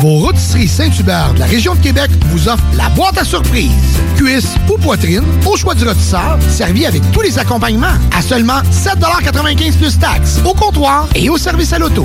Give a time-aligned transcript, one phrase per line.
[0.00, 3.70] Vos rôtisseries Saint-Hubert de la région de Québec vous offrent la boîte à surprise.
[4.16, 9.78] Cuisse ou poitrine, au choix du rôtisseur, servi avec tous les accompagnements à seulement 7,95
[9.78, 12.04] plus taxes, au comptoir et au service à l'auto.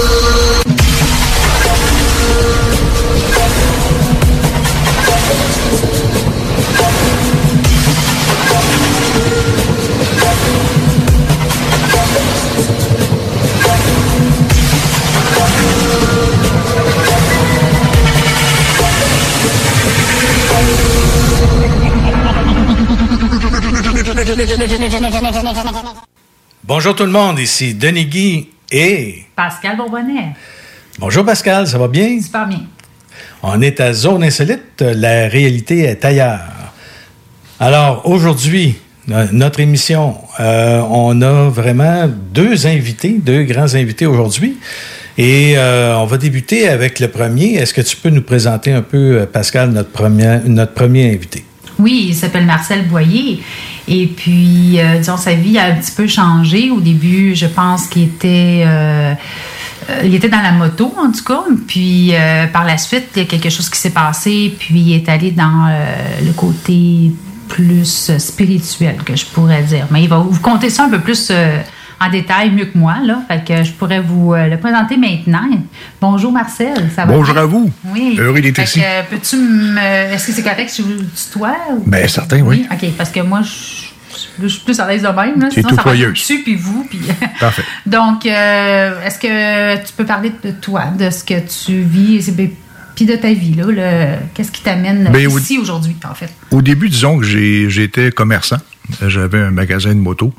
[26.63, 29.23] Bonjour tout le monde, ici Denis Guy et...
[29.35, 30.33] Pascal Bourbonnet.
[30.99, 32.21] Bonjour Pascal, ça va bien?
[32.21, 32.61] Super bien.
[33.43, 36.41] On est à Zone Insolite, la réalité est ailleurs.
[37.59, 38.75] Alors aujourd'hui,
[39.07, 44.57] no- notre émission, euh, on a vraiment deux invités, deux grands invités aujourd'hui.
[45.17, 47.55] Et euh, on va débuter avec le premier.
[47.55, 51.43] Est-ce que tu peux nous présenter un peu, euh, Pascal, notre premier, notre premier invité?
[51.79, 53.41] Oui, il s'appelle Marcel Boyer.
[53.87, 56.69] Et puis, euh, disons, sa vie a un petit peu changé.
[56.71, 58.63] Au début, je pense qu'il était.
[58.65, 59.13] euh,
[59.87, 61.43] dans la moto, en tout cas.
[61.67, 64.55] Puis, euh, par la suite, il y a quelque chose qui s'est passé.
[64.57, 65.69] Puis, il est allé dans
[66.23, 67.11] le côté
[67.47, 69.87] plus spirituel, que je pourrais dire.
[69.91, 71.31] Mais il va vous conter ça un peu plus
[72.03, 72.95] en détail, mieux que moi.
[73.03, 73.21] Là.
[73.27, 75.47] Fait que je pourrais vous euh, le présenter maintenant.
[76.01, 76.89] Bonjour, Marcel.
[76.95, 77.13] Ça va?
[77.13, 77.43] Bonjour bien?
[77.43, 77.71] à vous.
[77.85, 78.17] Oui.
[78.19, 78.81] Heureux d'être ici.
[78.83, 79.77] euh, peux-tu me.
[80.13, 81.55] Est-ce que c'est correct si je vous tutoie?
[81.71, 82.65] ou- Ben, certain, oui.
[82.71, 83.85] OK, parce que moi, je,
[84.41, 85.39] je suis plus à l'aise de même.
[85.39, 86.85] Là, sinon, ça va dessus, puis vous.
[86.89, 86.99] Puis...
[87.39, 87.63] Parfait.
[87.85, 92.55] Donc, euh, est-ce que tu peux parler de toi, de ce que tu vis, et-
[92.95, 93.65] puis de ta vie, là?
[93.67, 96.29] le- Qu'est-ce qui t'amène Ben, au- ici aujourd'hui, en fait?
[96.51, 98.57] Au début, disons que j'ai- j'étais commerçant.
[99.07, 100.33] J'avais un magasin de moto,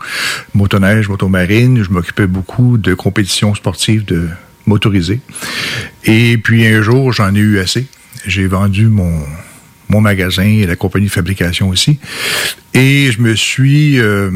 [0.54, 1.82] motoneige, motomarine.
[1.82, 4.28] Je m'occupais beaucoup de compétitions sportives de
[4.66, 5.20] motorisées.
[6.04, 7.86] Et puis un jour, j'en ai eu assez.
[8.26, 9.24] J'ai vendu mon,
[9.88, 11.98] magasin et la compagnie de fabrication aussi.
[12.72, 14.30] Et je me suis euh,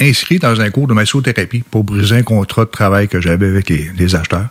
[0.00, 3.68] inscrit dans un cours de massothérapie pour briser un contrat de travail que j'avais avec
[3.68, 4.48] les acheteurs.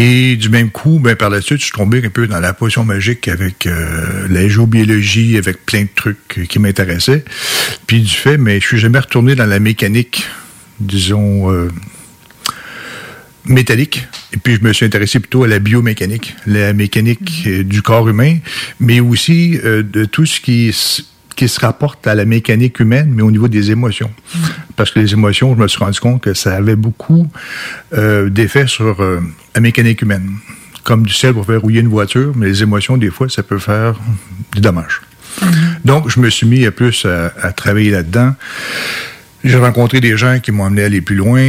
[0.00, 2.52] Et du même coup, ben, par la suite, je suis tombé un peu dans la
[2.52, 7.24] potion magique avec euh, la géobiologie, avec plein de trucs qui m'intéressaient.
[7.88, 10.24] Puis du fait, mais je suis jamais retourné dans la mécanique,
[10.78, 11.68] disons, euh,
[13.46, 14.06] métallique.
[14.32, 18.08] Et puis je me suis intéressé plutôt à la biomécanique, la mécanique euh, du corps
[18.08, 18.36] humain,
[18.78, 21.02] mais aussi de tout ce qui, s-
[21.38, 24.10] qui se rapporte à la mécanique humaine, mais au niveau des émotions.
[24.74, 27.28] Parce que les émotions, je me suis rendu compte que ça avait beaucoup
[27.96, 29.20] euh, d'effets sur euh,
[29.54, 30.32] la mécanique humaine.
[30.82, 33.60] Comme du sel pour faire rouiller une voiture, mais les émotions, des fois, ça peut
[33.60, 33.94] faire
[34.52, 35.00] du dommage.
[35.84, 38.34] Donc, je me suis mis plus à, travailler là-dedans.
[39.44, 41.40] J'ai rencontré des gens qui m'ont amené à aller plus loin.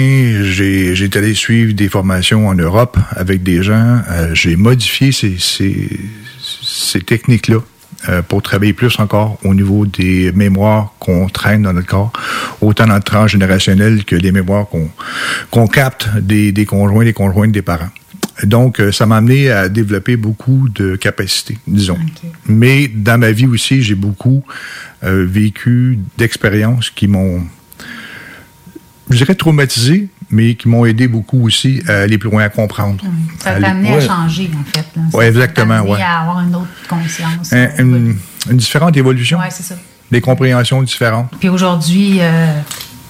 [0.44, 4.02] J'ai j'ai allé suivre des formations en Europe avec des gens.
[4.12, 7.62] Euh, J'ai modifié ces techniques-là
[8.08, 12.14] euh, pour travailler plus encore au niveau des mémoires qu'on traîne dans notre corps,
[12.62, 14.90] autant dans le transgénérationnel que les mémoires qu'on
[15.52, 17.90] qu'on capte des, des conjoints, des conjointes des parents.
[18.44, 21.98] Donc, euh, ça m'a amené à développer beaucoup de capacités, disons.
[22.48, 24.44] Mais dans ma vie aussi, j'ai beaucoup
[25.04, 27.44] euh, vécu d'expériences qui m'ont,
[29.10, 33.04] je dirais, traumatisé, mais qui m'ont aidé beaucoup aussi à aller plus loin, à comprendre.
[33.40, 34.86] Ça t'a amené à changer, en fait.
[35.12, 36.02] Ça exactement, ouais.
[36.02, 37.52] à avoir une autre conscience.
[37.54, 38.18] Un- une,
[38.50, 39.76] une différente évolution, Oui, c'est ça.
[40.12, 41.32] des compréhensions différentes.
[41.40, 42.54] Puis aujourd'hui, euh,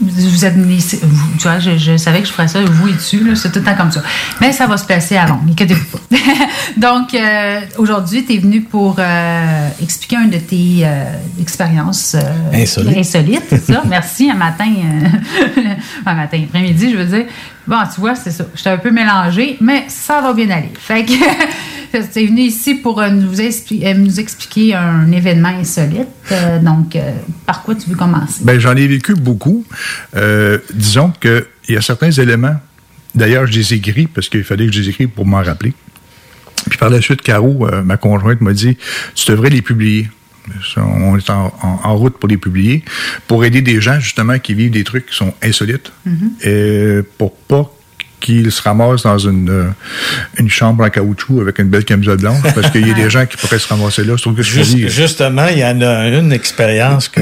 [0.02, 2.94] vous êtes né- vous- tu vois, je, je savais que je ferais ça, vous et
[2.98, 4.02] tu, c'est tout le temps comme ça.
[4.40, 6.16] Mais ça va se placer avant, inquiétez-vous pas.
[6.78, 11.04] Donc, euh, aujourd'hui, tu es venu pour euh, expliquer une de tes euh,
[11.42, 12.16] expériences
[12.54, 12.98] Insolites.
[12.98, 13.84] insolites, c'est ça?
[13.90, 14.66] Merci, un matin,
[16.06, 17.26] un matin, après-midi, je veux dire.
[17.68, 18.46] Bon, tu vois, c'est ça.
[18.56, 20.72] J'étais un peu mélangée, mais ça va bien aller.
[20.80, 21.12] Fait que
[22.14, 26.08] tu es venu ici pour euh, nous, euh, nous expliquer un événement insolite.
[26.32, 27.12] Euh, donc, euh,
[27.46, 28.42] par quoi tu veux commencer?
[28.44, 29.66] Ben, j'en ai vécu beaucoup.
[30.16, 32.56] Euh, disons qu'il y a certains éléments.
[33.16, 35.74] D'ailleurs, je les écris parce qu'il fallait que je les écrive pour m'en rappeler.
[36.70, 38.78] Puis par la suite, Caro, ma conjointe, m'a dit
[39.16, 40.10] Tu devrais les publier.
[40.78, 42.84] On est en, en- en route pour les publier,
[43.28, 45.92] pour aider des gens, justement, qui vivent des trucs qui sont insolites,
[46.44, 47.72] et pour pas
[48.20, 49.64] qu'ils se ramassent dans une, euh,
[50.38, 53.26] une chambre en caoutchouc avec une belle camisole blanche, parce qu'il y a des gens
[53.26, 54.16] qui pourraient se ramasser là.
[54.18, 57.22] Je justement, il y en a une expérience que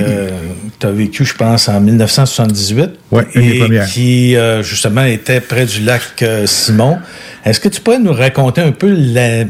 [0.80, 2.90] tu as vécue, je pense, en 1978.
[3.12, 3.88] Ouais, une des et premières.
[3.88, 6.98] qui, euh, justement, était près du lac euh, Simon.
[7.46, 9.46] Est-ce que tu pourrais nous raconter un peu la-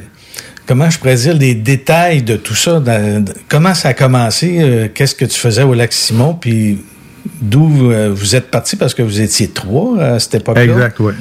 [0.68, 2.80] comment je pourrais dire les détails de tout ça?
[2.80, 4.58] dans- comment ça a commencé?
[4.60, 6.34] euh, Qu'est-ce que tu faisais au lac Simon?
[6.34, 6.80] Puis
[7.42, 8.76] d'où euh, vous êtes parti?
[8.76, 10.64] Parce que vous étiez trois à cette époque-là.
[10.64, 11.14] exact, oui.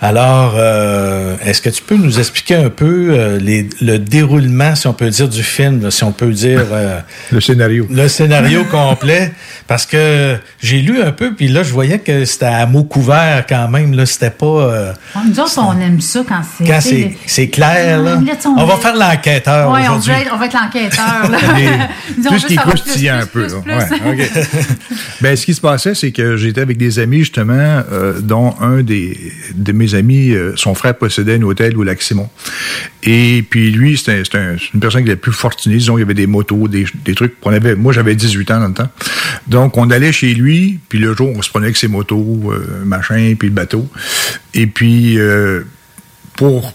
[0.00, 4.86] Alors, euh, est-ce que tu peux nous expliquer un peu euh, les- le déroulement, si
[4.86, 7.00] on peut dire, du film, là, si on peut dire euh,
[7.32, 7.86] Le scénario.
[7.90, 9.32] le scénario complet?
[9.66, 13.44] Parce que j'ai lu un peu, puis là, je voyais que c'était à mots couverts
[13.48, 13.94] quand même.
[13.94, 16.64] Là, c'était pas euh, Ouais, Nous autres, on aime ça quand c'est.
[16.66, 18.02] quand c'est c'est clair.
[18.02, 18.20] Là.
[18.46, 20.12] On On va faire l'enquêteur Ouais, on, aujourd'hui.
[20.12, 21.30] veut être- on va être l'enquêteur.
[21.30, 21.38] là.
[22.18, 22.46] Disons, tout on ce
[22.98, 23.46] qui un peu.
[23.46, 23.60] plus, là.
[23.86, 24.06] plus.
[24.06, 24.46] Ouais, OK.
[25.22, 27.54] ben, ce qui se passait, c'est que j'étais avec des amis, justement,
[27.92, 29.16] euh, dont un des,
[29.54, 32.28] de mes amis, euh, son frère possédait un hôtel au lac Simon.
[33.02, 34.22] Et puis lui, c'était
[34.72, 35.76] une personne qui était plus fortunée.
[35.76, 37.38] Disons, il y avait des motos, des, des trucs.
[37.40, 38.88] qu'on avait, moi, j'avais 18 ans dans le temps.
[39.46, 42.84] Donc, on allait chez lui, puis le jour, on se prenait avec ses motos, euh,
[42.84, 43.86] machin, puis le bateau.
[44.54, 45.62] Et puis, euh,
[46.36, 46.74] pour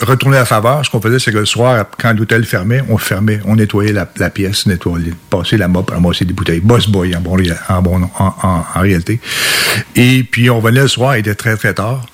[0.00, 2.98] retourner à la faveur, ce qu'on faisait, c'est que le soir, quand l'hôtel fermait, on
[2.98, 6.60] fermait, on nettoyait la, pièce, nettoyait, passer la mop, ramasser des bouteilles.
[6.60, 7.36] Boss boy, en, bon,
[7.68, 9.20] en, bon- en, en- en réalité.
[9.96, 12.04] Et puis, on venait le soir, il était très, très tard.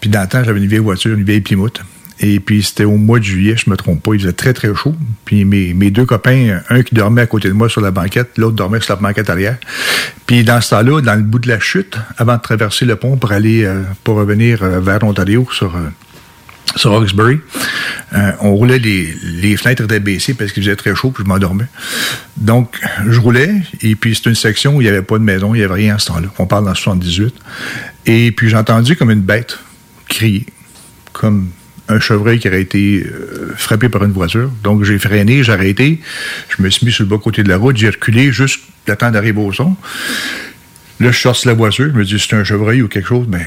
[0.00, 1.80] Puis, dans le temps, j'avais une vieille voiture, une vieille Plymouth.
[2.22, 4.74] Et puis, c'était au mois de juillet, je me trompe pas, il faisait très, très
[4.74, 4.94] chaud.
[5.24, 8.36] Puis, mes, mes deux copains, un qui dormait à côté de moi sur la banquette,
[8.36, 9.56] l'autre dormait sur la banquette arrière.
[10.26, 13.16] Puis, dans ce temps-là, dans le bout de la chute, avant de traverser le pont
[13.16, 15.74] pour aller, euh, pour revenir euh, vers l'Ontario sur...
[15.76, 15.88] euh,
[16.76, 17.40] sur Hawkesbury.
[18.12, 21.66] Euh, on roulait, les, fenêtres étaient baissées parce qu'il faisait très chaud, puis je m'endormais.
[22.36, 22.78] Donc,
[23.08, 25.58] je roulais, et puis c'est une section où il n'y avait pas de maison, il
[25.58, 26.28] n'y avait rien à ce temps-là.
[26.38, 27.34] On parle dans 78.
[28.06, 29.58] Et puis j'ai entendu comme une bête
[30.08, 30.46] crier,
[31.12, 31.48] comme
[31.88, 34.50] un chevreuil qui aurait été euh, frappé par une voiture.
[34.62, 36.00] Donc, j'ai freiné, j'ai arrêté,
[36.48, 39.10] je me suis mis sur le bas-côté de la route, j'ai reculé juste le temps
[39.10, 39.76] d'arriver au son.
[41.00, 43.26] Là, je sors de la voiture, je me dis, c'est un chevreuil ou quelque chose,
[43.26, 43.40] ben,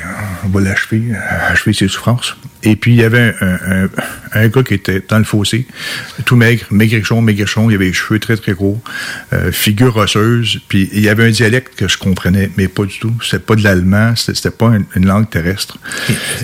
[0.44, 2.36] on va l'achever, euh, achever ses souffrances.
[2.64, 3.90] Et puis, il y avait un, un,
[4.34, 5.68] un gars qui était dans le fossé,
[6.26, 8.80] tout maigre, maigrichon, maigrichon, il avait les cheveux très, très courts,
[9.34, 12.98] euh, figure osseuse, puis il y avait un dialecte que je comprenais, mais pas du
[13.00, 13.14] tout.
[13.22, 15.78] C'était pas de l'allemand, c'était pas une, une langue terrestre.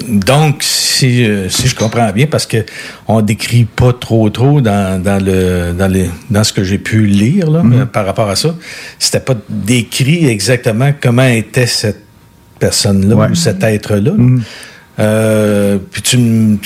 [0.08, 2.66] Donc, si, euh, si je comprends bien, parce que
[3.08, 7.06] on décrit pas trop trop dans, dans le dans les dans ce que j'ai pu
[7.06, 8.56] lire là, euh, par rapport à ça,
[9.00, 12.04] c'était pas décrit exactement comment était cette
[12.60, 13.28] personne-là Ouais.
[13.30, 14.12] Ou cet être-là.
[14.12, 14.14] là.
[15.00, 16.18] Euh, puis tu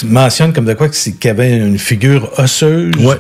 [0.08, 3.18] mentionnes comme de quoi qu'il y avait une figure osseuse Ouais.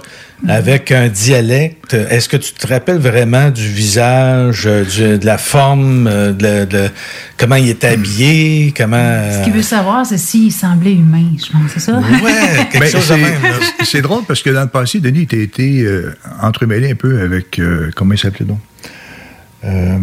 [0.48, 1.93] avec un dialecte.
[1.93, 6.32] Est-ce que tu te rappelles vraiment du visage, euh, du- de la forme, euh,
[6.65, 6.89] de,
[7.38, 8.98] comment il était habillé, comment
[9.39, 11.93] Ce qu'il veut savoir, c'est s'il semblait humain, je pense, c'est ça?
[12.00, 13.41] Ouais, quelque Ben, chose de c'est- même.
[13.43, 13.50] là.
[13.84, 17.60] C'est drôle parce que dans le passé, Denis, tu été euh, entremêlé un peu avec,
[17.60, 18.58] euh, comment il s'appelait donc?
[19.65, 19.98] Euh,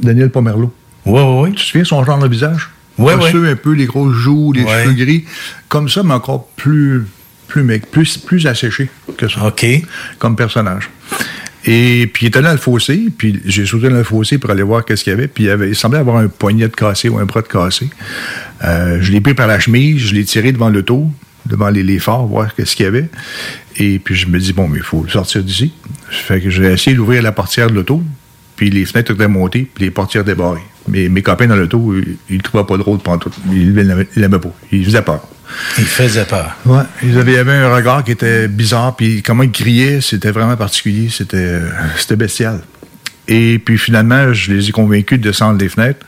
[0.00, 0.72] Daniel Pomerleau.
[1.04, 1.50] Oui, oui, oui.
[1.52, 2.70] Tu te souviens son genre de visage?
[2.98, 4.84] Ouais, Osseux, un peu, les grosses joues, les Ouais.
[4.84, 5.24] cheveux gris.
[5.68, 7.04] Comme ça, mais encore plus,
[7.46, 9.46] plus mec, plus, plus asséché que ça.
[9.46, 9.66] OK.
[10.18, 10.88] Comme personnage.
[11.68, 14.62] Et puis, il était dans le fossé, puis j'ai sauté dans le fossé pour aller
[14.62, 17.08] voir qu'est-ce qu'il y avait, puis il, avait, il semblait avoir un poignet de cassé
[17.08, 17.90] ou un bras de cassé.
[18.64, 21.10] Euh, je l'ai pris par la chemise, je l'ai tiré devant l'auto,
[21.44, 23.08] devant les, les phares, voir ce qu'il y avait.
[23.78, 25.72] Et puis je me dis, bon, mais il faut sortir d'ici.
[26.08, 28.00] Fait que j'ai essayé d'ouvrir la portière de l'auto,
[28.56, 30.64] puis les fenêtres étaient montées, puis les portières débarrées.
[30.88, 31.94] Mais mes copains dans l'auto,
[32.30, 33.30] ils ne trouvaient pas drôle pendant tout.
[33.52, 34.52] Ils ne l'aimaient pas.
[34.72, 35.26] Ils faisaient peur.
[35.78, 36.56] Ils faisaient peur.
[36.64, 36.82] Ouais.
[37.02, 41.08] Ils avaient, avait un regard qui était bizarre, puis comment ils criaient, c'était vraiment particulier.
[41.10, 41.60] C'était,
[41.96, 42.60] c'était bestial.
[43.28, 46.06] Et puis finalement, je les ai convaincus de descendre des fenêtres.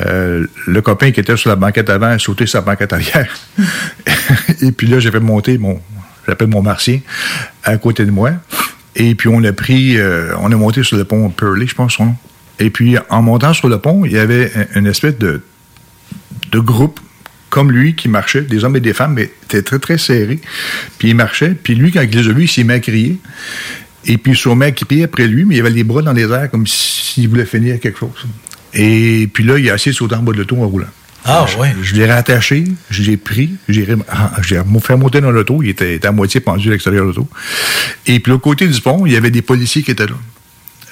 [0.00, 3.32] Euh, le copain qui était sur la banquette avant a sauté sur la banquette arrière.
[4.60, 5.80] et puis là, j'ai fait monter mon,
[6.26, 7.00] j'appelle mon martien,
[7.62, 8.32] à côté de moi.
[8.96, 11.98] Et puis on a pris, euh, on est monté sur le pont Pearly, je pense.
[12.58, 15.40] Et puis en montant sur le pont, il y avait une espèce de,
[16.52, 17.00] groupe
[17.50, 20.40] comme lui qui marchait, des hommes et des femmes, mais était très très serré.
[20.98, 21.54] Puis il marchait.
[21.54, 23.18] Puis lui, quand il les a vus, il s'est mis à crier.
[24.06, 26.50] Et puis sûrement qui pied après lui, mais il avait les bras dans les airs
[26.50, 28.26] comme s'il voulait finir quelque chose.
[28.72, 30.86] Et puis là, il a essayé de sauter en bas de l'auto en roulant.
[31.24, 31.68] Ah, je, oui.
[31.82, 36.12] Je l'ai rattaché, je l'ai pris, j'ai ah, fait monter dans l'auto, il était, à
[36.12, 37.28] moitié pendu à l'extérieur de l'auto.
[38.06, 40.16] Et puis, au côté du pont, il y avait des policiers qui étaient là.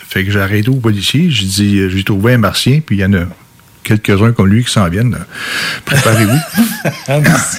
[0.08, 3.04] Fait que j'ai arrêté aux policiers, j'ai dit, j'ai trouvé un martien, puis il y
[3.04, 3.26] en a
[3.82, 5.16] quelques-uns comme lui qui s'en viennent.
[5.84, 6.38] Préparez-vous.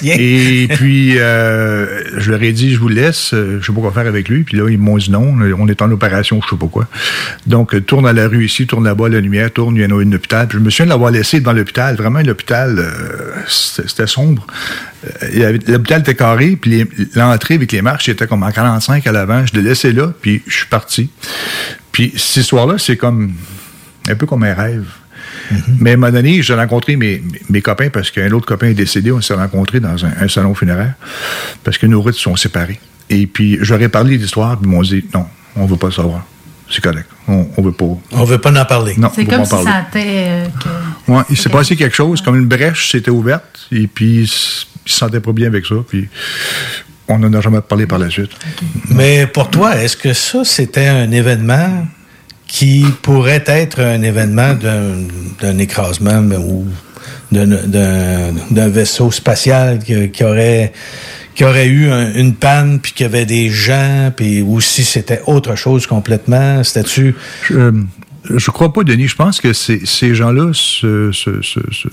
[0.04, 3.92] Et puis, euh, je leur ai dit, je vous laisse, euh, je sais pas quoi
[3.92, 4.42] faire avec lui.
[4.42, 6.86] Puis là, ils m'ont dit non, on est en opération, je sais pas quoi.
[7.46, 9.96] Donc, euh, tourne à la rue ici, tourne là-bas, la lumière, tourne, il y en
[9.96, 10.48] a une hôpital.
[10.48, 11.96] Puis je me souviens de l'avoir laissé dans l'hôpital.
[11.96, 12.84] Vraiment, l'hôpital,
[13.48, 14.46] c'était sombre.
[15.66, 19.44] L'hôpital était carré, puis l'entrée avec les marches était comme en 45 à l'avant.
[19.46, 21.10] Je l'ai laissé là, puis je suis parti.
[21.92, 23.34] Puis cette histoire-là, c'est comme
[24.08, 24.86] un peu comme un rêve.
[25.80, 28.74] Mais à un moment donné, j'ai rencontré mes, mes, copains parce qu'un autre copain est
[28.74, 29.12] décédé.
[29.12, 30.94] On s'est rencontrés dans un, salon funéraire
[31.62, 32.80] parce que nos routes sont séparées.
[33.10, 35.92] Et puis, j'aurais parlé d'histoire, puis ils m'ont dit non, on ne veut pas le
[35.92, 36.24] savoir.
[36.70, 37.08] C'est correct.
[37.28, 37.84] On, on veut pas.
[38.12, 38.94] On veut pas en parler.
[38.96, 40.46] Non, c'est comme si ça euh,
[41.08, 44.64] ouais, il s'est passé quelque chose, comme une brèche s'était ouverte, et puis il se
[44.86, 46.08] sentait pas bien avec ça, puis
[47.08, 48.30] on n'en a jamais parlé par la suite.
[48.88, 51.86] Mais pour toi, est-ce que ça, c'était un événement
[52.54, 56.64] qui pourrait être un événement d'un écrasement ou
[57.32, 60.72] d'un vaisseau spatial qui, aurait
[61.34, 65.20] qui aurait eu une panne puis qu'il y avait des gens puis ou si c'était
[65.26, 66.62] autre chose complètement.
[66.62, 67.16] C'était-tu?
[67.42, 67.72] Je,
[68.30, 69.08] je crois pas Denis.
[69.08, 71.88] Je pense que ces gens-là se, se, se, se,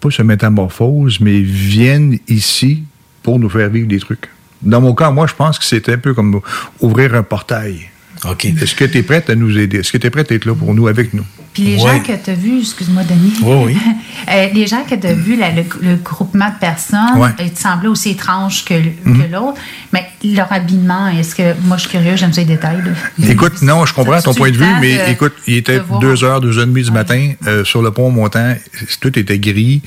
[0.00, 2.84] pas se métamorphosent mais viennent ici
[3.22, 4.30] pour nous faire vivre des trucs.
[4.62, 6.40] Dans mon cas moi je pense que c'était un peu comme
[6.80, 7.90] ouvrir un portail
[8.32, 9.78] est-ce que tu es prête à nous aider?
[9.78, 11.24] Est-ce que tu es prête à être là pour nous, avec nous?
[11.56, 13.32] Puis les gens que tu as vus, excuse-moi, Denis.
[13.40, 13.76] Oui, oui.
[14.28, 17.28] Euh, les gens que tu as vus, le, groupement de personnes, ouais.
[17.38, 19.30] ils te semblaient aussi étranges que, mhm.
[19.30, 19.60] l'autre.
[19.92, 21.54] Mais leur habillement, est-ce que.
[21.62, 22.82] Moi, je suis curieux, j'aime ça les détails.
[23.28, 26.58] Écoute, non, je comprends ton point de vue, mais écoute, il était 2 heures, 2
[26.58, 28.54] heures et demie du matin euh, sur le pont montant.
[29.00, 29.80] Tout était gris,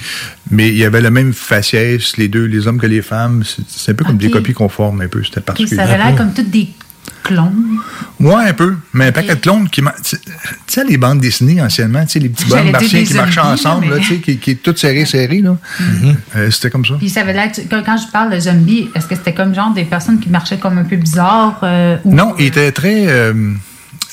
[0.52, 3.44] mais il y avait la même faciès, les deux, les hommes que les femmes.
[3.68, 5.22] C'est un peu comme des copies conformes, un peu.
[5.24, 5.76] C'était particulier.
[5.76, 6.70] ça avait l'air comme toutes des
[7.24, 7.80] clones?
[8.20, 8.76] Oui, un peu.
[8.94, 9.82] Mais un paquet de clones qui.
[9.82, 10.18] Tu
[10.68, 14.04] sais, les bandes dessinées anciennement, tu sais, les petits bonhommes martiens qui marchaient ensemble, tu
[14.04, 15.58] sais, qui, qui est tout serré, serré, là.
[15.80, 16.16] Mm-hmm.
[16.36, 16.96] Euh, c'était comme ça.
[16.98, 19.86] Puis ça veut dire quand je parle de zombies, est-ce que c'était comme genre des
[19.86, 21.60] personnes qui marchaient comme un peu bizarres?
[21.64, 23.08] Euh, non, ils étaient très.
[23.08, 23.54] Euh,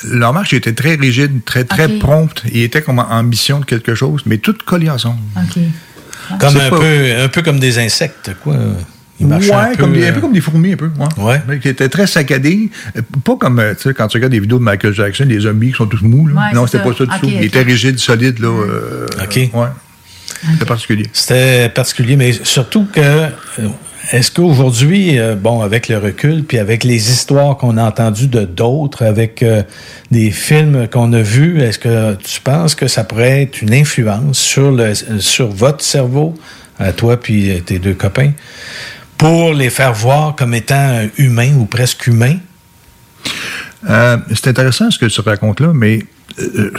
[0.04, 2.42] leur marche était très rigide, très, très prompte.
[2.52, 5.20] Ils étaient comme en mission de quelque chose, mais toutes collées ensemble.
[5.36, 5.62] OK.
[6.40, 8.56] Comme un, peu, un peu comme des insectes, quoi.
[9.18, 10.90] Il ouais, un, peu, comme des, un peu comme des fourmis, un peu.
[11.18, 11.40] Ouais.
[11.48, 11.58] ouais.
[11.58, 12.70] Qui était très saccadé.
[13.24, 15.76] Pas comme, tu sais, quand tu regardes des vidéos de Michael Jackson, les zombies qui
[15.76, 16.26] sont tous mous.
[16.26, 16.50] Là.
[16.54, 17.26] non, c'était pas ça du tout.
[17.26, 18.38] Il était rigide, solide.
[18.40, 19.36] Là, euh, OK.
[19.54, 19.66] Ouais.
[20.52, 21.06] C'était particulier.
[21.12, 23.00] C'était particulier, mais surtout que.
[23.00, 23.28] Euh,
[24.12, 28.44] est-ce qu'aujourd'hui, euh, bon, avec le recul, puis avec les histoires qu'on a entendues de
[28.44, 29.44] d'autres, avec
[30.12, 34.38] des films qu'on a vus, est-ce que tu penses que ça pourrait être une influence
[34.38, 36.34] sur, le, sur votre cerveau,
[36.78, 38.32] à toi puis tes deux copains?
[39.18, 42.38] Pour les faire voir comme étant humains ou presque humains?
[43.88, 46.04] Euh, c'est intéressant ce que tu racontes là, mais
[46.38, 46.72] euh,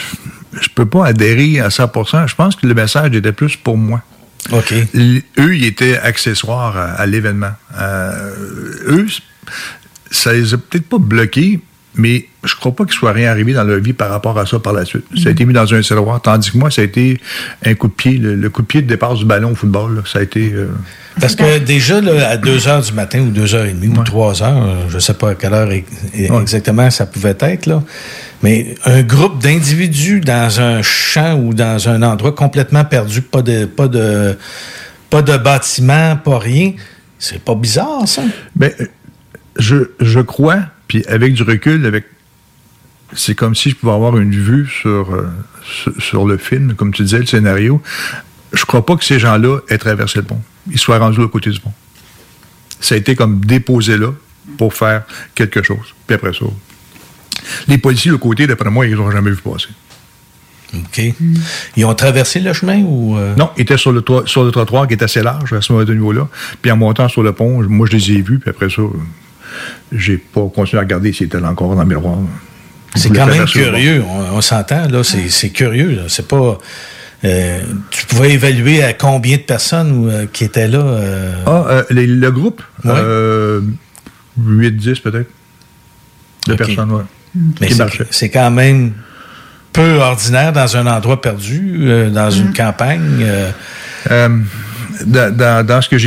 [0.59, 2.27] je peux pas adhérer à 100%.
[2.27, 4.01] Je pense que le message était plus pour moi.
[4.51, 4.73] OK.
[4.73, 7.51] eux, ils étaient accessoires à, l'événement.
[7.77, 8.33] Euh,
[8.87, 9.07] eux,
[10.09, 11.59] ça les a peut-être pas bloqués,
[11.97, 14.59] mais je crois pas qu'il soit rien arrivé dans leur vie par rapport à ça
[14.59, 15.05] par la suite.
[15.21, 17.19] Ça a été mis dans un tiroir, tandis que moi, ça a été
[17.65, 20.03] un coup de pied, le, coup de pied de départ du ballon au football.
[20.05, 20.51] ça a été.
[20.53, 20.69] Euh,
[21.19, 24.43] Parce que déjà, à 2 heures du matin ou 2 heures et demie ou 3
[24.43, 25.69] heures, euh, je ne sais pas à quelle heure
[26.13, 27.83] exactement ça pouvait être, là,
[28.43, 33.65] mais un groupe d'individus dans un champ ou dans un endroit complètement perdu, pas de,
[33.65, 34.37] pas de,
[35.09, 36.73] pas de bâtiment, pas rien,
[37.17, 38.21] c'est pas bizarre, ça?
[38.55, 38.71] Ben,
[39.57, 42.05] je, je crois puis avec du recul, avec
[43.13, 45.27] c'est comme si je pouvais avoir une vue sur, euh,
[45.99, 47.81] sur, le film, comme tu disais, le scénario.
[48.53, 50.41] Je crois pas que ces gens-là aient traversé le pont.
[50.69, 51.71] Ils soient rendus à côté du pont.
[52.79, 54.11] ça a été comme déposé là
[54.57, 55.03] pour faire
[55.35, 55.93] quelque chose.
[56.05, 56.45] Puis après ça,
[57.67, 59.69] les policiers, le côté, d'après moi, ils n'ont jamais vu passer.
[60.73, 61.01] OK.
[61.77, 63.17] Ils ont traversé le chemin ou.
[63.17, 63.35] euh?
[63.35, 66.27] Non, ils étaient sur le, sur le trottoir qui est assez large à ce niveau-là.
[66.61, 68.39] Puis en montant sur le pont, moi, je les ai vus.
[68.39, 68.81] Puis après ça,
[69.91, 72.17] j'ai pas continué à regarder s'ils étaient là encore dans le miroir.
[72.95, 74.03] C'est quand même curieux.
[74.07, 75.03] On, on s'entend, là.
[75.03, 76.01] C'est c'est curieux, là.
[76.07, 76.57] C'est pas.
[77.25, 80.79] euh, tu pouvais évaluer à combien de personnes euh, qui étaient là.
[80.79, 82.91] euh, Ah, euh, les- le groupe, Ouais.
[82.95, 83.61] euh,
[84.39, 85.29] 8-10 peut-être,
[86.47, 87.03] de personnes, ouais.
[87.59, 88.93] mais c'est- quand même
[89.73, 93.19] peu ordinaire dans un endroit perdu, euh, dans une campagne.
[93.21, 93.51] euh,
[94.09, 94.29] Euh,
[95.05, 95.97] dans, dans- dans ce que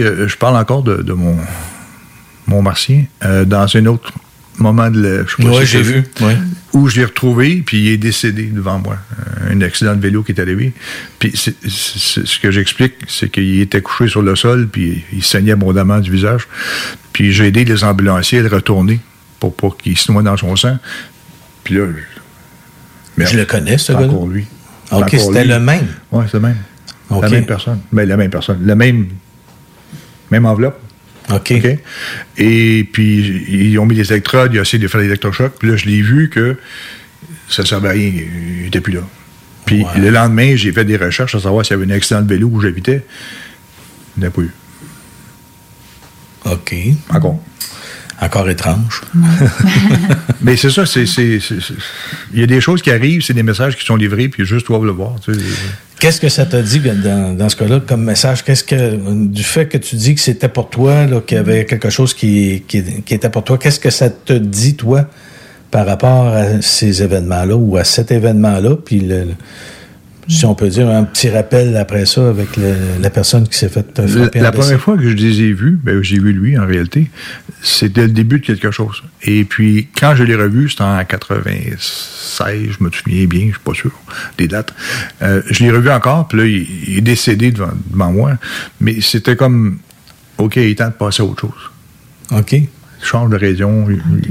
[0.00, 1.36] euh, je parle encore de, de mon,
[2.46, 3.04] mon martien.
[3.24, 4.12] euh, dans un autre
[4.58, 5.24] moment de la.
[5.26, 6.04] je sais pas ouais, si j'ai vu.
[6.20, 6.36] Ouais.
[6.72, 8.96] Où je l'ai retrouvé, puis il est décédé devant moi.
[9.18, 10.72] Euh, Un accident de vélo qui est arrivé.
[11.18, 15.04] Puis c'est- c'est- c'est- ce que j'explique, c'est qu'il était couché sur le sol, puis
[15.12, 16.48] il saignait abondamment du visage.
[17.12, 18.98] Puis j'ai aidé les ambulanciers à le retourner
[19.38, 20.78] pour pas qu'il se noie dans son sang.
[21.62, 21.84] Puis là.
[23.16, 24.06] merde, Je le connais, ce gars-là.
[24.08, 24.46] encore lui.
[24.88, 25.50] C'est OK, encore c'était lui.
[25.50, 25.86] le même.
[26.10, 26.56] Oui, c'est le même.
[27.10, 27.80] La même personne.
[27.92, 28.58] Ben, la même personne.
[28.64, 29.06] La même,
[30.30, 30.80] même enveloppe.
[31.30, 31.52] OK.
[31.52, 31.78] OK?
[32.36, 35.54] Et puis, ils ont mis des électrodes, ils ont essayé de faire l'électrochoc.
[35.58, 36.56] Puis là, je l'ai vu que
[37.48, 38.12] ça ne servait à rien.
[38.14, 39.00] Il n'était plus là.
[39.66, 42.28] Puis le lendemain, j'ai fait des recherches à savoir s'il y avait un accident de
[42.28, 43.02] vélo où j'habitais.
[44.16, 44.50] Il n'y en a pas eu.
[46.44, 46.74] OK.
[47.10, 47.42] Encore.
[48.20, 49.00] Encore étrange.
[50.40, 53.84] Mais c'est ça, c'est, il y a des choses qui arrivent, c'est des messages qui
[53.84, 55.16] sont livrés, puis juste doivent le voir.
[55.24, 55.40] tu sais.
[55.98, 58.44] Qu'est-ce que ça t'a dit dans, dans ce cas-là comme message?
[58.44, 61.90] Qu'est-ce que du fait que tu dis que c'était pour toi, qu'il y avait quelque
[61.90, 65.08] chose qui, qui, qui était pour toi, qu'est-ce que ça te dit, toi,
[65.70, 68.76] par rapport à ces événements-là ou à cet événement-là?
[68.84, 69.28] Puis le-
[70.28, 73.68] si on peut dire un petit rappel après ça avec le- la personne qui s'est
[73.68, 74.62] fait La, frapper la décès.
[74.62, 77.10] première fois que je les ai vus, ben, j'ai vu lui en réalité,
[77.62, 79.02] c'était le début de quelque chose.
[79.22, 83.60] Et puis, quand je l'ai revu, c'était en 96, je me souviens bien, je suis
[83.64, 83.92] pas sûr
[84.38, 84.74] des dates.
[85.22, 88.32] Euh, je l'ai revu encore, puis là, il, il est décédé devant, devant moi.
[88.80, 89.78] Mais c'était comme,
[90.38, 91.70] OK, il est temps de passer à autre chose.
[92.38, 92.56] OK.
[93.04, 93.86] Change de région.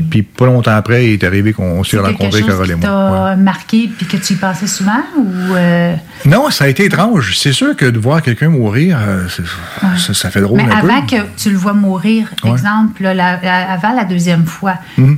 [0.10, 2.82] Puis pas longtemps après, il est arrivé qu'on s'est rencontrés, Carole et moi.
[2.82, 3.36] t'a Ouais.
[3.38, 7.38] marqué puis que tu y passais souvent ou euh, Non, ça a été étrange.
[7.38, 9.28] C'est sûr que de voir quelqu'un mourir, euh,
[9.98, 10.90] ça, ça fait drôle mais un peu.
[10.90, 12.50] avant que tu le vois mourir, Ouais.
[12.50, 12.56] Mhm.
[12.58, 14.76] exemple, là, la- la- avant la deuxième fois,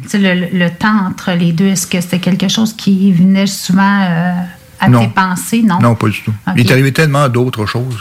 [0.07, 4.01] sais, le, le temps entre les deux, est-ce que c'était quelque chose qui venait souvent
[4.03, 4.33] euh,
[4.81, 4.99] à Non.
[4.99, 5.61] tes pensées?
[5.65, 5.79] Non?
[5.79, 6.33] Non, pas du tout.
[6.57, 7.97] Il est arrivé tellement d'autres choses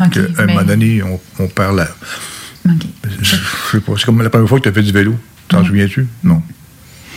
[0.00, 1.86] Ok, qu'à un mais- moment donné, on, on perd la.
[3.20, 3.24] Je
[3.72, 3.92] sais pas.
[3.96, 5.14] C'est comme la première fois que tu as fait du vélo.
[5.48, 6.06] T'en souviens-tu?
[6.24, 6.42] Non.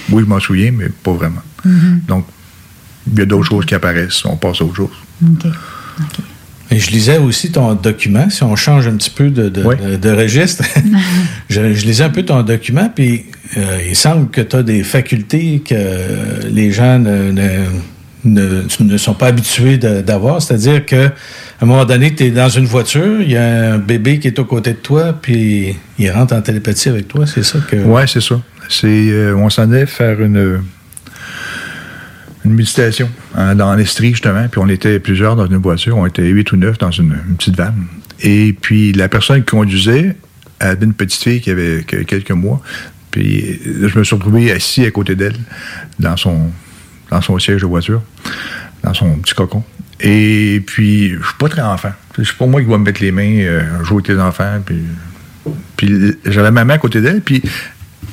[0.09, 1.41] Oui, je m'en souviens, mais pas vraiment.
[1.65, 2.01] Mhm.
[2.07, 2.25] Donc,
[3.11, 4.23] il y a d'autres choses qui apparaissent.
[4.25, 4.89] On passe à autre chose.
[5.23, 5.45] OK.
[5.99, 6.19] OK.
[6.73, 9.75] Et je lisais aussi ton document, si on change un petit peu de, de, Oui.
[9.75, 10.63] de- de registre.
[11.49, 13.25] je, je lisais un peu ton document, puis
[13.57, 17.65] euh, il semble que tu as des facultés que les gens ne, ne,
[18.23, 20.41] ne- ne sont pas habitués d'avoir.
[20.41, 21.09] C'est-à-dire que
[21.61, 24.27] à un moment donné, tu es dans une voiture, il y a un bébé qui
[24.27, 27.75] est aux côtés de toi, puis il rentre en télépathie avec toi, c'est ça que...
[27.75, 28.41] Ouais, c'est ça.
[28.67, 30.63] C'est, euh, on s'en allait faire une,
[32.45, 34.47] une méditation hein, dans l'Estrie, justement.
[34.47, 35.97] Puis on était plusieurs dans une voiture.
[35.97, 37.85] On était huit ou neuf dans une, une petite vanne.
[38.21, 40.15] Et puis la personne qui conduisait
[40.59, 42.61] avait une petite fille qui avait, qui avait quelques mois.
[43.11, 45.37] Puis euh, je me suis retrouvé assis à côté d'elle
[45.99, 46.49] dans son,
[47.11, 48.01] dans son siège de voiture,
[48.83, 49.63] dans son petit cocon.
[50.03, 51.91] Et puis, je suis pas très enfant.
[52.15, 54.59] C'est pas moi qui vais me mettre les mains, euh, jouer avec les enfants.
[54.65, 54.81] Puis,
[55.77, 57.41] puis j'avais ma main à côté d'elle, puis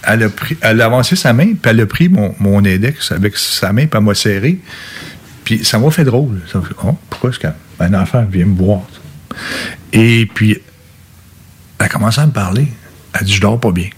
[0.03, 3.11] elle a, pris, elle a avancé sa main, puis elle a pris mon, mon index
[3.13, 4.59] avec sa main, puis elle m'a serré.
[5.45, 6.41] Puis ça m'a fait drôle.
[6.53, 8.83] Ça fait, oh, pourquoi est-ce qu'un enfant vient me voir?
[9.93, 10.59] Et puis,
[11.79, 12.69] elle a commencé à me parler.
[13.19, 13.89] Elle dit, je dors pas bien.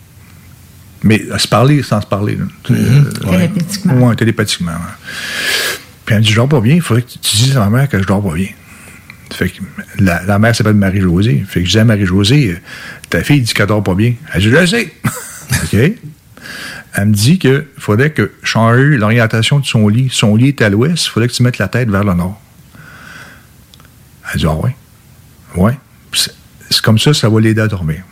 [1.03, 2.37] Mais à se parler sans se parler.
[2.37, 2.45] là.
[2.71, 4.09] Euh, Télépathiquement.
[4.09, 4.73] Ouais, télépathiquement.
[4.73, 5.70] ouais.
[6.11, 7.89] Elle me dit, je dors pas bien, il faudrait que tu dises à ma mère
[7.89, 8.49] que je dors pas bien.
[9.33, 9.61] Fait que
[9.99, 11.45] la, mère s'appelle Marie-Josée.
[11.47, 12.59] Fait que je dis à Marie-Josée, euh,
[13.09, 14.15] ta fille dit qu'elle dort pas bien.
[14.35, 14.93] Elle dit, je le sais.
[15.65, 15.75] OK?
[16.95, 20.09] Elle me dit qu'il faudrait que changer l'orientation de son lit.
[20.11, 22.41] Son lit est à l'ouest, il faudrait que tu mettes la tête vers le nord.
[24.33, 24.75] Elle dit, ah ouais?
[25.55, 25.79] Ouais.
[26.13, 28.03] C'est comme ça, ça va l'aider à dormir.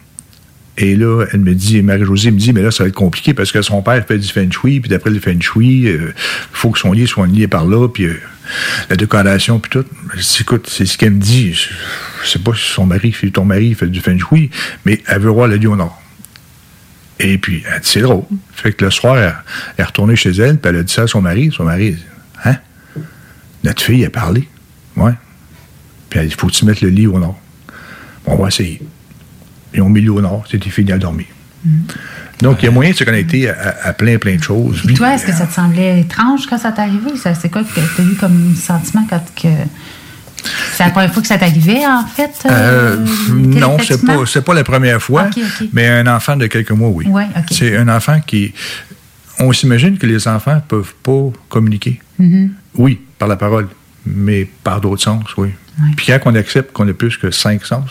[0.80, 3.50] Et là, elle me dit, Marie-Josée me dit, mais là, ça va être compliqué parce
[3.50, 6.14] que son père fait du feng shui, puis d'après le feng shui, il
[6.52, 8.20] faut que son lit soit lié par là, puis euh,
[8.88, 9.84] la décoration, puis tout.
[10.14, 11.52] Je dis, écoute, c'est ce qu'elle me dit.
[11.52, 14.50] Je, sais pas si son mari, ton mari fait du feng shui,
[14.84, 16.00] mais elle veut voir le lit au nord.
[17.18, 18.22] Et puis, elle dit, c'est drôle.
[18.54, 19.34] Fait que le soir, elle,
[19.78, 21.50] est retournée chez elle, puis elle a dit ça à son mari.
[21.52, 21.96] Son mari,
[22.44, 22.56] hein?
[23.64, 24.48] Notre fille a parlé.
[24.94, 25.14] Ouais.
[26.08, 27.36] Puis elle dit, faut que tu mettes le lit au nord.
[28.24, 28.80] Bon, on va essayer.
[29.76, 31.26] Ont mis l'eau au nord, c'était fini à dormir.
[32.40, 34.82] Donc, il y a moyen de se connecter à, à plein, plein de choses.
[34.88, 37.10] Et toi, est-ce que ça te semblait étrange quand ça t'est arrivé?
[37.16, 39.48] C'est quoi que tu as eu comme sentiment quand que.
[40.72, 42.30] C'est la première fois que ça t'arrivait, en fait?
[42.46, 42.96] Euh,
[43.28, 45.28] non, c'est pas, pas la première fois,
[45.72, 47.06] mais un enfant de quelques mois, oui.
[47.08, 47.26] Ouais.
[47.50, 48.54] C'est un enfant qui.
[49.40, 52.00] On s'imagine que les enfants ne peuvent pas communiquer.
[52.20, 52.48] Mm-hmm.
[52.76, 53.68] Oui, par la parole,
[54.14, 55.50] mais par d'autres sens, oui.
[55.96, 57.90] Puis quand on accepte qu'on a plus que cinq sens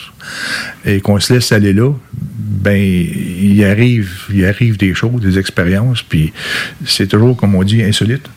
[0.86, 6.01] et qu'on se laisse aller là, ben il arrive, il arrive des choses, des expériences,
[6.03, 6.34] puis
[6.86, 8.27] c'est toujours, comme on dit, insolite.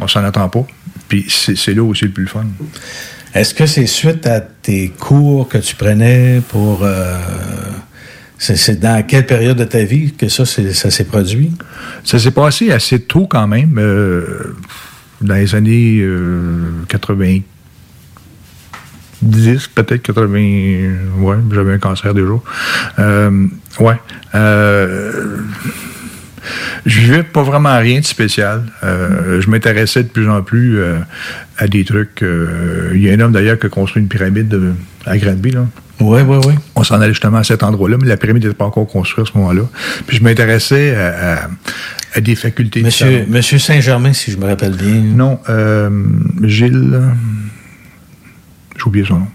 [0.00, 0.66] On s'en attend pas.
[1.08, 2.46] Puis c'est là aussi le plus fun.
[3.34, 6.80] Est-ce que c'est suite à tes cours que tu prenais pour...
[6.82, 7.18] euh,
[8.38, 11.52] c'est dans quelle période de ta vie que ça, c'est- ça s'est produit?
[12.04, 14.56] Ça s'est passé assez tôt quand même, euh,
[15.22, 17.42] dans les années euh, 90,
[19.74, 20.28] peut-être 80.
[21.18, 22.28] Ouais, j'avais un cancer déjà.
[22.98, 23.46] Euh,
[23.80, 23.94] ouais.
[24.34, 25.36] Euh,
[26.84, 28.64] je vivais pas vraiment rien de spécial.
[28.82, 30.98] Euh, je m'intéressais de plus en plus euh,
[31.58, 32.22] à des trucs.
[32.22, 34.72] euh, Il y a un homme d'ailleurs qui a construit une pyramide de-
[35.06, 35.66] à Granby, là.
[36.00, 36.54] Oui, oui, oui.
[36.74, 39.30] On s'en allait justement à cet endroit-là, mais la pyramide n'était pas encore construite à
[39.32, 39.62] ce moment-là.
[40.08, 41.48] Puis je m'intéressais à, à-
[42.14, 42.82] à des facultés.
[42.82, 45.00] Monsieur, Saint-Germain, si je me rappelle bien.
[45.00, 45.90] Non, euh,
[46.42, 47.00] Gilles.
[48.76, 49.28] J'ai oublié son nom.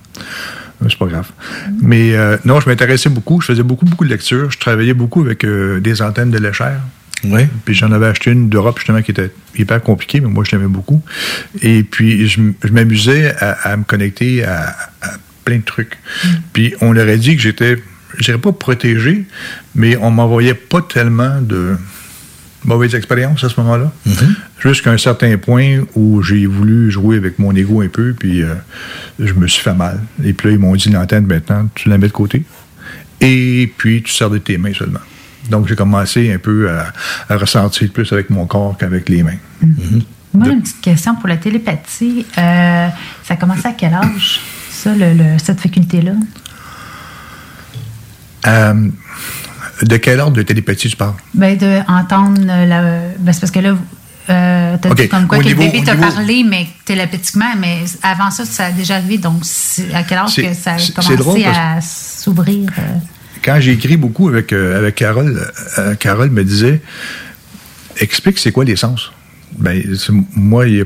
[0.81, 1.29] Euh, C'est pas grave.
[1.81, 3.41] Mais euh, non, je m'intéressais beaucoup.
[3.41, 4.51] Je faisais beaucoup, beaucoup de lectures.
[4.51, 6.81] Je travaillais beaucoup avec euh, des antennes de léchère.
[7.23, 7.47] Oui.
[7.65, 10.67] Puis j'en avais acheté une d'Europe, justement, qui était hyper compliquée, mais moi, je l'aimais
[10.67, 11.01] beaucoup.
[11.61, 12.39] Et puis, je,
[12.71, 15.13] m'amusais à, à me connecter à, à
[15.43, 15.97] plein de trucs.
[16.53, 17.77] Puis, on aurait dit que j'étais,
[18.17, 19.25] je dirais pas protégé,
[19.73, 21.75] mais on m'envoyait pas tellement de
[22.67, 23.91] mauvaises expériences à ce moment-là.
[24.59, 28.53] Jusqu'à un certain point où j'ai voulu jouer avec mon ego un peu, puis euh,
[29.19, 30.01] je me suis fait mal.
[30.23, 32.43] Et puis là, ils m'ont dit l'antenne, maintenant, tu la mets de côté.
[33.21, 34.99] Et puis, tu sers de tes mains seulement.
[35.49, 36.93] Donc, j'ai commencé un peu à,
[37.29, 39.37] à ressentir plus avec mon corps qu'avec les mains.
[40.33, 42.25] Moi, une petite question pour la télépathie.
[42.37, 42.87] Euh,
[43.23, 46.11] ça a commencé à quel âge, ça, le- le- cette faculté-là?
[48.45, 48.89] Euh,
[49.81, 51.15] de quel ordre de télépathie tu parles?
[51.33, 52.81] Ben, de entendre la.
[53.19, 53.75] Ben, c'est parce que là,
[54.29, 57.53] euh, t'as dit comme quoi Au que niveau- le bébé t'a niveau- parlé, mais télépathiquement,
[57.59, 59.17] mais avant ça, ça a déjà arrivé.
[59.17, 59.41] Donc,
[59.93, 62.69] à quel âge que ça a commencé drôle à s'ouvrir?
[62.79, 62.81] euh?
[63.43, 65.39] Quand j'ai écrit beaucoup avec, euh, avec Carole,
[65.77, 66.81] euh, Carole me disait
[67.99, 69.11] Explique c'est quoi les sens.
[69.57, 69.81] Ben,
[70.35, 70.85] moi, il n'y a,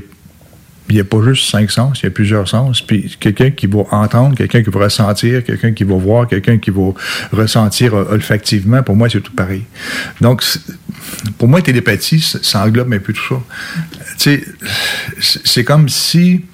[0.92, 2.82] il y a pas juste cinq sens, il y a plusieurs sens.
[2.82, 6.70] Puis quelqu'un qui va entendre, quelqu'un qui va ressentir, quelqu'un qui va voir, quelqu'un qui
[6.70, 6.94] va
[7.32, 9.64] ressentir euh, olfactivement, pour moi, c'est tout pareil.
[10.20, 10.44] Donc,
[11.38, 13.42] pour moi, télépathie, ça, englobe un peu tout ça.
[14.18, 14.44] Tu sais,
[15.20, 16.46] c'est c'est comme si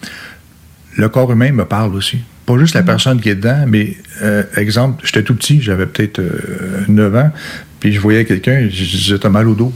[0.95, 2.19] le corps humain me parle aussi.
[2.45, 6.19] Pas juste la personne qui est dedans, mais euh, exemple, j'étais tout petit, j'avais peut-être
[6.19, 7.32] euh, 9 ans,
[7.80, 9.73] puis je voyais quelqu'un, je disais, t'as mal au dos.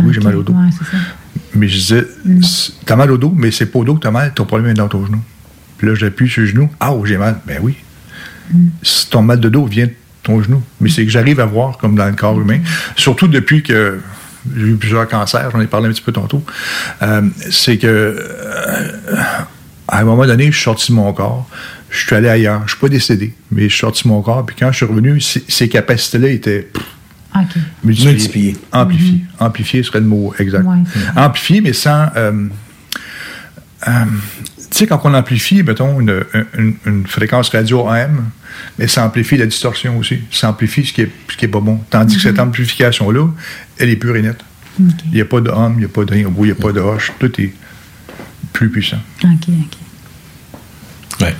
[0.00, 0.52] Dis, oui, j'ai mal au dos.
[0.52, 0.96] Ouais, c'est ça.
[1.54, 2.04] Mais je disais,
[2.42, 4.70] C'est- t'as mal au dos, mais c'est pas au dos que t'as mal, ton problème
[4.70, 5.20] est dans ton genou.
[5.78, 7.40] Puis là, j'appuie sur le genou, ah, oh, j'ai mal.
[7.46, 7.74] Ben oui.
[8.82, 10.62] Si ton mal de dos vient de ton genou.
[10.80, 12.60] Mais c'est que j'arrive à voir comme dans le corps humain,
[12.96, 13.98] surtout depuis que
[14.56, 16.42] j'ai eu plusieurs cancers, j'en ai parlé un petit peu tantôt,
[17.02, 18.92] euh, c'est que euh,
[19.88, 21.48] à un moment donné, je suis sorti de mon corps,
[21.90, 24.44] je suis allé ailleurs, je suis pas décédé, mais je suis sorti de mon corps,
[24.46, 26.84] puis quand je suis revenu, ces, ces capacités-là étaient pff,
[27.34, 27.42] OK.
[27.84, 28.12] multipliées.
[28.14, 28.56] Multipliées.
[28.72, 29.20] Amplifiées.
[29.38, 30.64] Amplifiées serait le mot exact.
[30.64, 31.22] Ouais, vrai.
[31.24, 32.06] Amplifiées, mais sans...
[32.16, 32.48] euh,
[33.88, 33.90] euh,
[34.70, 36.22] tu sais, quand on amplifie, mettons, une,
[36.58, 38.24] une- une fréquence radio AM,
[38.78, 40.18] mais ça amplifie la distorsion aussi.
[40.30, 41.80] Ça amplifie ce qui est, ce qui est pas bon.
[41.90, 43.28] Tandis que cette amplification-là,
[43.78, 44.40] elle est pure et nette.
[44.78, 46.54] Il n'y a pas de hum, il n'y a pas de bout, il n'y a
[46.54, 47.12] pas de hoche.
[47.18, 47.54] Tout est
[48.52, 48.98] plus puissant.
[49.24, 51.22] OK, OK.
[51.22, 51.34] Ouais.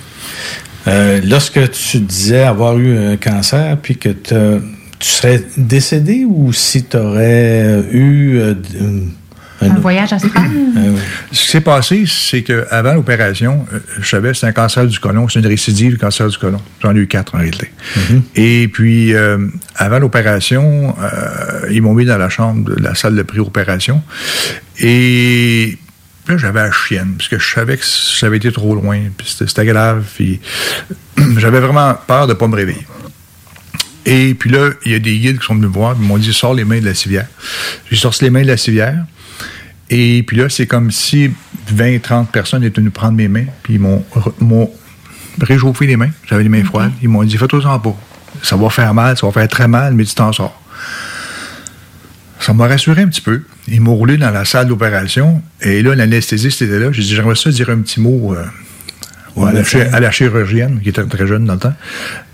[0.86, 4.60] Euh, lorsque tu disais avoir eu un cancer, puis que t'as-
[4.98, 8.54] tu serais décédé ou si tu aurais eu euh,
[9.60, 10.50] un, Un voyage astral?
[10.76, 10.96] euh,
[11.32, 14.98] Ce qui s'est passé, c'est qu'avant l'opération, euh, je savais que c'est un cancer du
[14.98, 16.60] côlon, c'est une récidive du cancer du côlon.
[16.82, 17.70] J'en ai eu quatre en réalité.
[18.34, 19.38] Et puis, euh,
[19.76, 24.02] avant l'opération, euh, ils m'ont mis dans la chambre de la salle de pré-opération.
[24.80, 25.78] Et
[26.28, 27.84] là, j'avais la chienne, parce que je savais que
[28.18, 30.04] j'avais été trop loin, puis c'était c'était grave.
[30.14, 30.40] Puis
[31.38, 32.86] j'avais vraiment peur de ne pas me réveiller.
[34.06, 36.16] Et puis là, il y a des guides qui sont venus me voir, ils m'ont
[36.16, 37.26] dit sors les mains de la civière.
[37.90, 39.04] J'ai sorti les mains de la civière.
[39.90, 41.30] Et puis là, c'est comme si
[41.68, 44.04] 20, 30 personnes étaient venues prendre mes mains, puis ils m'ont,
[45.40, 46.10] réchauffé les mains.
[46.28, 46.92] J'avais les mains froides.
[47.02, 47.96] Ils m'ont dit fais-toi-en pas.
[48.42, 50.60] Ça va faire mal, ça va faire très mal, mais tu t'en sors.
[52.38, 53.42] Ça m'a rassuré un petit peu.
[53.66, 55.42] Ils m'ont roulé dans la salle d'opération.
[55.60, 56.92] Et là, l'anesthésiste était là.
[56.92, 58.44] J'ai dit, j'aimerais ça dire un petit mot euh,
[59.44, 61.74] à, la, chirurgienne, qui était très jeune dans le temps.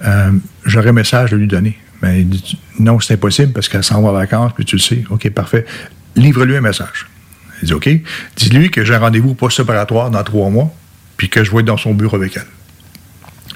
[0.05, 0.31] Euh,
[0.65, 1.79] J'aurais un message à lui donner.
[2.03, 4.81] Mais il dit, non, c'est impossible parce qu'elle s'en va en vacances, puis tu le
[4.81, 5.05] sais.
[5.11, 5.65] OK, parfait.
[6.17, 7.07] Livre-lui un message.
[7.63, 7.89] Il dit, OK.
[8.37, 10.75] Dis-lui que j'ai un rendez-vous post-opératoire dans trois mois,
[11.17, 12.47] puis que je vais être dans son bureau avec elle.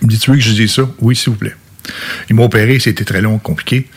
[0.02, 0.82] Il me dit, tu veux que je dise ça?
[1.00, 1.54] Oui, s'il vous plaît.
[2.28, 3.88] Ils m'ont opéré, c'était très long, compliqué.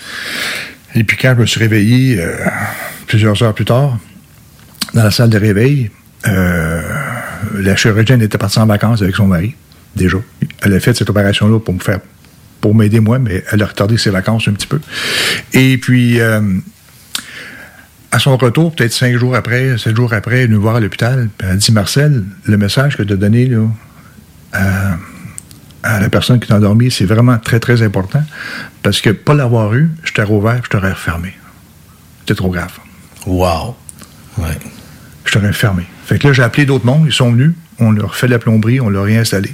[0.95, 2.35] Et puis quand je me suis réveillé, euh,
[3.07, 3.97] plusieurs heures plus tard,
[4.93, 5.91] dans la salle de réveil,
[6.27, 6.81] euh,
[7.53, 9.55] la chirurgienne était partie en vacances avec son mari,
[9.95, 10.17] déjà.
[10.61, 11.99] Elle a fait cette opération-là pour me faire
[12.61, 14.79] pour m'aider moi, mais elle a retardé ses vacances un petit peu.
[15.53, 16.41] Et puis, euh,
[18.11, 21.29] à son retour, peut-être cinq jours après, sept jours après, elle venue voir à l'hôpital.
[21.39, 23.65] Elle a dit Marcel, le message que tu as donné là,
[24.53, 28.23] à, la personne qui t'a endormi, c'est vraiment très, très important.
[28.83, 31.33] Parce que pas l'avoir eu, je t'aurais ouvert, je t'aurais refermé.
[32.21, 32.73] C'était trop grave.
[33.25, 33.75] Wow.
[34.37, 34.57] Ouais.
[35.25, 35.83] Je t'aurais fermé.
[36.09, 38.81] Fait que là, j'ai appelé d'autres mondes, ils sont venus, on leur fait la plomberie,
[38.81, 39.51] on l'a réinstallé.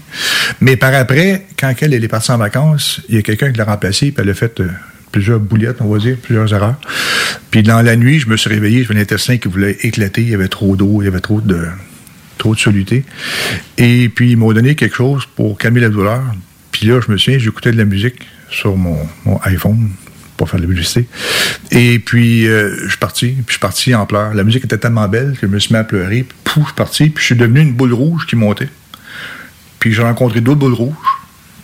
[0.61, 3.65] Mais par après, quand elle, est partie en vacances, il y a quelqu'un qui l'a
[3.65, 4.69] remplacé, puis elle a fait euh,
[5.11, 6.77] plusieurs boulettes, on va dire, plusieurs erreurs.
[7.51, 10.29] Puis dans la nuit, je me suis réveillé, j'avais un intestin qui voulait éclater, il
[10.29, 11.67] y avait trop d'eau, il y avait trop de
[12.37, 13.03] trop de soluté.
[13.77, 16.23] Et puis ils m'ont donné quelque chose pour calmer la douleur.
[16.71, 18.97] Puis là, je me souviens, j'écoutais de la musique sur mon
[19.43, 19.89] iPhone,
[20.37, 21.07] pour faire de la publicité.
[21.71, 24.33] Et puis, euh, je suis parti, puis je suis parti en pleurs.
[24.33, 26.67] La musique était tellement belle que je me suis mis à pleurer, puis pouf, je
[26.67, 28.69] suis parti, puis je suis devenu une boule rouge qui montait.
[29.79, 30.95] Puis j'ai rencontré d'autres boules rouges.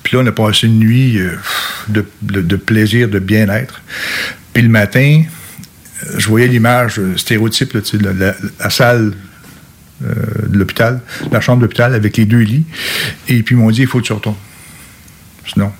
[0.04, 1.36] Puis là, on a passé une nuit euh,
[1.90, 3.82] de, plaisir, de bien-être.
[4.54, 5.24] Puis le matin,
[6.18, 9.14] je voyais l'image stéréotype, la, salle
[10.04, 10.14] euh,
[10.48, 12.66] de l'hôpital, la chambre d'hôpital avec les deux lits.
[13.28, 14.36] Et puis ils m'ont dit, il faut que tu retournes.
[15.46, 15.72] Sinon,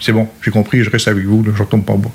[0.00, 2.10] c'est bon, j'ai compris, je reste avec vous, je ne retourne pas en bas.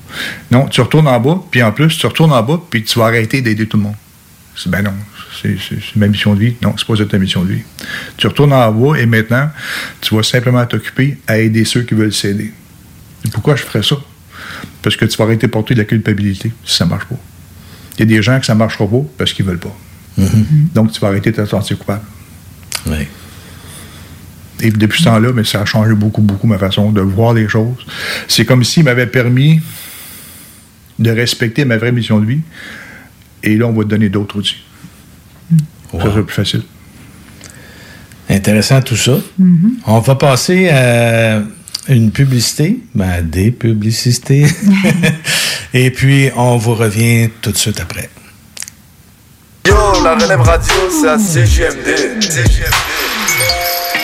[0.51, 3.05] Non, tu retournes en bas, puis en plus, tu retournes en bas, puis tu vas
[3.05, 3.95] arrêter d'aider tout le monde.
[4.67, 4.93] ben non,
[5.41, 6.55] c'est ma mission de vie.
[6.61, 7.61] Non, c'est pas ta mission de vie.
[8.17, 9.49] Tu retournes en bas et maintenant,
[10.01, 12.51] tu vas simplement t'occuper à aider ceux qui veulent s'aider.
[13.31, 13.95] pourquoi je ferais ça?
[14.81, 17.19] Parce que tu vas arrêter de porter de la culpabilité si ça ne marche pas.
[17.97, 19.75] Il y a des gens que ça ne marchera pas parce qu'ils ne veulent pas.
[20.17, 20.73] Mm-hmm.
[20.73, 22.03] Donc, tu vas arrêter de te sentir coupable.
[22.87, 23.07] Oui.
[24.61, 27.47] Et depuis ce temps-là, mais ça a changé beaucoup, beaucoup ma façon de voir les
[27.47, 27.85] choses.
[28.27, 29.61] C'est comme s'il m'avait permis
[30.97, 32.41] de respecter ma vraie mission de vie.
[33.41, 34.63] Et là, on va te donner d'autres outils.
[35.91, 36.63] Ça sera plus facile.
[38.29, 39.17] Intéressant tout ça.
[39.41, 39.71] Mm-hmm.
[39.87, 41.41] On va passer à
[41.87, 44.45] une publicité, ben, des publicités.
[45.73, 48.09] Et puis, on vous revient tout de suite après.
[49.65, 52.21] Yo, la relève radio, c'est à CGMD.
[52.21, 53.08] CGMD.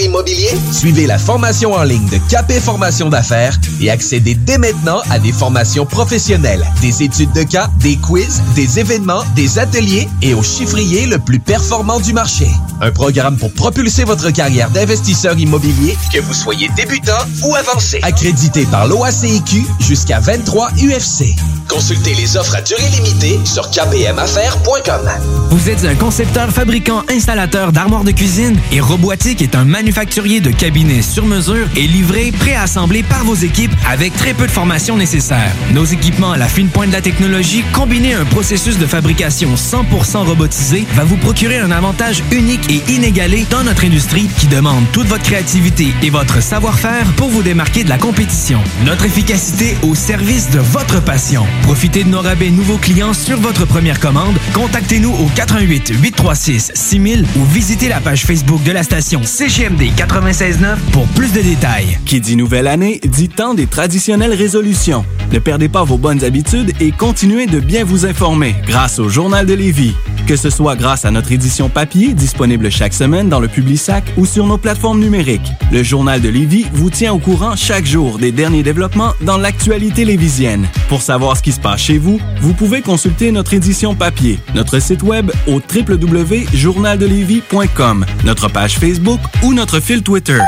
[0.00, 0.50] immobilier?
[0.72, 5.32] Suivez la formation en ligne de Capé Formation d'affaires et accédez dès maintenant à des
[5.32, 11.06] formations professionnelles, des études de cas, des quiz, des événements, des ateliers et au chiffrier
[11.06, 12.48] le plus performant du marché.
[12.80, 17.12] Un programme pour propulser votre carrière d'investisseur immobilier, que vous soyez débutant
[17.44, 18.00] ou avancé.
[18.02, 21.34] Accrédité par l'OACIQ jusqu'à 23 UFC.
[21.68, 25.10] Consultez les offres à durée limitée sur kpmaffaires.com.
[25.50, 30.50] Vous êtes un concepteur, fabricant, installateur d'armoires de cuisine et Robotique est un manufacturier de
[30.50, 35.52] cabinets sur mesure et livré, préassemblé par vos équipes avec très peu de formation nécessaire.
[35.72, 39.54] Nos équipements à la fine pointe de la technologie, combinés à un processus de fabrication
[39.54, 44.84] 100% robotisé, va vous procurer un avantage unique et inégalé dans notre industrie qui demande
[44.92, 48.60] toute votre créativité et votre savoir-faire pour vous démarquer de la compétition.
[48.84, 51.46] Notre efficacité au service de votre passion.
[51.62, 54.34] Profitez de nos rabais nouveaux clients sur votre première commande.
[54.54, 60.78] Contactez-nous au 88 836 6000 ou visitez la page Facebook de la station CGMD 96.9
[60.92, 61.98] pour plus de détails.
[62.06, 65.04] Qui dit nouvelle année, dit temps des traditionnelles résolutions.
[65.30, 69.44] Ne perdez pas vos bonnes habitudes et continuez de bien vous informer grâce au Journal
[69.44, 69.94] de Lévis.
[70.26, 74.24] Que ce soit grâce à notre édition papier disponible chaque semaine dans le Publisac ou
[74.24, 78.32] sur nos plateformes numériques, le Journal de Lévis vous tient au courant chaque jour des
[78.32, 80.66] derniers développements dans l'actualité lévisienne.
[80.88, 84.78] Pour savoir ce qui se passe chez vous, vous pouvez consulter notre édition papier, notre
[84.80, 90.40] site web au www.journaldelévis.com, notre page Facebook ou notre fil Twitter.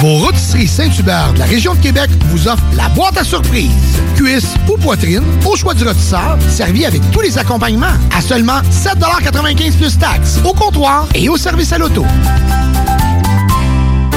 [0.00, 3.70] Vos rôtisseries Saint-Hubert de la région de Québec vous offrent la boîte à surprise.
[4.16, 9.76] Cuisse ou poitrine, au choix du rôtisseur, servi avec tous les accompagnements à seulement 7,95
[9.76, 12.04] plus taxes, au comptoir et au service à l'auto.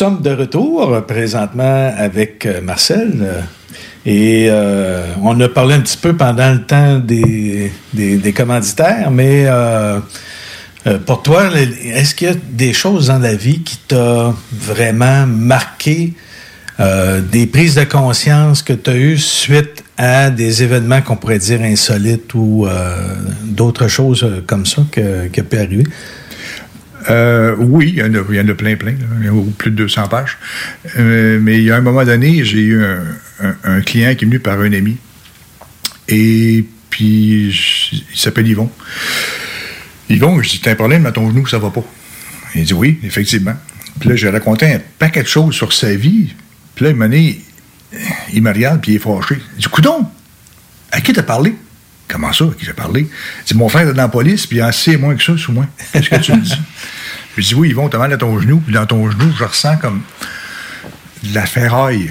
[0.00, 3.44] Sommes de retour présentement avec euh, Marcel.
[4.06, 7.70] Et euh, on a parlé un petit peu pendant le temps des,
[8.34, 10.00] commanditaires, mais euh,
[11.04, 16.14] pour toi, est-ce qu'il y a des choses dans la vie qui t'ont vraiment marqué,
[17.30, 21.60] des prises de conscience que tu as eues suite à des événements qu'on pourrait dire
[21.60, 22.66] insolites ou
[23.44, 25.84] d'autres choses comme ça qui a pu arriver?
[27.08, 28.94] Euh, oui, il y, en a, y a plein, plein.
[29.56, 30.36] plus de 200 pages.
[30.98, 34.40] Euh, mais il y a un moment donné, j'ai eu un, client qui est venu
[34.40, 34.96] par un ami.
[36.08, 37.54] Et puis,
[38.12, 38.70] il s'appelle Yvon.
[40.08, 41.84] Yvon, je dis, t'as un problème à ton genou, ça va pas.
[42.54, 43.54] Il dit, oui, effectivement.
[43.98, 46.34] Puis là, j'ai raconté un paquet de choses sur sa vie.
[46.74, 47.40] Puis là, il m'a dit,
[48.32, 49.38] il me regarde, puis il est fâché.
[49.56, 50.06] Il dit, coudon,
[50.90, 51.54] à qui t'as parlé?
[52.10, 53.02] Comment ça, qui j'ai parlé?
[53.02, 55.36] Il dit, mon frère est dans la police, puis il en sait moins que ça
[55.36, 55.66] sous moi.
[55.92, 56.58] Qu'est-ce que tu me dis?
[57.36, 59.76] Je dis, oui, Yvon, t'as mal à ton genou, puis dans ton genou, je ressens
[59.76, 60.00] comme
[61.22, 62.10] de la ferraille.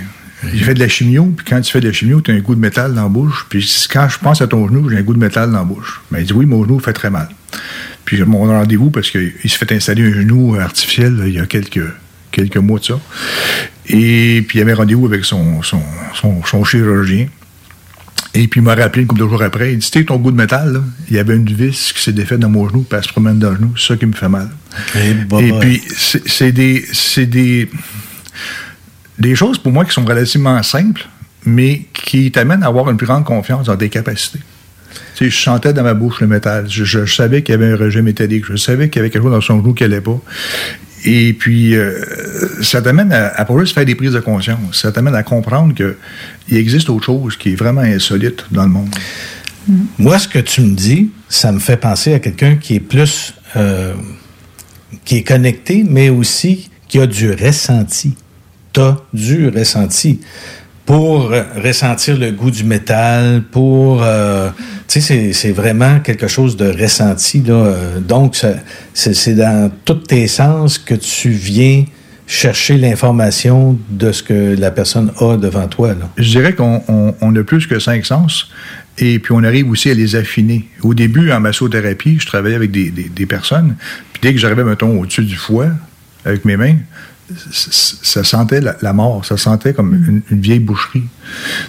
[0.54, 2.40] J'ai fait de la chimio, puis quand tu fais de la chimio, tu as un
[2.40, 3.46] goût de métal dans la bouche.
[3.50, 6.02] Puis quand je pense à ton genou, j'ai un goût de métal dans la bouche.
[6.10, 7.28] Mais il dit, oui, mon genou fait très mal.
[8.06, 11.46] Puis mon rendez-vous parce qu'il se fait installer un genou artificiel là, il y a
[11.46, 11.86] quelques,
[12.32, 13.00] quelques mois de ça.
[13.88, 15.82] Et puis il avait rendez-vous avec son, son,
[16.16, 17.28] son, son chirurgien.
[18.36, 20.18] Et puis il m'a rappelé une couple de jours après, il dit, tu sais, ton
[20.18, 22.84] goût de métal, là, il y avait une vis qui s'est défaite dans mon genou,
[22.88, 24.50] puis elle se promène dans le genou, c'est ça qui me fait mal.
[25.42, 25.82] Et, puis,
[26.28, 27.70] c'est des, c'est des,
[29.18, 31.08] des choses pour moi qui sont relativement simples,
[31.46, 34.40] mais qui t'amènent à avoir une plus grande confiance dans tes capacités.
[35.16, 36.70] Tu sais, je sentais dans ma bouche le métal.
[36.70, 38.46] Je, je- je savais qu'il y avait un rejet métallique.
[38.50, 40.20] Je savais qu'il y avait quelque chose dans son genou qui n'allait pas.
[41.06, 41.94] Et puis, euh,
[42.62, 44.82] ça t'amène à, à pas juste faire des prises de conscience.
[44.82, 48.90] Ça t'amène à comprendre qu'il existe autre chose qui est vraiment insolite dans le monde.
[50.00, 53.34] Moi, ce que tu me dis, ça me fait penser à quelqu'un qui est plus.
[53.56, 53.94] euh,
[55.06, 58.16] qui est connecté, mais aussi qui a du ressenti.
[58.74, 60.20] Tu as du ressenti.
[60.90, 61.30] Pour
[61.64, 64.02] ressentir le goût du métal, pour.
[64.02, 64.50] euh,
[64.88, 67.44] tu sais, c'est- vraiment quelque chose de ressenti.
[68.08, 68.36] Donc,
[68.96, 71.86] c'est dans tous tes sens que tu viens
[72.26, 75.94] chercher l'information de ce que la personne a devant toi.
[76.18, 76.82] Je dirais qu'on
[77.22, 78.50] on- a plus que cinq sens
[78.98, 80.68] et puis on arrive aussi à les affiner.
[80.82, 83.76] Au début, en massothérapie, je travaillais avec des, des- personnes,
[84.12, 85.68] puis dès que j'arrivais, mettons, au-dessus du foie,
[86.26, 86.78] avec mes mains,
[87.52, 91.04] ça sentait la, la mort, ça sentait comme une, une vieille boucherie.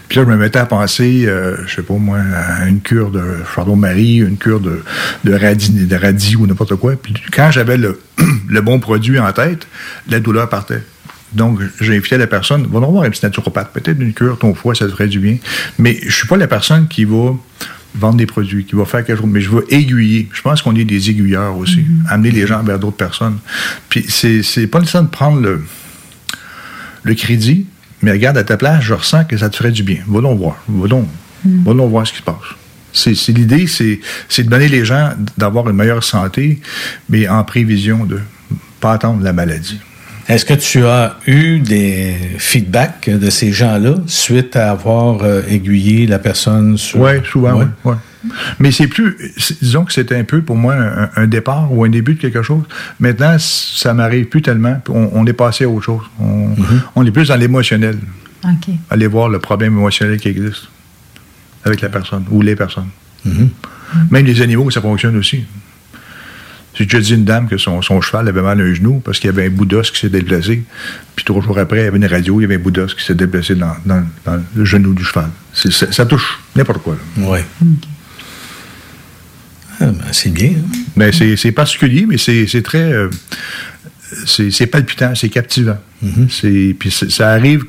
[0.09, 3.11] Puis là, je me mettais à penser, euh, je sais pas moi, à une cure
[3.11, 3.23] de
[3.55, 4.83] chardon-marie, une cure de,
[5.25, 6.97] de, radis, de radis ou n'importe quoi.
[6.97, 8.01] Puis quand j'avais le,
[8.49, 9.67] le bon produit en tête,
[10.09, 10.83] la douleur partait.
[11.33, 14.75] Donc, j'ai invité la personne, va voir un petit naturopathe, peut-être une cure, ton foie,
[14.75, 15.37] ça te ferait du bien.
[15.79, 17.35] Mais je suis pas la personne qui va
[17.95, 20.29] vendre des produits, qui va faire quelque chose, mais je veux aiguiller.
[20.33, 23.39] Je pense qu'on est des aiguilleurs aussi, amener les gens vers d'autres personnes.
[23.89, 25.65] Puis c'est, pas nécessaire de prendre le,
[27.03, 27.67] le crédit,
[28.03, 29.99] mais regarde, à ta place, je ressens que ça te ferait du bien.
[30.07, 30.57] Va donc voir.
[30.69, 31.09] Va donc,
[31.45, 32.37] va donc voir ce qui se passe.
[32.93, 36.61] C'est, l'idée, c'est, c'est de donner les gens d'avoir une meilleure santé,
[37.09, 38.21] mais en prévision de
[38.81, 39.81] pas attendre la maladie.
[40.29, 46.07] Est-ce que tu as eu des feedbacks de ces gens-là suite à avoir euh, aiguillé
[46.07, 47.01] la personne sur...
[47.01, 47.67] Oui, souvent, Ouais.
[47.85, 47.95] oui.
[48.59, 51.85] Mais c'est plus, c'est- disons que c'était un peu pour moi un, un départ ou
[51.85, 52.65] un début de quelque chose.
[53.01, 54.79] Maintenant, ça m'arrive plus tellement.
[54.91, 56.03] On, on est passé à autre chose.
[56.21, 56.49] On,
[56.95, 57.97] on est plus dans l'émotionnel.
[58.45, 58.75] OK.
[58.91, 60.69] Aller voir le problème émotionnel qui existe
[61.65, 62.89] avec la personne ou les personnes.
[64.11, 65.45] Même les animaux, ça fonctionne aussi.
[66.81, 69.19] J'ai déjà dit une dame que son, son cheval avait mal à un genou parce
[69.19, 70.63] qu'il y avait un bout d'os qui s'est déplacé.
[71.15, 72.95] Puis trois jours après, il y avait une radio, il y avait un bout d'os
[72.95, 75.29] qui s'est déplacé dans, dans- dans le genou du cheval.
[75.53, 76.97] Ça, ça touche n'importe quoi.
[77.19, 77.41] Oui.
[79.79, 80.53] Ah, ben, c'est bien.
[80.57, 80.79] hein?
[80.97, 82.91] Ben, c'est particulier, mais c'est très.
[82.93, 83.11] euh,
[84.27, 85.79] c'est palpitant, c'est captivant.
[86.31, 87.65] C'est- Puis ça arrive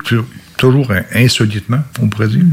[0.56, 2.44] toujours in- insolitement, on pourrait dire.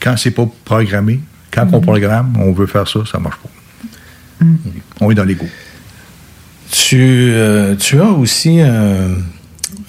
[0.00, 1.18] Quand c'est pas programmé,
[1.50, 4.46] quand on programme, on veut faire ça, ça marche pas.
[5.00, 5.48] On est dans l'ego.
[6.70, 9.08] Tu, euh, tu as aussi un,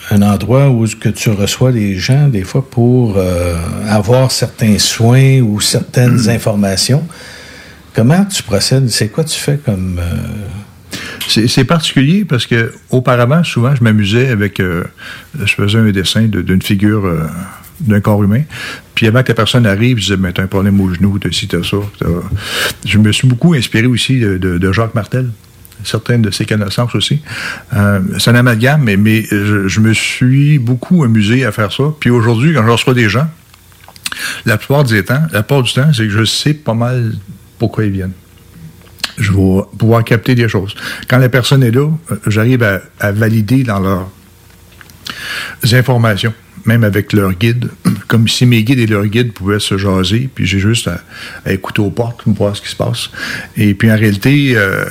[0.10, 3.56] un endroit où que tu reçois des gens, des fois, pour euh,
[3.88, 7.06] avoir certains soins ou certaines informations.
[7.94, 8.90] Comment tu procèdes?
[8.90, 10.00] C'est quoi tu fais comme...
[10.00, 14.60] euh, C'est particulier parce que auparavant, souvent, je m'amusais avec.
[14.60, 17.04] je faisais un dessin de- d'une figure
[17.80, 18.42] d'un corps humain.
[18.96, 21.32] Puis avant que la personne arrive, je disais, mais t'as un problème au genou, t'as
[21.32, 21.78] ci, t'as ça.
[22.86, 25.30] Je me suis beaucoup inspiré aussi de, de- de Jacques Martel,
[25.84, 27.22] certaines de ses connaissances aussi.
[27.74, 31.84] Euh, c'est un amalgame, mais, mais je, me suis beaucoup amusé à faire ça.
[32.00, 33.28] Puis aujourd'hui, quand je reçois des gens,
[34.46, 37.14] la plupart du temps, la plupart du temps, c'est que je sais pas mal
[37.58, 38.14] pourquoi ils viennent
[39.18, 40.74] je vais pouvoir capter des choses.
[41.08, 42.64] Quand la personne est là, euh, j'arrive
[43.00, 44.10] à valider dans leurs
[45.74, 46.34] informations,
[46.66, 47.70] même avec leur guide,
[48.08, 51.02] comme si mes guides et leurs guides pouvaient se jaser, puis j'ai juste à,
[51.46, 53.10] à écouter aux portes pour voir ce qui se passe.
[53.58, 54.86] Et puis en réalité, euh,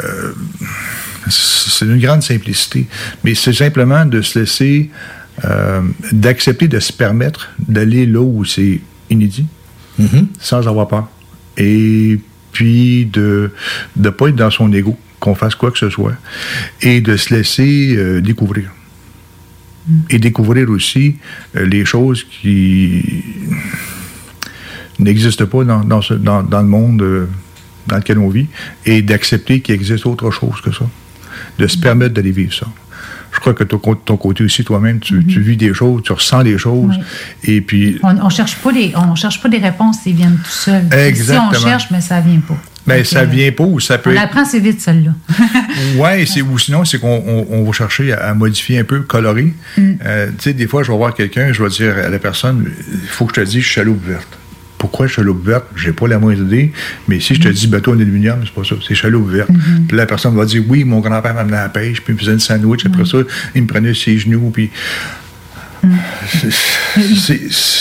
[1.29, 2.87] c'est une grande simplicité,
[3.25, 4.91] mais c'est simplement de se laisser,
[5.45, 9.47] euh, d'accepter de se permettre d'aller là où c'est inédit,
[10.39, 11.09] sans avoir peur.
[11.59, 12.19] Et
[12.53, 13.51] puis de
[13.97, 16.15] ne pas être dans son ego, qu'on fasse quoi que ce soit,
[16.81, 18.71] et de se laisser euh, découvrir.
[20.11, 21.17] Et découvrir aussi
[21.57, 23.03] euh, les choses qui
[24.99, 27.27] n'existent pas dans, dans, ce- dans- dans le monde euh,
[27.87, 28.47] dans lequel on vit,
[28.85, 30.85] et d'accepter qu'il existe autre chose que ça.
[31.59, 32.67] De se permettre d'aller vivre ça.
[33.33, 36.43] Je crois que ton, ton côté aussi, toi-même, tu, tu vis des choses, tu ressens
[36.43, 36.95] des choses,
[37.45, 40.51] et puis On, on cherche pas les, on cherche pas des réponses, ils viennent tout
[40.51, 40.85] seuls.
[40.93, 41.53] Exactement.
[41.53, 42.59] Si on cherche, mais ça vient pas.
[42.87, 45.13] Ben, Donc, ça vient pas ou ça peut On être apprend assez vite, celle-là.
[46.27, 49.53] C'est ou sinon c'est qu'on on, on va chercher à, à modifier un peu, colorer.
[49.77, 49.93] Mm.
[50.05, 52.71] Euh, tu sais, des fois, je vais voir quelqu'un, je vais dire à la personne,
[52.93, 54.39] il faut que je te dise, chaloupe verte.
[54.79, 55.67] Pourquoi chaloupe verte?
[55.77, 56.73] J'ai pas la moindre idée,
[57.07, 57.53] mais si je te Mm.
[57.53, 59.51] dis bateau en aluminium, c'est pas ça, c'est chaloupe verte.
[59.51, 59.87] Mm-hmm.
[59.89, 62.19] Puis la personne va dire, oui, mon grand-père m'amenait à la pêche, puis il me
[62.21, 63.19] faisait une sandwich, après ça,
[63.55, 64.71] il me prenait ses genoux, puis...
[65.83, 65.97] Mm.
[66.29, 67.41] C'est- c'est-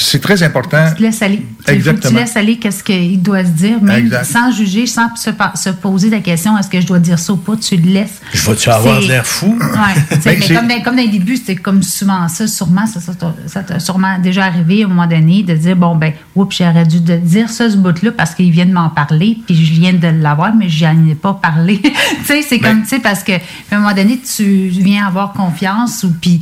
[0.10, 0.86] C'est très important.
[0.90, 1.36] Tu te laisses aller.
[1.36, 2.20] Il faut que tu Exactement.
[2.20, 4.24] laisses aller qu'est-ce qu'il doit se dire, Exact.
[4.24, 7.56] sans juger, sans se, poser la question est-ce que je dois dire ça ou pas,
[7.58, 8.22] tu le laisses.
[8.34, 9.56] Je vais-tu avoir C'est- de l'air fou?
[9.60, 12.88] Sais, Ben, mais c'est- comme, dans- comme dans les débuts, c'était comme souvent ça, sûrement,
[12.88, 15.96] ça, ça, t'a- ça t'a sûrement déjà arrivé à un moment donné de dire bon,
[15.96, 19.38] ben, oups, j'aurais dû de dire ça, ce bout-là, parce qu'il vient de m'en parler,
[19.46, 21.80] puis je viens de l'avoir, mais je n'en ai pas parlé.
[21.82, 21.92] tu
[22.26, 25.34] sais, c'est Ben comme, tu sais, parce que, à un moment donné, tu viens avoir
[25.34, 26.42] confiance, ou puis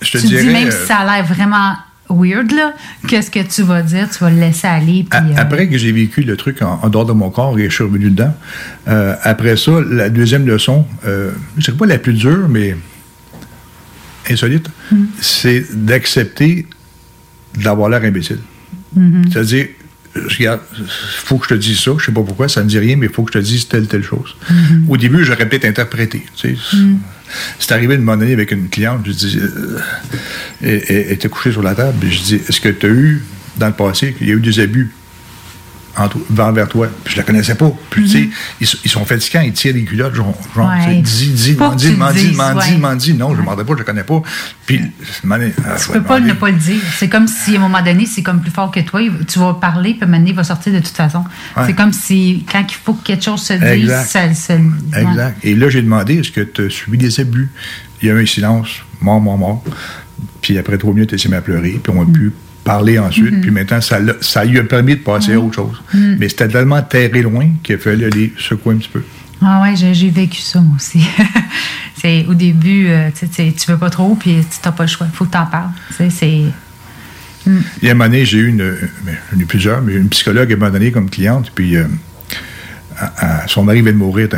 [0.00, 1.74] Je te tu dis, même euh, si ça a l'air vraiment
[2.08, 2.74] weird, là,
[3.08, 5.18] qu'est-ce que tu vas dire, tu vas le laisser aller, puis.
[5.20, 7.74] Euh, Après que j'ai vécu le truc en, en dehors de mon corps et je
[7.74, 8.34] suis revenu dedans,
[8.88, 12.76] euh, après ça, la deuxième leçon, euh, je dirais pas la plus dure, mais
[14.30, 14.68] insolite,
[15.20, 16.66] c'est d'accepter
[17.62, 18.40] d'avoir l'air imbécile.
[19.30, 19.75] C'est-à-dire, je
[20.38, 22.96] regarde, faut que je te dise ça, je sais pas pourquoi, ça ne dit rien,
[22.96, 24.36] mais il faut que je te dise telle, telle chose.
[24.88, 26.24] Au début, j'aurais peut-être interprété.
[26.36, 26.76] Tu sais.
[27.58, 29.80] C'est arrivé une moment donné avec une cliente, je dis, euh,
[30.62, 33.24] elle, était couchée sur la table, puis je dis, est-ce que tu as eu,
[33.56, 34.92] dans le passé, qu'il y a eu des abus?
[36.38, 36.88] Envers toi?
[37.04, 37.70] Puis je la connaissais pas.
[37.90, 38.28] Puis tu sais,
[38.60, 40.96] ils, sont- ils sont fatigants, ils tirent les culottes, genre, Ouais.
[41.02, 42.76] dis, dis, Faut m'en que dis, tu le m'en dis, dises, m'en dis, ouais.
[42.78, 43.14] m'en dis.
[43.14, 44.22] Non, je ne demandais pas, je ne connais pas.
[44.66, 44.82] Puis, ai-
[45.24, 46.80] ah, Tu peux pas ne pas le dire.
[46.98, 49.00] C'est comme si, à un moment donné, c'est comme plus fort que toi.
[49.26, 51.24] Tu vas parler, puis maintenant, il va sortir de toute façon.
[51.56, 51.64] Ouais.
[51.66, 54.04] C'est comme si, quand il faut que quelque chose se dise, Exact.
[54.06, 55.02] ça, ça- ouais.
[55.02, 55.38] Exact.
[55.44, 57.50] Et là, j'ai demandé, est-ce que tu as subi des abus?
[58.02, 58.68] Il y a eu un silence,
[59.00, 59.64] mort, mort, mort.
[60.42, 62.32] Puis après trois minutes, elle s'est à pleurer, puis on a pu
[62.66, 63.32] parler ensuite.
[63.32, 63.40] Mhm.
[63.40, 65.82] Puis maintenant, ça, ça lui a permis de passer à autre chose.
[65.94, 66.16] Mhm.
[66.18, 69.02] Mais c'était tellement terré loin qu'il a fallu aller secouer un petit peu.
[69.40, 71.00] Ah ouais, j'ai vécu ça, moi aussi.
[72.00, 74.88] c'est au début, euh, tu sais, tu veux pas trop, puis tu n'as pas le
[74.88, 75.06] choix.
[75.10, 75.70] Il faut que tu en parles.
[76.10, 76.42] C'est.
[77.46, 77.58] Mm.
[77.82, 78.58] Il y a un moment donné, j'ai eu une,
[79.04, 81.76] ben, j'en ai eu plusieurs, mais une psychologue à un moment donné comme cliente, puis
[81.76, 81.84] euh,
[82.98, 84.28] à- à- son mari vient de mourir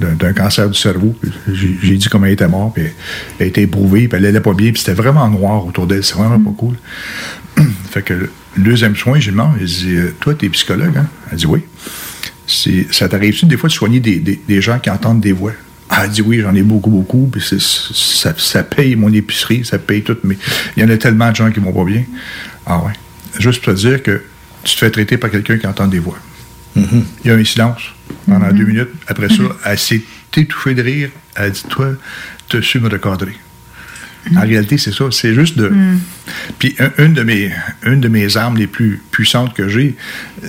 [0.00, 1.14] d'un, cancer du cerveau.
[1.52, 2.84] J'ai, dit comment elle était morte, puis
[3.38, 6.16] elle était éprouvée, puis elle allait pas bien, puis c'était vraiment noir autour d'elle, c'est
[6.16, 6.76] vraiment pas cool.
[7.90, 11.06] fait que le deuxième soin, j'ai demandé, elle dit, euh, toi, t'es psychologue, hein?
[11.30, 11.60] Elle dit oui.
[12.46, 15.52] C'est, ça t'arrive-tu des fois de soigner des, des- des gens qui entendent des voix?
[16.02, 20.02] Elle dit oui, j'en ai beaucoup, beaucoup, puis ça, ça paye mon épicerie, ça paye
[20.02, 20.36] tout, mais
[20.76, 22.02] il y en a tellement de gens qui vont pas bien.
[22.66, 22.92] Ah ouais.
[23.38, 24.22] Juste pour te dire que
[24.62, 26.18] tu te fais traiter par quelqu'un qui entend des voix.
[26.76, 27.93] Il y a un silence
[28.26, 28.88] pendant deux minutes.
[29.06, 30.02] Après ça, elle s'est
[30.36, 31.10] étouffé de rire.
[31.36, 31.88] Elle dit, toi,
[32.48, 33.34] tu as su me recadrer.
[34.36, 35.04] En réalité, c'est ça.
[35.10, 35.70] C'est juste de.
[36.58, 37.52] Puis un- une, de mes,
[37.84, 39.96] une de mes armes les plus puissantes que j'ai,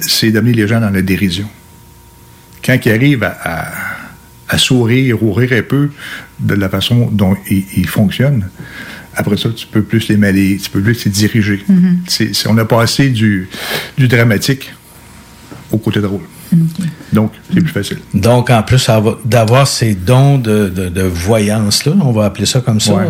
[0.02, 1.50] c'est d'amener les gens dans la dérision.
[2.64, 3.72] Quand ils arrivent à, à-
[4.48, 5.90] à sourire ou rire un peu
[6.40, 8.48] de la façon dont ils, ils fonctionnent,
[9.16, 11.66] après ça, tu peux plus les mêler, tu peux plus les diriger.
[12.48, 13.50] On a passé du,
[13.98, 14.72] du dramatique
[15.72, 16.22] au côté drôle.
[17.14, 17.98] Donc, c'est plus facile.
[18.14, 22.62] Donc, en plus avo- d'avoir ces dons de, de- de voyance-là, on va appeler ça
[22.62, 23.08] comme ça, Ouais.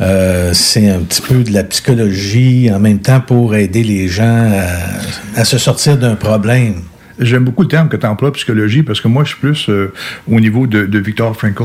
[0.00, 4.50] euh, c'est un petit peu de la psychologie en même temps pour aider les gens
[4.52, 6.82] à, à se sortir d'un problème.
[7.20, 9.92] J'aime beaucoup le terme que tu emploies, psychologie, parce que moi, je suis plus euh,
[10.30, 11.64] au niveau de, de Victor Frankl.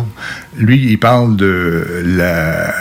[0.58, 1.86] Lui, il parle de
[2.18, 2.74] la,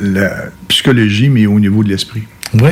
[0.00, 0.30] la
[0.68, 2.22] psychologie, mais au niveau de l'esprit.
[2.54, 2.70] Oui.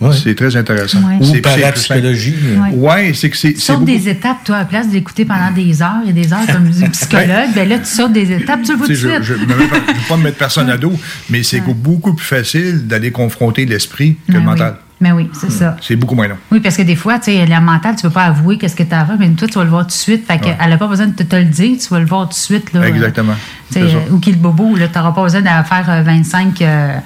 [0.00, 0.10] Ouais.
[0.22, 0.98] C'est très intéressant.
[1.00, 1.16] Ouais.
[1.20, 2.32] Ou C'est- c'est parapsychologie.
[2.32, 2.74] plus simple.
[2.76, 3.52] Ouais, c'est que c'est.
[3.54, 6.12] Tu c'est sautes beaucoup- des étapes, toi, à la place d'écouter pendant des heures et
[6.12, 8.94] des heures comme un psychologue, ben là, tu sautes des étapes, tu le vois tout
[8.94, 9.68] je ne veux
[10.08, 10.92] pas me mettre personne à dos,
[11.30, 14.44] mais c'est beaucoup plus facile d'aller confronter l'esprit que le Ben oui.
[14.46, 14.74] mental.
[15.00, 15.76] Mais oui, c'est ça.
[15.80, 16.36] C'est beaucoup moins long.
[16.52, 18.76] Oui, parce que des fois, tu sais, la mentale, tu ne peux pas avouer qu'est-ce
[18.76, 20.24] que tu as fait, mais toi, tu vas le voir tout de suite.
[20.28, 22.34] Fait qu'elle n'a pas besoin de te, te le dire, tu vas le voir tout
[22.34, 22.72] de suite.
[22.72, 23.34] Là, Exactement.
[23.76, 26.96] Euh, ou qu'il bobo, tu n'auras pas besoin de faire euh, 25, euh,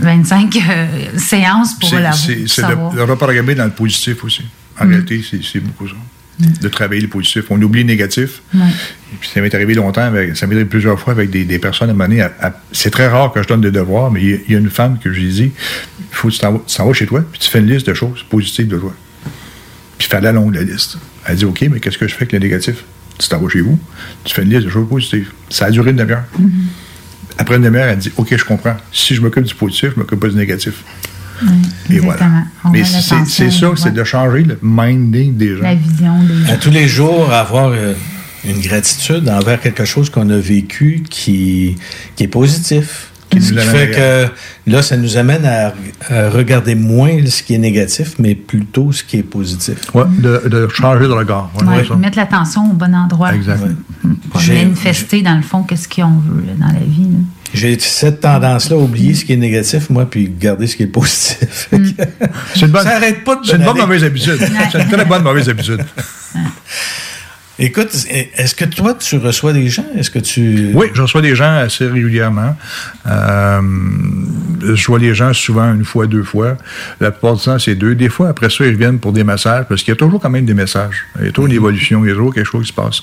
[0.00, 0.86] 25 euh,
[1.16, 2.44] séances pour l'avouer.
[2.46, 4.42] C'est de, reprogrammer dans le positif aussi.
[4.78, 4.88] En Mm.
[4.90, 5.22] réalité,
[5.52, 5.94] c'est beaucoup ça.
[6.62, 7.44] De travailler le positif.
[7.50, 8.40] On oublie le négatif.
[8.54, 8.58] Et
[9.20, 11.90] puis ça m'est arrivé longtemps, avec, ça m'est arrivé plusieurs fois avec des, des personnes
[12.00, 14.52] à un C'est très rare que je donne des devoirs, mais il y a- il
[14.52, 15.52] y, a une femme que je lui ai dit
[15.98, 16.52] il faut que tu t'en
[16.86, 18.94] vas- chez toi, puis tu fais une liste de choses positives de toi.
[19.98, 20.96] Puis fais la longue, la liste.
[21.26, 22.84] Elle dit OK, mais qu'est-ce que je fais avec le négatif?
[23.18, 23.78] Tu t'en vas chez vous,
[24.24, 25.30] tu fais une liste de choses positives.
[25.50, 26.24] Ça a duré une demi-heure.
[27.38, 28.76] Après une demi-heure, elle dit OK, je comprends.
[28.92, 30.84] Si je m'occupe du positif, je m'occupe pas du négatif.
[31.88, 32.44] Et voilà.
[32.64, 33.76] On Mais c'est ça, ouais.
[33.76, 35.62] c'est de changer le minding des gens.
[35.62, 37.94] La vision des À tous les jours, avoir euh,
[38.44, 41.76] une gratitude envers quelque chose qu'on a vécu qui,
[42.16, 43.09] qui est positif.
[43.30, 44.26] Qui Ce qui fait que
[44.70, 45.72] là, ça nous amène à,
[46.08, 49.76] à regarder moins ce qui est négatif, mais plutôt ce qui est positif.
[49.94, 51.50] Ouais, de, de changer de regard.
[51.60, 51.94] Ouais, Ouais, ouais, ça.
[51.94, 53.32] mettre l'attention au bon endroit.
[53.34, 53.60] Exact.
[54.30, 57.04] Pour manifester, dans le fond, qu'est-ce qu'on veut là, dans la vie.
[57.04, 57.18] là.
[57.54, 60.86] J'ai cette tendance-là à oublier ce qui est négatif, moi, puis garder ce qui est
[60.88, 61.68] positif.
[62.54, 64.38] C'est une bonne, Ça arrête pas de c'est une bonne mauvaise habitude.
[64.72, 65.80] C'est une très bonne mauvaise habitude.
[67.62, 69.84] Écoute, est-ce que toi, tu reçois des gens?
[69.94, 70.70] Est-ce que tu...
[70.72, 72.56] Oui, je reçois des gens assez régulièrement.
[73.06, 73.60] Euh,
[74.62, 76.56] je vois les gens souvent une fois, deux fois.
[77.00, 77.94] La plupart du temps, c'est deux.
[77.94, 80.30] Des fois, après ça, ils reviennent pour des messages, parce qu'il y a toujours quand
[80.30, 81.06] même des messages.
[81.18, 83.02] Il y a toujours une évolution, il y a toujours quelque chose qui se passe.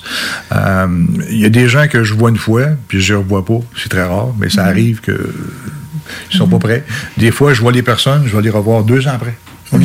[0.50, 0.86] Euh,
[1.30, 3.60] il y a des gens que je vois une fois, puis je les revois pas.
[3.80, 5.32] C'est très rare, mais ça arrive que
[6.32, 6.84] ils sont pas prêts.
[7.16, 9.38] Des fois, je vois les personnes, je vais les revoir deux ans après.
[9.72, 9.82] OK.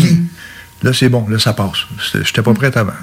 [0.84, 1.86] Là, c'est bon, là, ça passe.
[2.13, 2.93] Je n'étais pas prêt avant.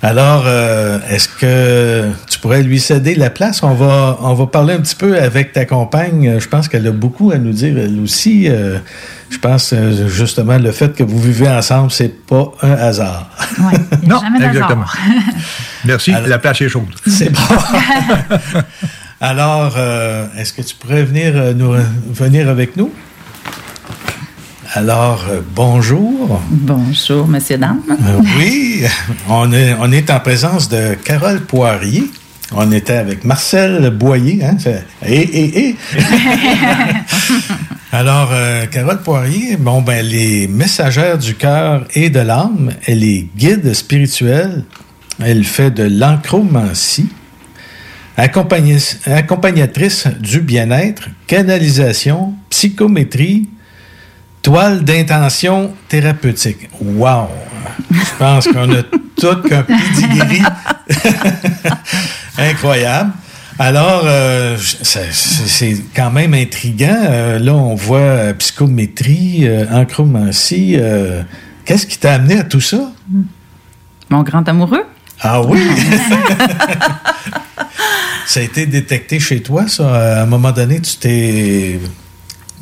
[0.03, 3.63] Alors, euh, est-ce que tu pourrais lui céder la place?
[3.63, 6.39] On va, on va parler un petit peu avec ta compagne.
[6.41, 8.49] Je pense qu'elle a beaucoup à nous dire, elle aussi.
[8.49, 8.79] Euh,
[9.29, 13.29] je pense, euh, justement, le fait que vous vivez ensemble, c'est pas un hasard.
[13.59, 13.73] A
[14.07, 14.87] Non, jamais exactement.
[15.85, 16.85] Merci, la place est chaude.
[17.07, 17.41] C'est bon.
[19.21, 21.75] Alors, euh, est-ce que tu pourrais venir, nous,
[22.11, 22.91] venir avec nous?
[24.73, 26.41] Alors, euh, bonjour.
[26.51, 27.81] Bonjour, monsieur, dame.
[27.91, 28.83] Euh, oui,
[29.29, 32.05] on est, on est en présence de Carole Poirier.
[32.53, 34.45] On était avec Marcel Boyer.
[34.45, 35.77] Hein, fait- et, et, et.
[37.93, 43.27] Alors, euh, Carole Poirier, bon, ben, les messagères du cœur et de l'âme, elle est
[43.37, 44.65] guide spirituelle.
[45.23, 47.09] Elle fait de l'encromancie,
[48.17, 53.49] accompagna- accompagnatrice du bien-être, canalisation, psychométrie,
[54.43, 56.69] toile d'intention thérapeutique.
[56.81, 57.29] Wow!
[57.91, 60.43] Je pense qu'on a tout qu'un pedigree
[62.39, 63.13] incroyable.
[63.59, 67.03] Alors, euh, c'est quand même intriguant.
[67.03, 70.79] Euh, là, on voit euh, psychométrie, euh, encromancie.
[71.67, 72.91] Qu'est-ce qui t'a amené à tout ça?
[74.09, 74.85] Mon grand amoureux?
[75.21, 75.61] Ah oui!
[78.27, 80.21] ça a été détecté chez toi, ça?
[80.21, 81.79] À un moment donné, tu t'es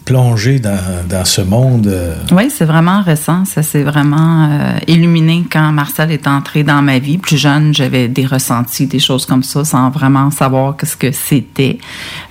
[0.09, 1.87] plongé dans, dans ce monde.
[1.87, 3.45] euh, Oui, c'est vraiment récent.
[3.45, 7.19] Ça s'est vraiment euh, illuminé quand Marcel est entré dans ma vie.
[7.19, 11.77] Plus jeune, j'avais des ressentis, des choses comme ça, sans vraiment savoir qu'est-ce que c'était.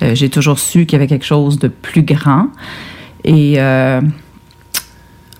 [0.02, 2.48] Euh, J'ai toujours su qu'il y avait quelque chose de plus grand.
[3.24, 3.58] Et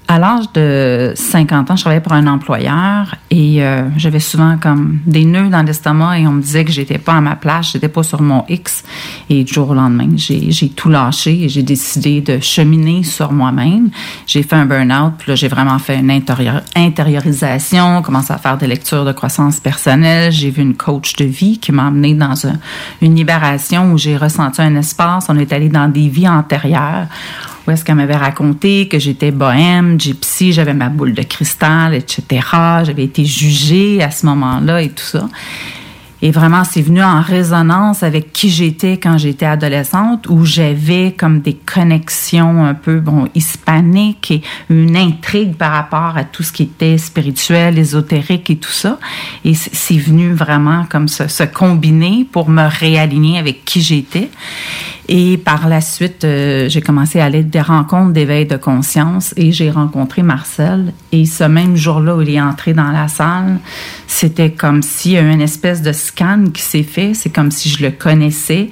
[0.10, 5.00] à l'âge de 50 ans, je travaillais pour un employeur et euh, j'avais souvent comme
[5.06, 7.90] des nœuds dans l'estomac et on me disait que j'étais pas à ma place, j'étais
[7.90, 8.84] pas sur mon X.
[9.30, 13.90] Et du jour au lendemain, j'ai tout lâché et j'ai décidé de cheminer sur moi-même.
[14.26, 16.10] J'ai fait un burn-out, puis là, j'ai vraiment fait une
[16.76, 20.32] intériorisation, commencé à faire des lectures de croissance personnelle.
[20.32, 22.58] J'ai vu une coach de vie qui m'a amené dans un-
[23.02, 25.26] une libération où j'ai ressenti un espace.
[25.30, 27.08] On est allé dans des vies antérieures
[27.68, 32.24] où est-ce qu'elle m'avait raconté que j'étais bohème, gypsy, j'avais ma boule de cristal, etc.
[32.84, 35.28] J'avais été jugée à ce moment-là et tout ça.
[36.22, 41.42] Et vraiment, c'est venu en résonance avec qui j'étais quand j'étais adolescente, où j'avais comme
[41.42, 44.42] des connexions un peu, bon, hispaniques et
[44.72, 48.98] une intrigue par rapport à tout ce qui était spirituel, ésotérique et tout ça.
[49.46, 54.32] Et c'est venu vraiment comme se, se combiner pour me réaligner avec qui j'étais.
[55.10, 59.54] Et par la suite, euh, j'ai commencé à aller des rencontres d'éveil de conscience et
[59.54, 60.92] j'ai rencontré Marcel.
[61.14, 63.60] Et ce même jour-là où il est entré dans la salle,
[64.06, 67.14] c'était comme s'il y a eu une espèce de scan qui s'est fait.
[67.14, 68.70] C'est comme si je le connaissais.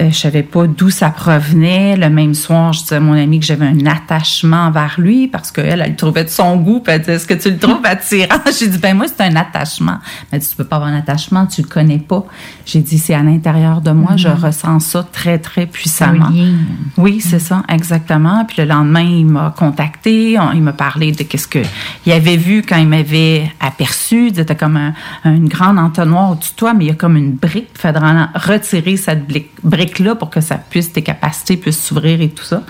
[0.00, 1.96] Euh, je savais pas d'où ça provenait.
[1.98, 5.50] Le même soir, je disais à mon ami que j'avais un attachement vers lui parce
[5.52, 6.80] qu'elle, elle le trouvait de son goût.
[6.80, 8.36] Puis elle disait, est-ce que tu le trouves attirant?
[8.58, 9.98] J'ai dit, ben moi, c'est un attachement.
[10.30, 12.24] Elle dit, tu peux pas avoir un attachement, tu le connais pas.
[12.64, 14.34] J'ai dit, c'est à l'intérieur de moi, je Mhm.
[14.44, 16.30] ressens ça très, très puissamment.
[16.30, 16.52] Lien.
[16.96, 18.44] Oui, c'est ça, exactement.
[18.46, 21.58] Puis le lendemain, il m'a contacté, on- il m'a parlé de qu'est-ce que
[22.06, 24.28] il avait vu quand il m'avait aperçu.
[24.28, 27.16] Il était comme un- une grande entonnoir au-dessus de toi, mais il y a comme
[27.18, 27.68] une brique.
[27.74, 29.46] Il faudra retirer cette bli-
[29.82, 32.62] brique-là pour que ça puisse, tes capacités puissent s'ouvrir et tout ça.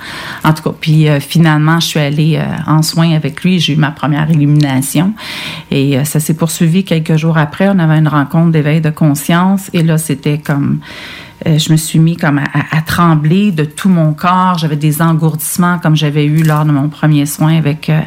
[0.45, 3.61] En tout cas, puis euh, finalement, je suis allée euh, en soins avec lui.
[3.61, 5.13] J'ai eu ma première illumination.
[5.71, 7.69] Et euh, ça s'est poursuivi quelques jours après.
[7.69, 9.71] On avait une rencontre d'éveil de conscience.
[9.73, 10.81] Et là, c'était comme
[11.45, 14.59] je me suis mis comme à, trembler de tout mon corps.
[14.59, 18.01] J'avais des engourdissements comme j'avais eu lors de mon premier soin avec euh,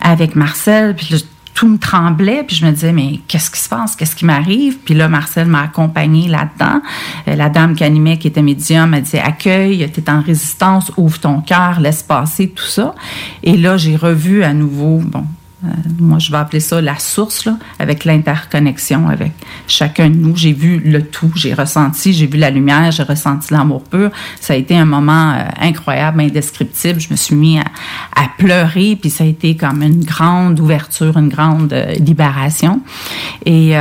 [0.00, 0.94] avec Marcel.
[0.94, 1.18] Puis là,
[1.54, 3.94] tout me tremblait, puis je me disais, mais qu'est-ce qui se passe?
[3.96, 4.78] Qu'est-ce qui m'arrive?
[4.84, 6.80] Puis là, Marcel m'a accompagnée là-dedans.
[7.28, 11.18] Euh, la dame qui animait, qui était médium, m'a dit, accueille, t'es en résistance, ouvre
[11.18, 12.94] ton cœur, laisse passer tout ça.
[13.42, 15.24] Et là, j'ai revu à nouveau, bon,
[15.64, 19.32] euh, moi, je vais appeler ça la source, là, avec l'interconnexion avec
[19.68, 20.36] chacun de nous.
[20.36, 24.10] J'ai vu le tout, j'ai ressenti, j'ai vu la lumière, j'ai ressenti l'amour pur.
[24.40, 27.00] Ça a été un moment euh, incroyable, indescriptible.
[27.00, 27.64] Je me suis mis à,
[28.16, 32.80] à pleurer, puis ça a été comme une grande ouverture, une grande euh, libération.
[33.46, 33.74] Et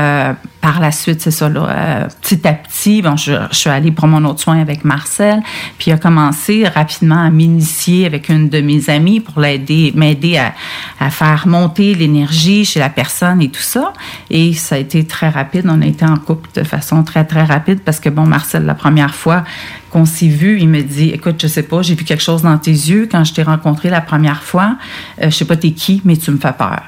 [0.62, 3.92] par la suite, c'est ça, là, euh, petit à petit, bon, je, je suis allée
[3.92, 5.42] pour mon autre soin avec Marcel,
[5.78, 10.38] puis il a commencé rapidement à m'initier avec une de mes amies pour l'aider, m'aider
[10.38, 10.54] à,
[11.00, 13.94] à faire monter l'énergie chez la personne et tout ça.
[14.30, 15.66] Et ça a été très rapide.
[15.68, 18.76] On a été en couple de façon très, très rapide parce que, bon, Marcel, la
[18.76, 19.44] première fois
[19.90, 22.58] qu'on s'est vu, il me dit, écoute, je sais pas, j'ai vu quelque chose dans
[22.58, 24.78] tes yeux quand je t'ai rencontré la première fois.
[25.22, 26.82] Euh, je sais pas t'es qui, mais tu me fais peur.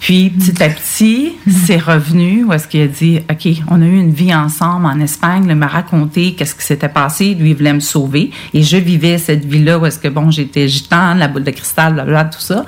[0.00, 1.34] Puis, petit à petit,
[1.66, 4.98] c'est revenu où est-ce qu'il a dit, OK, on a eu une vie ensemble en
[4.98, 8.30] Espagne, il m'a raconté qu'est-ce qui s'était passé, lui, il voulait me sauver.
[8.54, 11.92] Et je vivais cette vie-là où est-ce que, bon, j'étais gitane, la boule de cristal,
[11.94, 12.64] blablabla, tout ça.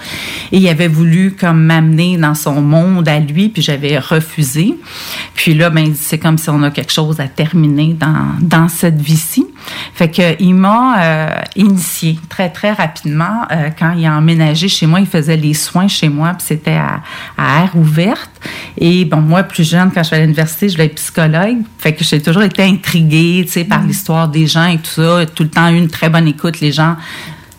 [0.52, 4.74] Et il avait voulu comme m'amener dans son monde à lui, puis j'avais refusé.
[5.34, 9.00] Puis là, ben, c'est comme si on a quelque chose à terminer dans, dans cette
[9.00, 9.46] vie-ci.
[9.94, 13.46] Fait que il m'a euh, initié très, très rapidement.
[13.50, 16.72] Euh, quand il a emménagé chez moi, il faisait les soins chez moi, puis c'était
[16.72, 17.00] à,
[17.36, 18.30] à air ouverte.
[18.78, 21.58] Et bon, moi, plus jeune, quand je suis à l'université, je voulais être psychologue.
[21.78, 25.26] Fait que j'ai toujours été intriguée, tu sais, par l'histoire des gens et tout ça.
[25.26, 26.60] Tout le temps eu une très bonne écoute.
[26.60, 26.96] Les gens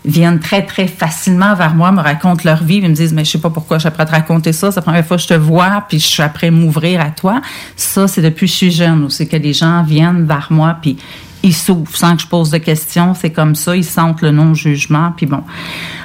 [0.06, 3.32] viennent très, très facilement vers moi, me racontent leur vie, puis me disent, mais je
[3.32, 5.24] sais pas pourquoi je suis après à te raconter ça, c'est la première fois que
[5.24, 7.42] je te vois, puis je suis après m'ouvrir à toi.
[7.76, 10.98] Ça, c'est depuis que je suis jeune, c'est que les gens viennent vers moi, puis
[11.42, 15.14] ils s'ouvrent sans que je pose de questions, c'est comme ça, ils sentent le non-jugement,
[15.16, 15.44] puis bon.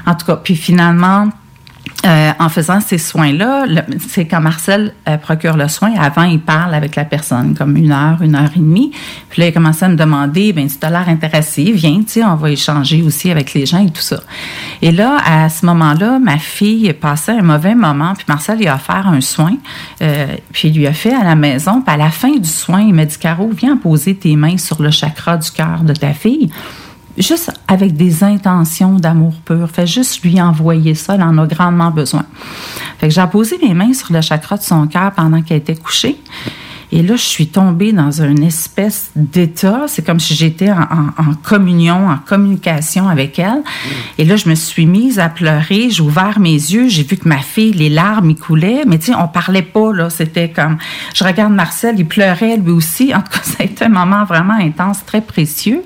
[0.06, 1.28] En tout cas, puis finalement,
[2.06, 3.66] euh, en faisant ces soins-là,
[4.08, 7.90] c'est quand Marcel euh, procure le soin, avant, il parle avec la personne, comme une
[7.90, 8.92] heure, une heure et demie.
[9.28, 12.20] Puis là, il commençait à me demander, ben, si tu as l'air intéressé, viens, tu
[12.20, 14.20] sais, on va échanger aussi avec les gens et tout ça.
[14.80, 18.76] Et là, à ce moment-là, ma fille passait un mauvais moment, puis Marcel lui a
[18.76, 19.56] offert un soin,
[20.00, 21.82] euh, puis il lui a fait à la maison.
[21.82, 24.80] Puis à la fin du soin, il m'a dit, Caro, viens poser tes mains sur
[24.80, 26.48] le chakra du cœur de ta fille
[27.22, 29.68] juste avec des intentions d'amour pur.
[29.70, 32.24] Fais juste lui envoyer ça, elle en a grandement besoin.
[32.98, 35.76] Fait que j'ai posé mes mains sur le chakra de son cœur pendant qu'elle était
[35.76, 36.20] couchée.
[36.90, 39.84] Et là, je suis tombée dans une espèce d'état.
[39.88, 43.62] C'est comme si j'étais en, communion, en communication avec elle.
[44.16, 45.90] Et là, je me suis mise à pleurer.
[45.90, 46.88] J'ai ouvert mes yeux.
[46.88, 48.84] J'ai vu que ma fille, les larmes, y coulaient.
[48.86, 50.08] Mais tu sais, on parlait pas, là.
[50.08, 50.78] C'était comme...
[51.14, 53.14] Je regarde Marcel, il pleurait lui aussi.
[53.14, 55.82] En tout cas, ça a été un moment vraiment intense, très précieux.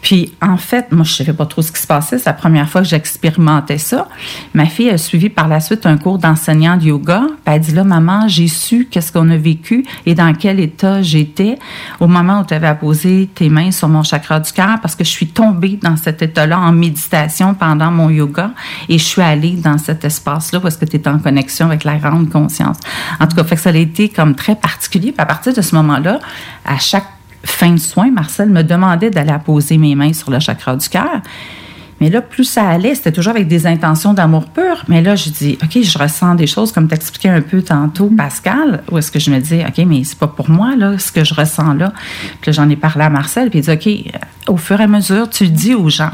[0.00, 2.18] Puis, en fait, moi, je savais pas trop ce qui se passait.
[2.18, 4.08] C'est la première fois que j'expérimentais ça.
[4.54, 7.22] Ma fille a suivi par la suite un cours d'enseignant de yoga.
[7.44, 11.02] Puis elle dit là, maman, j'ai su qu'est-ce qu'on a vécu et dans quel état
[11.02, 11.58] j'étais
[12.00, 15.04] au moment où tu avais posé tes mains sur mon chakra du cœur parce que
[15.04, 18.52] je suis tombée dans cet état-là en méditation pendant mon yoga
[18.88, 21.96] et je suis allée dans cet espace-là parce que tu es en connexion avec la
[21.96, 22.78] grande conscience.
[23.20, 25.14] En tout cas, fait que ça a été comme très particulier.
[25.18, 26.20] À partir de ce moment-là,
[26.64, 27.06] à chaque
[27.44, 31.20] fin de soin, Marcel me demandait d'aller poser mes mains sur le chakra du cœur.
[32.00, 34.84] Mais là, plus ça allait, c'était toujours avec des intentions d'amour pur.
[34.88, 38.82] Mais là, je dis, OK, je ressens des choses, comme t'expliquais un peu tantôt, Pascal,
[38.90, 41.24] où est-ce que je me dis, OK, mais c'est pas pour moi, là, ce que
[41.24, 41.92] je ressens là.
[42.40, 44.12] Puis j'en ai parlé à Marcel, puis il dit, OK,
[44.48, 46.10] au fur et à mesure, tu le dis aux gens.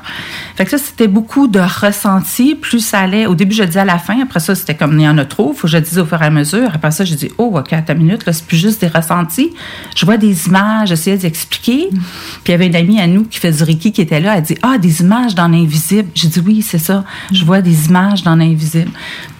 [0.57, 2.55] Fait que ça, c'était beaucoup de ressenti.
[2.55, 4.20] Plus ça allait, au début, je disais à la fin.
[4.22, 5.53] Après ça, c'était comme il y en a trop.
[5.53, 6.70] Faut que je dise au fur et à mesure.
[6.74, 9.53] Après ça, je dis, oh, OK, à ta minute, là, c'est plus juste des ressentis.
[9.97, 11.89] Je vois des images, j'essayais d'expliquer.
[11.91, 12.01] Puis
[12.49, 14.37] il y avait une amie à nous qui fait du Reiki qui était là.
[14.37, 16.10] Elle dit, ah, des images dans l'invisible.
[16.14, 17.04] J'ai dit, oui, c'est ça.
[17.32, 18.90] Je vois des images dans l'invisible.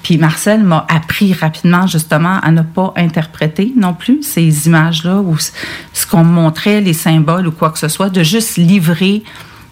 [0.03, 5.37] Puis Marcel m'a appris rapidement justement à ne pas interpréter non plus ces images-là ou
[5.39, 9.23] ce qu'on montrait, les symboles ou quoi que ce soit, de juste livrer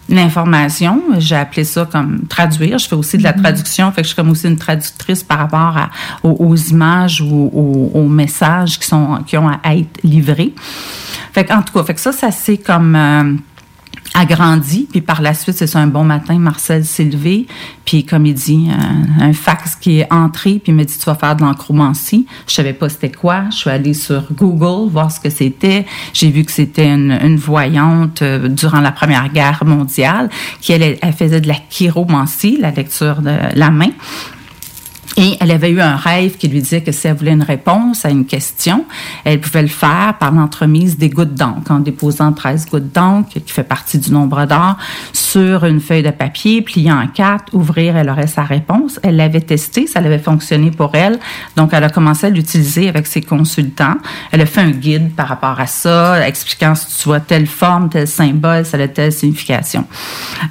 [0.09, 1.01] l'information.
[1.17, 2.77] J'ai appelé ça comme traduire.
[2.77, 3.41] Je fais aussi de la mm-hmm.
[3.41, 5.77] traduction, fait que je suis comme aussi une traductrice par rapport
[6.23, 10.53] aux, images ou aux, messages qui sont qui ont à être livrés.
[11.31, 13.33] Fait en tout cas, fait que ça, ça c'est comme euh,
[14.13, 14.87] agrandi.
[14.89, 17.47] Puis par la suite, c'est ça, un bon matin, Marcel s'est levé.
[17.85, 18.69] Puis comme il dit,
[19.19, 22.25] un, fax qui est entré, puis il me dit, tu vas faire de l'encromancie.
[22.47, 23.45] Je savais pas c'était quoi.
[23.49, 25.85] Je suis allée sur Google voir ce que c'était.
[26.13, 30.29] J'ai vu que c'était une, voyante euh, durant la Première Guerre mondiale,
[30.61, 33.89] qui elle, elle faisait de la chiromancie, la lecture de la main.
[35.15, 38.03] Et elle avait eu un rêve qui lui disait que si elle voulait une réponse
[38.05, 38.85] à une question,
[39.25, 43.53] elle pouvait le faire par l'entremise des gouttes d'encre, en déposant 13 gouttes d'encre, qui
[43.53, 44.77] fait partie du nombre d'or,
[45.11, 48.99] sur une feuille de papier, pliant en quatre, ouvrir, elle aurait sa réponse.
[49.03, 51.19] Elle l'avait testé, ça avait fonctionné pour elle.
[51.55, 53.97] Donc, elle a commencé à l'utiliser avec ses consultants.
[54.31, 57.89] Elle a fait un guide par rapport à ça, expliquant si tu vois telle forme,
[57.89, 59.85] tel symbole, ça a telle signification.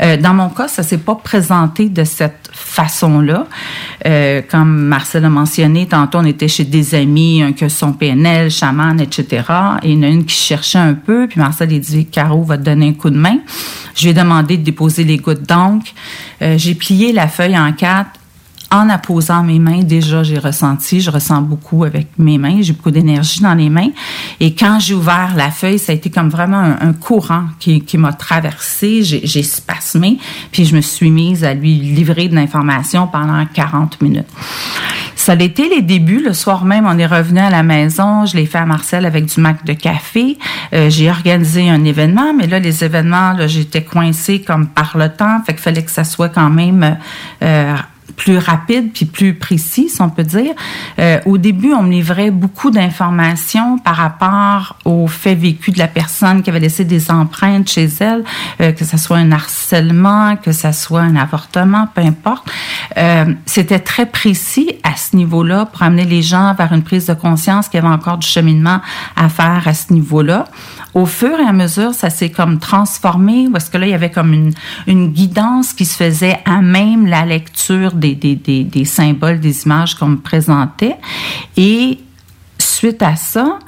[0.03, 3.47] Euh, dans mon cas, ça s'est pas présenté de cette façon-là.
[4.07, 8.51] Euh, comme Marcel a mentionné, tantôt on était chez des amis, un que son PNL,
[8.51, 9.45] chaman, etc.
[9.83, 12.43] Et il y en a une qui cherchait un peu, puis Marcel a dit Caro
[12.43, 13.39] va te donner un coup de main.
[13.95, 15.87] Je lui ai demandé de déposer les gouttes d'encre.
[16.43, 18.11] Euh, j'ai plié la feuille en quatre
[18.73, 22.91] en apposant mes mains, déjà, j'ai ressenti, je ressens beaucoup avec mes mains, j'ai beaucoup
[22.91, 23.91] d'énergie dans les mains.
[24.41, 27.99] Et quand j'ai ouvert la feuille, ça a été comme vraiment un, courant qui, qui
[27.99, 30.19] m'a traversé, j'ai spasmé,
[30.51, 34.27] puis je me suis mise à lui livrer de l'information pendant 40 minutes.
[35.23, 36.21] Ça a été les débuts.
[36.21, 38.27] Le soir même, on est revenu à la maison.
[38.27, 40.37] Je l'ai fait à Marcel avec du mac de café.
[40.73, 45.41] Euh, j'ai organisé un événement, mais là, les événements, j'étais coincée comme par le temps.
[45.47, 46.97] Fait qu'il fallait que ça soit quand même
[47.43, 47.77] euh,
[48.17, 50.53] plus rapide puis plus précis, si on peut dire.
[50.99, 55.89] Euh, au début, on me livrait beaucoup d'informations par rapport au fait vécu de la
[55.89, 58.25] personne qui avait laissé des empreintes chez elle,
[58.61, 62.51] euh, que ce soit un harcèlement, que ce soit un avortement, peu importe.
[62.97, 67.15] Euh, C'était très précis à ce niveau-là pour amener les gens vers une prise de
[67.15, 68.81] conscience qu'il y avait encore du cheminement
[69.17, 70.45] à faire à ce niveau-là
[70.95, 74.11] au fur et à mesure, ça s'est comme transformé parce que là, il y avait
[74.11, 74.53] comme une,
[74.87, 79.95] une guidance qui se faisait à même la lecture des, des, des, symboles, des images
[79.95, 80.97] qu'on me présentait.
[81.57, 81.99] Et
[82.59, 83.59] suite à ça,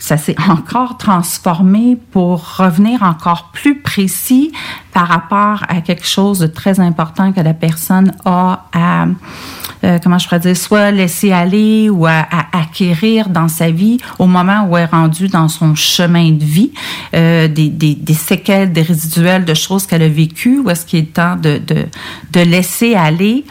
[0.00, 4.52] ça s'est encore transformé pour revenir encore plus précis
[4.92, 9.06] par rapport à quelque chose de très important que la personne a à
[9.84, 14.26] euh, comment je pourrais dire, soit laisser aller ou à, acquérir dans sa vie au
[14.26, 16.72] moment où elle est rendue dans son chemin de vie,
[17.14, 21.00] euh, des, des, des, séquelles, des résiduels de choses qu'elle a vécues, ou est-ce qu'il
[21.00, 21.84] est temps de, de,
[22.32, 23.44] de laisser aller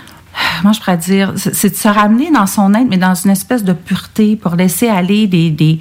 [0.63, 3.63] moi je pourrais dire, c'est de se ramener dans son être, mais dans une espèce
[3.63, 5.79] de pureté pour laisser aller des, des,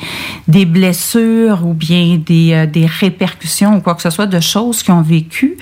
[0.49, 4.83] des blessures ou bien des, euh, des répercussions ou quoi que ce soit de choses
[4.83, 5.57] qu'ils ont vécues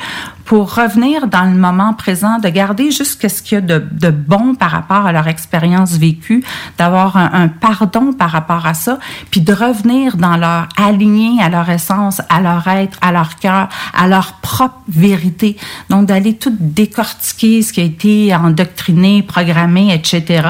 [0.51, 4.57] pour revenir dans le moment présent, de garder juste ce qu'il y a de, bon
[4.57, 6.43] par rapport à leur expérience vécue,
[6.77, 8.99] d'avoir un, un, pardon par rapport à ça,
[9.31, 13.69] puis de revenir dans leur aligné à leur essence, à leur être, à leur cœur,
[13.97, 15.57] à leur propre vérité.
[15.89, 20.43] Donc d'aller tout décortiquer ce qui a été endoctriné, programmé, etc.,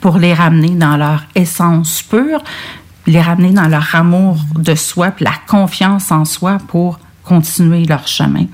[0.00, 2.42] pour les ramener dans leur essence pure
[3.06, 8.06] les ramener dans leur amour de soi, puis la confiance en soi pour continuer leur
[8.06, 8.46] chemin.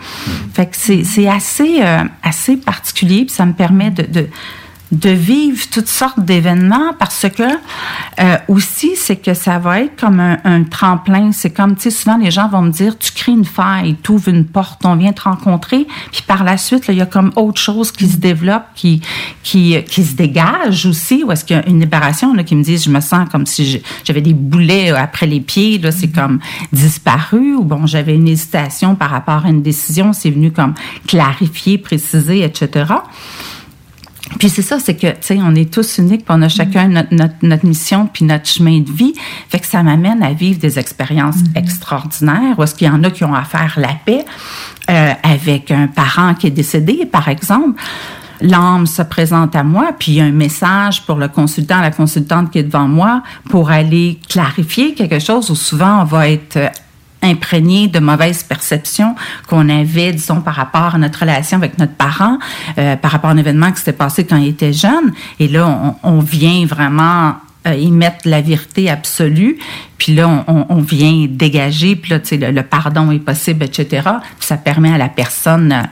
[0.55, 4.29] Fait que c'est assez, euh, assez particulier, puis ça me permet de, de
[4.93, 10.19] de vivre toutes sortes d'événements parce que euh, aussi c'est que ça va être comme
[10.21, 11.31] un, tremplin.
[11.33, 14.13] C'est comme tu sais souvent les gens vont me dire tu crées une faille tu
[14.13, 15.87] ouvres une porte on vient te rencontrer.
[16.11, 19.01] Puis par la suite il y a comme autre chose qui se développe qui
[19.45, 21.23] qui qui se dégage aussi.
[21.25, 22.35] Ou est-ce qu'il y a une libération?
[22.35, 25.79] Là qui me disent je me sens comme si j'avais des boulets après les pieds
[25.79, 26.41] là c'est comme
[26.73, 27.55] disparu.
[27.55, 30.13] Ou bon j'avais une hésitation par rapport à une décision.
[30.13, 30.75] C'est venu comme
[31.07, 32.87] clarifier préciser etc
[34.39, 36.89] puis c'est ça, c'est que, tu sais, on est tous uniques, puis on a chacun
[36.89, 39.15] notre, notre, notre, mission, puis notre chemin de vie.
[39.49, 43.11] Fait que ça m'amène à vivre des expériences extraordinaires, où est-ce qu'il y en a
[43.11, 44.25] qui ont à faire la paix
[44.89, 47.81] euh, avec un parent qui est décédé, par exemple.
[48.41, 51.91] L'âme se présente à moi, puis il y a un message pour le consultant, la
[51.91, 56.59] consultante qui est devant moi, pour aller clarifier quelque chose où souvent on va être
[57.23, 59.15] imprégné de mauvaises perceptions
[59.49, 62.39] qu'on avait, disons, par rapport à notre relation avec notre parent,
[62.79, 65.13] euh, par rapport à un événement qui s'était passé quand il était jeune.
[65.39, 67.35] Et là, on, on vient vraiment
[67.67, 69.59] euh, y mettre la vérité absolue,
[69.99, 74.09] puis là, on, on vient dégager, puis là, tu sais, le, pardon est possible, etc.
[74.39, 75.73] Puis ça permet à la personne...
[75.73, 75.83] Euh,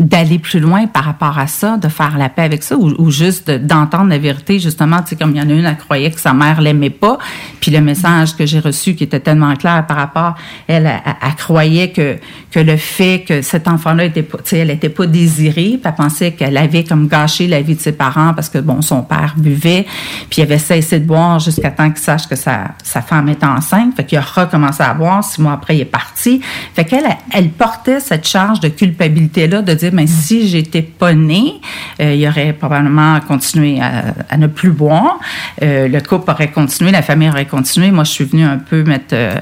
[0.00, 3.50] d'aller plus loin par rapport à ça, de faire la paix avec ça, ou, juste
[3.50, 6.18] d'entendre la vérité, justement, tu sais, comme il y en a une, elle croyait que
[6.18, 7.18] sa mère l'aimait pas,
[7.60, 10.36] puis le message que j'ai reçu qui était tellement clair par rapport,
[10.66, 12.16] elle, elle, croyait que
[12.50, 15.82] que le fait que cet enfant-là était pas, tu sais, elle était pas désirée, puis
[15.84, 19.02] elle pensait qu'elle avait comme gâché la vie de ses parents parce que bon, son
[19.02, 19.86] père buvait,
[20.30, 23.44] puis il avait cessé de boire jusqu'à temps qu'il sache que sa sa femme est
[23.44, 26.40] enceinte, fait qu'il a recommencé à boire, six mois après il est parti,
[26.74, 31.14] fait qu'elle elle portait cette charge de culpabilité là de dire mais si j'étais pas
[31.14, 31.60] née,
[32.00, 35.18] euh, il aurait probablement continué à, ne plus boire,
[35.62, 37.90] euh, le couple aurait continué, la famille aurait continué.
[37.90, 39.40] Moi, je suis venue un peu mettre euh,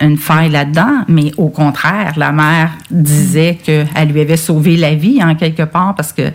[0.00, 5.22] une faille là-dedans, mais au contraire, la mère disait qu'elle lui avait sauvé la vie
[5.22, 6.32] en quelque part parce que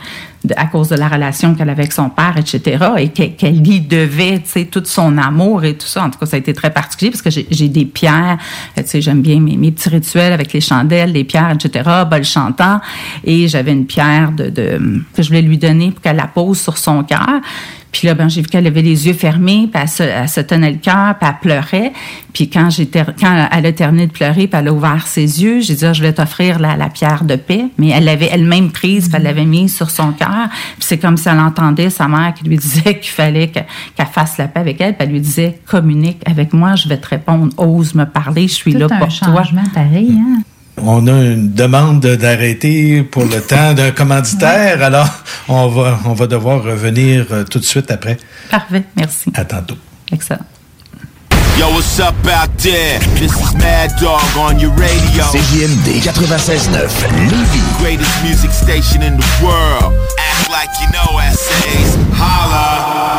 [0.55, 3.79] à cause de la relation qu'elle avait avec son père, etc., et qu'elle qu y
[3.79, 6.03] devait, tu sais, tout son amour et tout ça.
[6.03, 8.37] En tout cas, ça a été très particulier parce que j'ai des pierres,
[8.75, 12.23] tu sais, j'aime bien mes, mes, petits rituels avec les chandelles, les pierres, etc., bol
[12.23, 12.81] chantant,
[13.23, 14.79] et j'avais une pierre de, de,
[15.15, 17.41] que je voulais lui donner pour qu'elle la pose sur son cœur.
[17.91, 20.41] Puis là, ben, j'ai vu qu'elle avait les yeux fermés, puis elle se, elle se
[20.41, 21.93] tenait le cœur, puis elle pleurait.
[22.33, 22.69] Puis quand,
[23.19, 25.93] quand elle a terminé de pleurer, puis elle a ouvert ses yeux, j'ai dit, ah,
[25.93, 27.65] je vais t'offrir la, la, pierre de paix.
[27.77, 30.49] Mais elle l'avait elle-même prise, puis elle l'avait mise sur son cœur.
[30.77, 33.59] Puis c'est comme si elle entendait sa mère qui lui disait qu'il fallait que,
[33.95, 34.95] qu'elle fasse la paix avec elle.
[34.95, 38.53] Puis elle lui disait, communique avec moi, je vais te répondre, ose me parler, je
[38.53, 39.71] suis Tout là un pour changement toi.
[39.73, 40.41] pareil, hein?
[40.83, 45.09] On a une demande d'arrêter pour le temps d'un commanditaire, alors
[45.47, 48.17] on va, on va devoir revenir euh, tout de suite après.
[48.49, 49.31] Parfait, merci.
[49.35, 49.77] À tantôt.
[50.11, 50.45] Excellent.
[51.57, 52.99] Yo, what's up out there?
[53.19, 55.23] This is Mad Dog on your radio.
[55.25, 56.71] CJMD 96.9,
[57.29, 57.79] Lévis.
[57.79, 59.93] Greatest music station in the world.
[60.17, 61.97] Act like you know essays.
[62.13, 63.18] Holla.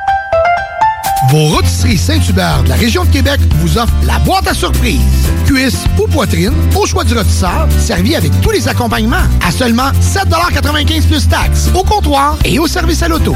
[1.29, 4.99] Vos rôtisseries Saint-Hubert de la région de Québec vous offrent la boîte à surprise.
[5.45, 11.07] Cuisse ou poitrine, au choix du rôtisseur, servi avec tous les accompagnements à seulement 7,95
[11.07, 13.35] plus taxes, au comptoir et au service à l'auto.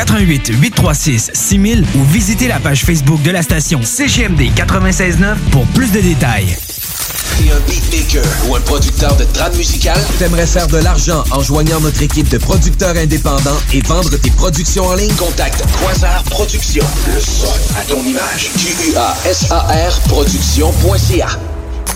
[0.00, 5.92] 88 836 6000 ou visitez la page Facebook de la station CGMD 96.9 pour plus
[5.92, 6.56] de détails.
[7.36, 10.00] T'es un beatmaker ou un producteur de trad musical?
[10.18, 14.86] T'aimerais faire de l'argent en joignant notre équipe de producteurs indépendants et vendre tes productions
[14.86, 15.12] en ligne?
[15.16, 16.86] Contacte Quasar Productions.
[17.14, 18.52] Le son à ton image.
[18.56, 21.28] Q-U-A-S-A-R Productions.ca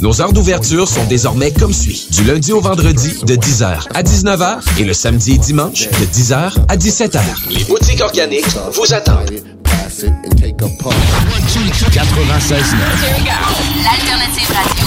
[0.00, 2.08] Nos heures d'ouverture sont désormais comme suit.
[2.10, 6.52] Du lundi au vendredi de 10h à 19h et le samedi et dimanche de 10h
[6.68, 7.20] à 17h.
[7.50, 9.30] Les boutiques organiques vous attendent.
[11.92, 12.74] 96
[13.84, 14.86] L'alternative radio.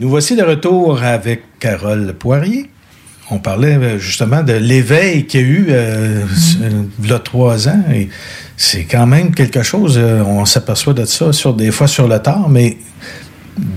[0.00, 2.70] Nous voici de retour avec Carole Poirier.
[3.30, 6.24] On parlait euh, justement de l'éveil qu'il y a eu euh,
[7.02, 7.84] il y a trois ans.
[7.92, 8.08] Et
[8.56, 12.18] c'est quand même quelque chose, euh, on s'aperçoit de ça sur, des fois sur le
[12.18, 12.78] tard, mais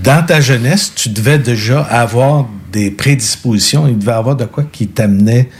[0.02, 4.88] dans ta jeunesse, tu devais déjà avoir des prédispositions, il devait avoir de quoi qui
[4.88, 5.50] t'amenait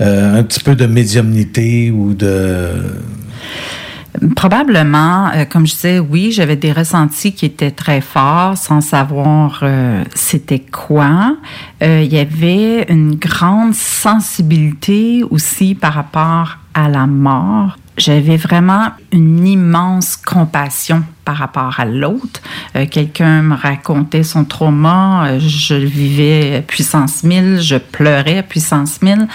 [0.00, 2.70] euh, un petit peu de médiumnité ou de...
[4.36, 9.60] Probablement, euh, comme je disais, oui, j'avais des ressentis qui étaient très forts sans savoir
[9.62, 11.36] euh, c'était quoi.
[11.82, 17.76] Euh, il y avait une grande sensibilité aussi par rapport à la mort.
[17.96, 22.42] J'avais vraiment une immense compassion par rapport à l'autre.
[22.74, 29.00] Euh, Quelqu'un me racontait son trauma, euh, je le vivais puissance 1000, je pleurais puissance
[29.00, 29.28] 1000.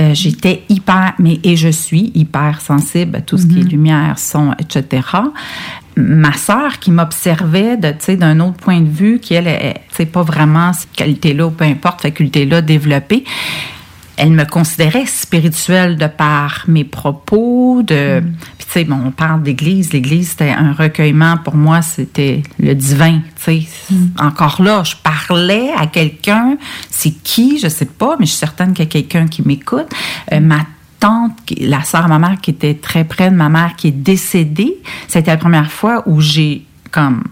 [0.00, 4.18] Euh, J'étais hyper, mais et je suis hyper sensible à tout ce qui est lumière,
[4.18, 5.06] son, etc.
[5.96, 9.74] Ma sœur qui m'observait de, tu sais, d'un autre point de vue, qui elle, est,
[9.88, 13.24] tu sais, pas vraiment cette qualité-là, ou peu importe, faculté-là développée,
[14.16, 18.22] elle me considérait spirituelle de par mes propos, de
[18.58, 22.74] puis tu sais bon, on parle d'église, l'église c'était un recueillement pour moi, c'était le
[22.74, 23.68] divin, tu sais.
[24.18, 26.56] Encore là, je parlais à quelqu'un,
[26.90, 29.88] c'est qui, je sais pas, mais je suis certaine qu'il y a quelqu'un qui m'écoute.
[30.32, 30.60] Euh, ma
[31.00, 33.90] tante, la sœur de ma mère qui était très près de ma mère qui est
[33.90, 34.76] décédée,
[35.08, 37.24] c'était la première fois où j'ai comme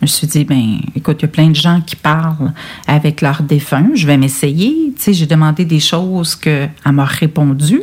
[0.00, 2.52] je me suis dit, ben, écoute, il y a plein de gens qui parlent
[2.86, 3.88] avec leurs défunts.
[3.94, 4.92] Je vais m'essayer.
[4.96, 7.80] Tu sais, j'ai demandé des choses qu'elle m'a répondu.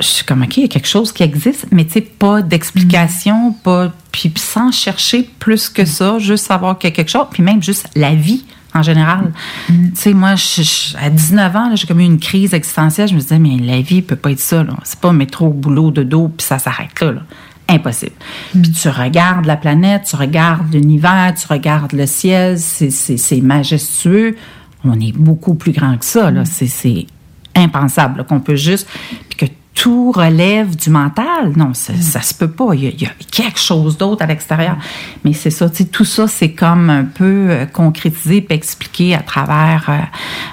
[0.00, 2.42] Je suis comme, OK, il y a quelque chose qui existe, mais tu sais, pas
[2.42, 3.92] d'explication, pas.
[4.10, 7.62] Puis, sans chercher plus que ça, juste savoir qu'il y a quelque chose, puis même
[7.62, 9.32] juste la vie en général.
[9.68, 13.08] Tu sais, moi, je- je- à 19 ans, j'ai comme eu une crise existentielle.
[13.08, 14.64] Je me disais, mais la vie peut pas être ça.
[14.82, 17.12] C'est pas métro, boulot, de dos, puis ça s'arrête là.
[17.12, 17.20] là.
[17.68, 18.12] Impossible.
[18.52, 24.36] Puis tu regardes la planète, tu regardes l'univers, tu regardes le ciel, c'est- majestueux.
[24.84, 26.30] On est beaucoup plus grand que ça.
[26.30, 26.44] là.
[26.44, 27.06] C'est- C'est
[27.54, 28.88] impensable qu'on peut juste...
[29.28, 31.52] Puis que tout relève du mental.
[31.56, 32.74] Non, ça, ça se peut pas.
[32.74, 34.76] Il y a, il y a quelque chose d'autre à l'extérieur.
[35.24, 39.86] Mais c'est ça, tout ça, c'est comme un peu euh, concrétisé puis expliqué à travers
[39.88, 39.98] euh,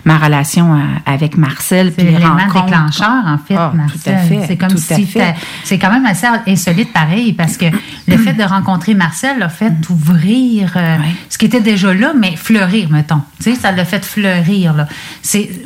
[0.06, 1.94] ma relation euh, avec Marcel.
[1.96, 4.00] C'est l'élément déclencheur, en fait, Ah, Marcel.
[4.04, 4.48] Tout à fait.
[4.48, 5.08] C'est comme si
[5.64, 7.66] c'est quand même assez insolite pareil parce que
[8.08, 10.98] le fait de rencontrer Marcel l'a fait ouvrir euh,
[11.30, 13.22] ce qui était déjà là, mais fleurir, mettons.
[13.38, 14.74] Tu sais, ça l'a fait fleurir.
[14.74, 14.88] Là.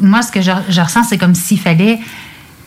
[0.02, 2.00] Moi ce que je, je ressens, c'est comme s'il fallait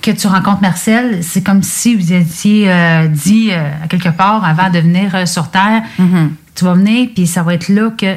[0.07, 4.45] que tu rencontres Marcel, c'est comme si vous étiez euh, dit euh, à quelque part
[4.45, 6.29] avant de venir euh, sur Terre, Mm-hmm.
[6.55, 8.15] tu vas venir, puis ça va être là que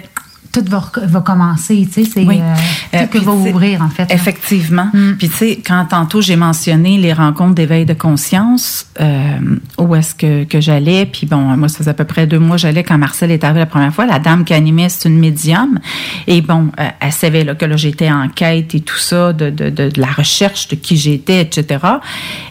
[0.52, 2.40] tout va, commencer, tu sais, c'est Oui.
[2.40, 2.56] euh,
[2.96, 4.12] Euh, tout que puis, va ouvrir, en fait.
[4.12, 4.90] Effectivement.
[5.20, 9.38] Puis tu sais, quand tantôt j'ai mentionné les rencontres d'éveil de conscience, euh,
[9.78, 12.58] où est-ce que, que j'allais, puis bon, moi ça faisait à peu près deux mois
[12.58, 14.06] j'allais quand Marcel est arrivé la première fois.
[14.06, 15.80] La dame qui animait, c'est une médium.
[16.26, 19.50] Et bon, euh, elle savait là, que là j'étais en quête et tout ça, de,
[19.52, 21.86] de, de, de la recherche de qui j'étais, etc.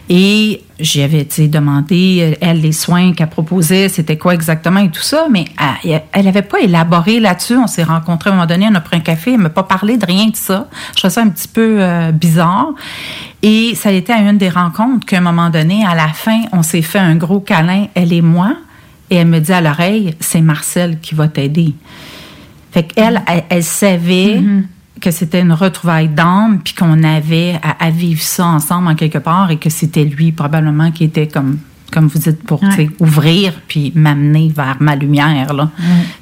[0.09, 5.01] Et j'y avais demandé, euh, elle, les soins qu'elle proposait, c'était quoi exactement et tout
[5.01, 5.45] ça, mais
[5.83, 7.57] elle- elle n'avait pas élaboré là-dessus.
[7.57, 9.63] On s'est rencontrés à un moment donné, on a pris un café, elle m'a pas
[9.63, 10.67] parlé de rien de ça.
[10.91, 12.69] Je trouvais ça un petit peu euh, bizarre.
[13.41, 16.41] Et ça a été à une des rencontres qu'à un moment donné, à la fin,
[16.51, 18.53] on s'est fait un gros câlin, elle et moi,
[19.09, 21.73] et elle me dit à l'oreille, c'est Marcel qui va t'aider.
[22.71, 24.41] Fait qu'elle, elle, elle savait
[24.99, 29.17] que c'était une retrouvaille d'âme, puis qu'on avait à, à vivre ça ensemble en quelque
[29.17, 32.89] part, et que c'était lui probablement qui était comme comme vous dites, pour tu sais,
[32.99, 35.53] ouvrir puis m'amener vers ma lumière.
[35.53, 35.69] Là.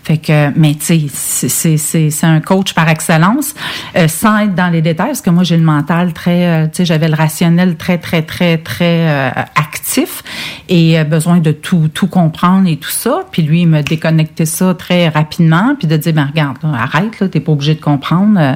[0.04, 3.54] Fait que, mais tu sais, c'est- un coach par excellence,
[3.96, 6.78] euh, sans être dans les détails, parce que moi, j'ai le mental très, euh, tu
[6.78, 10.24] sais, j'avais le rationnel très, très, très, très euh, actif
[10.70, 13.22] et euh, besoin de tout, tout comprendre et tout ça.
[13.32, 17.20] Puis lui, il me déconnectait ça très rapidement, puis de dire, ben regarde, là, arrête,
[17.20, 18.40] là, t'es pas obligé de comprendre.
[18.40, 18.54] euh,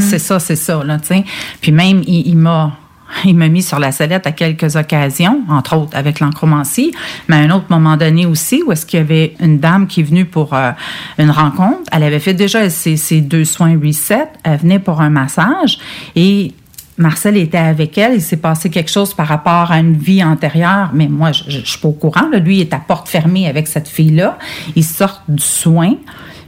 [0.00, 1.24] C'est ça, c'est ça, là, tu sais.
[1.60, 2.76] Puis même, il, il m'a
[3.24, 6.92] il m'a mis sur la sellette à quelques occasions, entre autres avec l'encromancie,
[7.28, 10.00] mais à un autre moment donné aussi, où est-ce qu'il y avait une dame qui
[10.00, 10.72] est venue pour euh,
[11.18, 11.80] une rencontre.
[11.92, 14.28] Elle avait fait déjà ses, deux soins reset.
[14.42, 15.78] Elle venait pour un massage
[16.16, 16.52] et
[16.98, 18.14] Marcel était avec elle.
[18.14, 21.64] Il s'est passé quelque chose par rapport à une vie antérieure, mais moi, je ne
[21.64, 22.28] suis pas au courant.
[22.32, 24.38] Lui, il est à porte fermée avec cette fille-là.
[24.76, 25.94] Ils sortent du soin.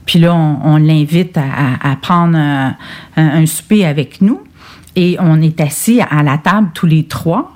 [0.07, 2.77] Puis là, on, l'invite à, prendre un-
[3.17, 4.43] un souper avec nous.
[4.97, 7.53] Et on est assis à la table tous les trois.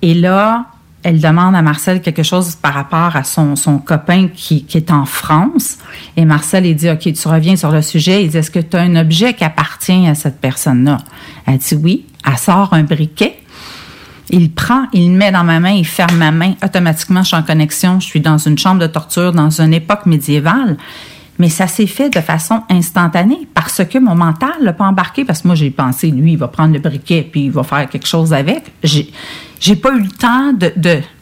[0.00, 0.66] Et là,
[1.02, 4.90] elle demande à Marcel quelque chose par rapport à son, son copain qui, qui est
[4.90, 5.78] en France.
[6.16, 8.24] Et Marcel, il dit, OK, tu reviens sur le sujet.
[8.24, 10.98] Il dit, est-ce que tu as un objet qui appartient à cette personne-là?
[11.46, 12.06] Elle dit oui.
[12.24, 13.38] Elle sort un briquet.
[14.30, 16.54] Il prend, il le met dans ma main, il ferme ma main.
[16.64, 18.00] Automatiquement, je suis en connexion.
[18.00, 20.76] Je suis dans une chambre de torture dans une époque médiévale.
[21.42, 25.24] Mais ça s'est fait de façon instantanée parce que mon mental l'a pas embarqué.
[25.24, 27.88] Parce que moi, j'ai pensé, lui, il va prendre le briquet puis il va faire
[27.88, 28.62] quelque chose avec.
[28.84, 29.10] J'ai,
[29.58, 30.72] j'ai pas eu le temps de,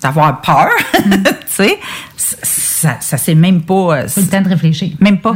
[0.03, 0.69] d'avoir peur.
[0.93, 1.11] tu
[1.47, 1.79] sais,
[2.19, 3.75] ça, ça s'est même pas.
[4.01, 4.91] euh, Pas le temps de réfléchir.
[5.01, 5.35] Même pas.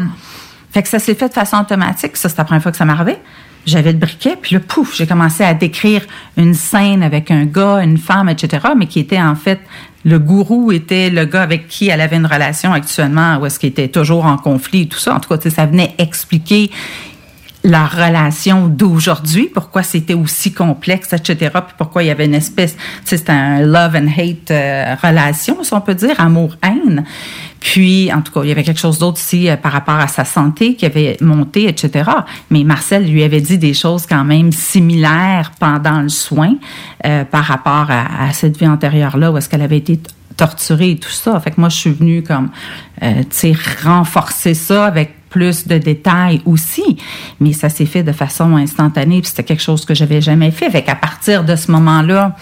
[0.71, 2.15] Fait que ça s'est fait de façon automatique.
[2.19, 3.23] Ça, c'est la première fois que ça m'arrivait.
[3.67, 6.03] J'avais le briquet, puis là, pouf, j'ai commencé à décrire
[6.37, 9.61] une scène avec un gars, une femme, etc., mais qui était en fait,
[10.05, 13.71] le gourou était le gars avec qui elle avait une relation actuellement, où est-ce qu'il
[13.71, 15.15] était toujours en conflit tout ça.
[15.15, 16.71] En tout cas, ça venait expliquer
[17.65, 22.77] la relation d'aujourd'hui, pourquoi c'était aussi complexe, etc., puis pourquoi il y avait une espèce,
[23.05, 27.05] c'était un love and hate euh, relation, si on peut dire, amour-haine.
[27.65, 30.07] Puis, en tout cas, il y avait quelque chose d'autre aussi euh, par rapport à
[30.07, 32.11] sa santé qui avait monté, etc.
[32.51, 36.57] Mais Marcel lui avait dit des choses quand même similaires pendant le soin
[37.07, 39.99] euh, par rapport à, à cette vie antérieure-là, où est-ce qu'elle avait été
[40.37, 41.41] torturée et tout ça.
[41.41, 42.51] Fait que moi, je suis venue comme,
[43.03, 46.99] euh, tu sais, renforcer ça avec plus de détails aussi,
[47.41, 50.71] mais ça s'est fait de façon instantanée, puis c'était quelque chose que j'avais jamais fait.
[50.71, 52.37] Fait qu'à partir de ce moment-là,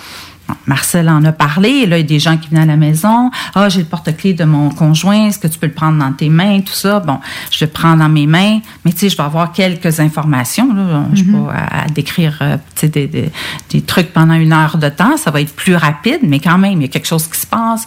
[0.67, 3.31] Marcel en a parlé, là, il y a des gens qui venaient à la maison.
[3.55, 6.29] Ah, j'ai le porte-clés de mon conjoint, est-ce que tu peux le prendre dans tes
[6.29, 7.01] mains, tout ça?
[7.01, 7.19] Bon,
[7.51, 11.05] je le prends dans mes mains, mais tu sais, je vais avoir quelques informations, là.
[11.13, 15.31] Je ne pas à, à décrire, euh, des trucs pendant une heure de temps, ça
[15.31, 17.87] va être plus rapide, mais quand même, il y a quelque chose qui se passe.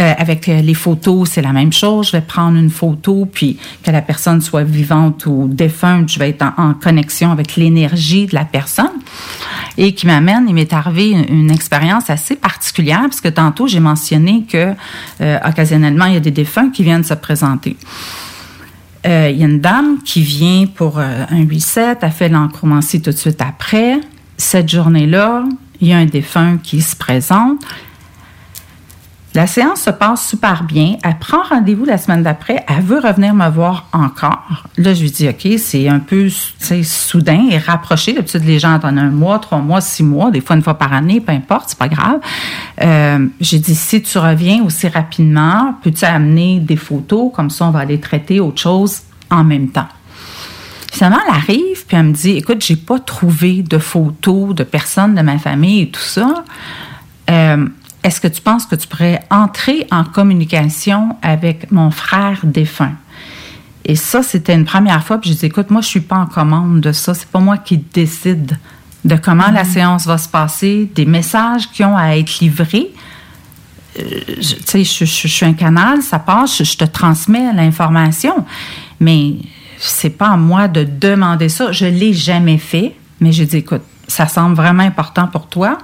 [0.00, 2.08] Euh, avec euh, les photos, c'est la même chose.
[2.08, 6.30] Je vais prendre une photo, puis que la personne soit vivante ou défunte, je vais
[6.30, 8.90] être en, connexion avec l'énergie de la personne.
[9.78, 14.44] Et qui m'amène, il m'est arrivé une, expérience assez particulière, parce que tantôt, j'ai mentionné
[14.50, 14.74] que
[15.20, 17.76] euh, occasionnellement, il y a des défunts qui viennent se présenter.
[19.06, 23.16] Il y a une dame qui vient pour un reset, elle fait l'encromancie tout de
[23.16, 24.00] suite après.
[24.38, 25.44] Cette journée-là,
[25.82, 27.60] il y a un défunt qui se présente.
[29.34, 30.94] La séance se passe super bien.
[31.02, 32.64] Elle prend rendez-vous la semaine d'après.
[32.68, 34.64] Elle veut revenir me voir encore.
[34.76, 36.28] Là, je lui dis, OK, c'est un peu
[36.84, 38.12] soudain et rapproché.
[38.12, 40.92] D'habitude, les gens attendent un mois, trois mois, six mois, des fois une fois par
[40.92, 42.20] année, peu importe, c'est pas grave.
[42.80, 47.32] Euh, J'ai dit, si tu reviens aussi rapidement, peux-tu amener des photos?
[47.34, 49.00] Comme ça, on va aller traiter autre chose
[49.30, 49.88] en même temps.
[50.92, 55.16] Finalement, elle arrive, puis elle me dit, écoute, j'ai pas trouvé de photos de personnes
[55.16, 56.44] de ma famille et tout ça.
[57.30, 57.66] Euh,
[58.04, 62.92] est-ce que tu penses que tu pourrais entrer en communication avec mon frère défunt?
[63.86, 65.18] Et ça, c'était une première fois.
[65.18, 67.12] Puis je dis, écoute, moi, je suis pas en commande de ça.
[67.14, 68.58] C'est pas moi qui décide
[69.04, 72.92] de comment la séance va se passer, des messages qui ont à être livrés.
[73.98, 74.02] Euh,
[74.40, 77.52] je- tu sais, je, je- je suis un canal, ça passe, je, je te transmets
[77.52, 78.44] l'information.
[79.00, 79.34] Mais
[79.78, 81.70] c'est pas à moi de demander ça.
[81.72, 82.94] Je l'ai jamais fait.
[83.20, 85.78] Mais j'ai dit, écoute, ça semble vraiment important pour toi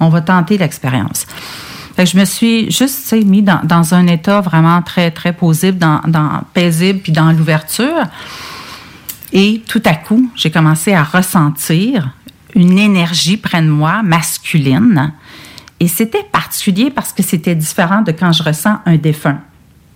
[0.00, 1.26] on va tenter l'expérience.
[1.96, 5.78] Fait que je me suis juste mis dans, dans un état vraiment très, très paisible,
[5.78, 8.04] dans, dans- paisible, puis dans l'ouverture.
[9.32, 12.10] Et tout à coup, j'ai commencé à ressentir
[12.54, 15.12] une énergie près de moi, masculine.
[15.78, 19.38] Et c'était particulier parce que c'était différent de quand je ressens un défunt.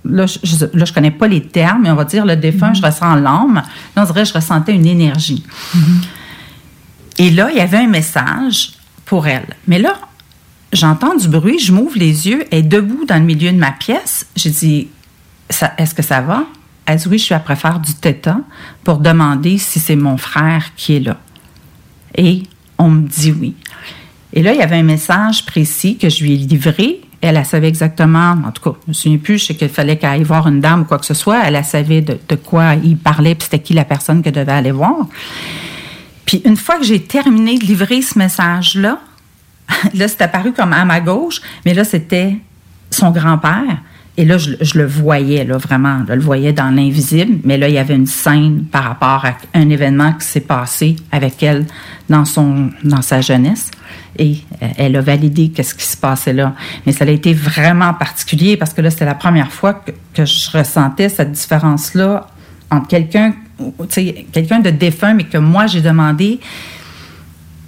[0.05, 0.39] Là, je,
[0.73, 3.63] je connais pas les termes, mais on va dire le défunt, je ressens l'âme.
[3.97, 5.45] Là, on dirait que je ressentais une énergie.
[7.19, 8.73] Et là, il y avait un message
[9.23, 9.47] elle.
[9.67, 9.95] Mais là,
[10.73, 14.27] j'entends du bruit, je m'ouvre les yeux, elle debout dans le milieu de ma pièce.
[14.37, 14.89] J'ai dit,
[15.79, 16.45] est-ce que ça va?
[16.87, 18.43] Elle dit, oui, je suis après faire du tétan
[18.83, 21.19] pour demander si c'est mon frère qui est là.
[22.17, 22.43] Et
[22.79, 23.55] on me dit oui.
[24.33, 27.01] Et là, il y avait un message précis que je lui ai livré.
[27.21, 30.11] Elle, savait exactement, en tout cas, je me souviens plus, je sais qu'il fallait qu'elle
[30.11, 31.43] aille voir une dame ou quoi que ce soit.
[31.45, 34.73] Elle, savait de, de quoi il parlait, puis c'était qui la personne que devait aller
[34.73, 35.07] voir.
[36.27, 39.01] Puis une fois que j'ai terminé de livrer ce message-là,
[39.95, 42.37] là, c'est apparu comme à ma gauche, mais là, c'était
[42.91, 43.79] son grand-père.
[44.17, 46.05] Et là, je, le voyais, là, vraiment.
[46.07, 49.35] Je le voyais dans l'invisible, mais là, il y avait une scène par rapport à
[49.55, 51.67] un événement qui s'est passé avec elle
[52.09, 53.73] dans, son, dans sa jeunesse.
[54.17, 56.55] Et euh, elle a validé qu'est-ce qui se passait là.
[56.87, 60.25] Mais ça a été vraiment particulier parce que là, c'était la première fois que, que
[60.25, 62.29] je ressentais cette différence-là
[62.71, 63.35] entre quelqu'un,
[64.33, 66.41] quelqu'un de défunt, mais que moi, j'ai demandé.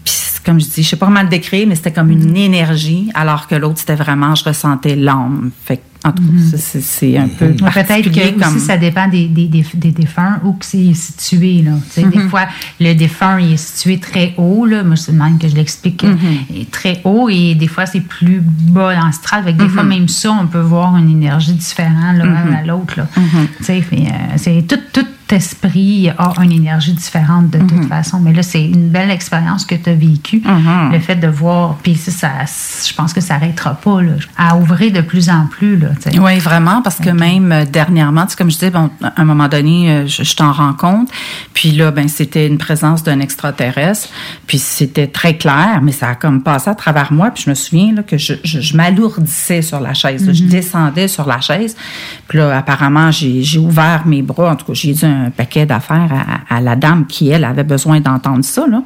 [0.04, 0.14] Puis,
[0.44, 3.46] comme je dis, je sais pas comment le décrire, mais c'était comme une énergie, alors
[3.48, 5.50] que l'autre, c'était vraiment, je ressentais l'âme.
[5.64, 7.46] Fait en tout cas, c'est- c'est- un peu.
[7.46, 10.94] Ouais, Peut-être que comme- aussi ça dépend des, des, des, des défunts où que c'est
[10.94, 11.62] situé.
[11.62, 11.72] Là.
[11.92, 12.42] Tu sais, Des fois,
[12.78, 14.66] le défunt il est situé très haut.
[14.66, 14.84] Là.
[14.84, 16.04] Moi, c'est même que je l'explique.
[16.04, 19.42] Est très haut et des fois, c'est plus bas dans le strat.
[19.42, 22.24] Fait que Des fois, même ça, on peut voir une énergie différente là,
[22.58, 23.00] à l'autre.
[23.00, 23.04] euh,
[24.36, 27.66] c'est tout, tout esprit a une énergie différente de Mhm.
[27.66, 28.20] toute façon.
[28.20, 30.42] Mais là, c'est une belle expérience que tu as vécue.
[30.92, 34.56] Le fait de voir, puis ça, ça- je pense que ça n'arrêtera pas là, à
[34.56, 35.76] ouvrir de plus en plus.
[35.78, 35.88] Là.
[36.20, 39.24] Oui, vraiment, parce que même euh, dernièrement, tu sais, comme je disais, bon, à un
[39.24, 41.08] moment donné, euh, je, je t'en rends compte.
[41.54, 44.08] Puis là, ben, c'était une présence d'un extraterrestre.
[44.46, 47.30] Puis c'était très clair, mais ça a comme passé à travers moi.
[47.30, 50.26] Puis je me souviens là, que je, je, je m'alourdissais sur la chaise.
[50.26, 50.32] là.
[50.32, 51.76] Je descendais sur la chaise.
[52.28, 54.52] Puis là, apparemment, j'ai j'ai ouvert mes bras.
[54.52, 56.10] En tout cas, j'ai dit un paquet d'affaires
[56.48, 58.66] à, à la dame qui, elle, avait besoin d'entendre ça.
[58.66, 58.82] Là.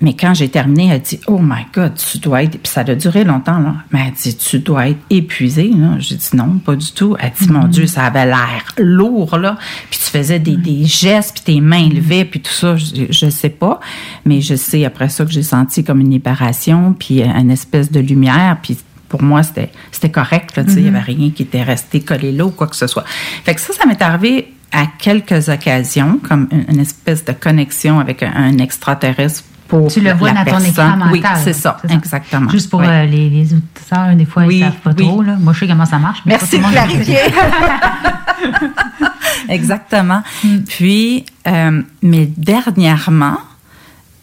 [0.00, 2.58] Mais quand j'ai terminé, elle dit Oh my God, tu dois être.
[2.60, 3.76] Puis ça a duré longtemps, là.
[3.92, 5.70] Mais elle dit Tu dois être épuisé.
[5.98, 7.16] J'ai dit Non, pas du tout.
[7.20, 9.56] Elle dit Mon Dieu, ça avait l'air lourd, là.
[9.90, 12.76] Puis tu faisais des, des gestes, puis tes mains levées, puis tout ça.
[12.76, 13.78] Je, je sais pas.
[14.24, 18.00] Mais je sais après ça que j'ai senti comme une libération, puis une espèce de
[18.00, 18.58] lumière.
[18.60, 19.70] Puis pour moi, c'était
[20.10, 20.56] correct.
[20.56, 20.96] là, tu sais, Il n'y Mhm.
[20.96, 23.04] avait rien qui était resté collé là ou quoi que ce soit.
[23.44, 28.00] Fait que ça, ça m'est arrivé à quelques occasions, comme une, une espèce de connexion
[28.00, 30.66] avec un, un extraterrestre pour Tu le vois dans ton personne.
[30.66, 31.12] écran mental.
[31.12, 32.50] Oui, c'est ça, exactement.
[32.50, 32.86] Juste pour Oui.
[32.88, 35.04] euh, les, les auditeurs, des fois, Oui, ils savent pas oui.
[35.06, 35.22] trop.
[35.22, 35.36] Là.
[35.40, 36.18] Moi, je sais comment ça marche.
[36.26, 37.18] mais Merci de clarifier.
[39.48, 40.22] Exactement.
[40.68, 43.38] Puis, euh, mais dernièrement,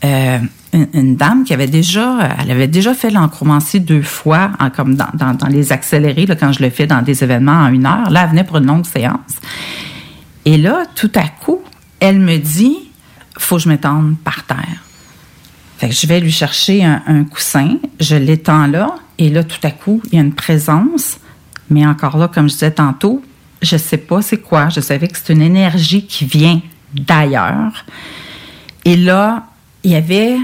[0.04, 0.40] euh,
[0.74, 4.96] une, une dame qui avait déjà, elle avait déjà fait l'encromancie deux fois, en- comme
[4.96, 7.86] dans, dans- dans les accélérés, là, quand je le fais dans des événements en une
[7.86, 8.10] heure.
[8.10, 9.20] Là, elle venait pour une longue séance.
[10.46, 11.62] Et là, tout à coup,
[12.00, 12.78] elle me dit,
[13.38, 14.84] faut que je m'étende par terre.
[15.82, 20.16] Je vais lui chercher un, coussin, je l'étends là, et là, tout à coup, il
[20.16, 21.18] y a une présence,
[21.70, 23.22] mais encore là, comme je disais tantôt,
[23.62, 24.70] je sais pas c'est quoi.
[24.70, 26.62] Je savais que c'est une énergie qui vient
[26.94, 27.86] d'ailleurs.
[28.86, 29.48] Et là,
[29.84, 30.38] il y avait,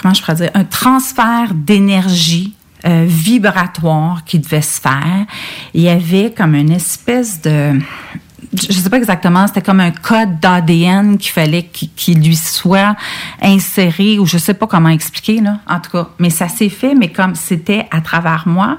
[0.00, 2.54] comment je pourrais dire, un transfert d'énergie
[2.84, 5.26] euh, vibratoire qui devait se faire.
[5.74, 7.78] Il y avait comme une espèce de
[8.52, 12.96] je sais pas exactement, c'était comme un code d'ADN qu'il fallait qu'il qu'il lui soit
[13.42, 16.08] inséré ou je sais pas comment expliquer là, en tout cas.
[16.18, 18.78] Mais ça s'est fait, mais comme c'était à travers moi,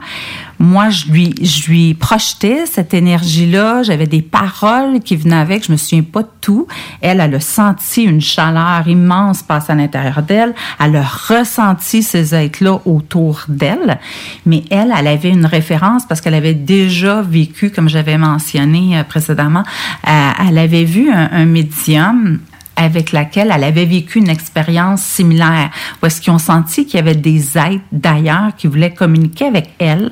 [0.60, 3.82] moi je lui je lui projetais cette énergie là.
[3.84, 5.66] J'avais des paroles qui venaient avec.
[5.66, 6.68] Je me souviens pas de tout.
[7.02, 10.54] Elle, elle a senti une chaleur immense passer à l'intérieur d'elle.
[10.80, 14.00] Elle a ressenti ces êtres là autour d'elle.
[14.46, 19.04] Mais elle, elle avait une référence parce qu'elle avait déjà vécu, comme j'avais mentionné euh,
[19.04, 19.64] précédemment,
[20.08, 22.40] euh, elle avait vu un, un médium
[22.80, 25.70] avec laquelle elle avait vécu une expérience similaire,
[26.02, 29.72] où est-ce qu'ils ont senti qu'il y avait des êtres d'ailleurs qui voulaient communiquer avec
[29.80, 30.12] elle,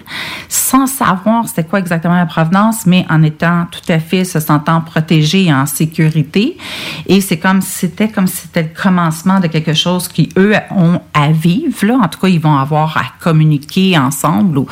[0.50, 4.82] sans savoir c'était quoi exactement la provenance, mais en étant tout à fait se sentant
[4.82, 6.58] protégée et en sécurité.
[7.06, 11.00] Et c'est comme c'était comme si c'était le commencement de quelque chose qui eux ont
[11.14, 11.86] à vivre.
[11.86, 14.66] Là, en tout cas, ils vont avoir à communiquer ensemble.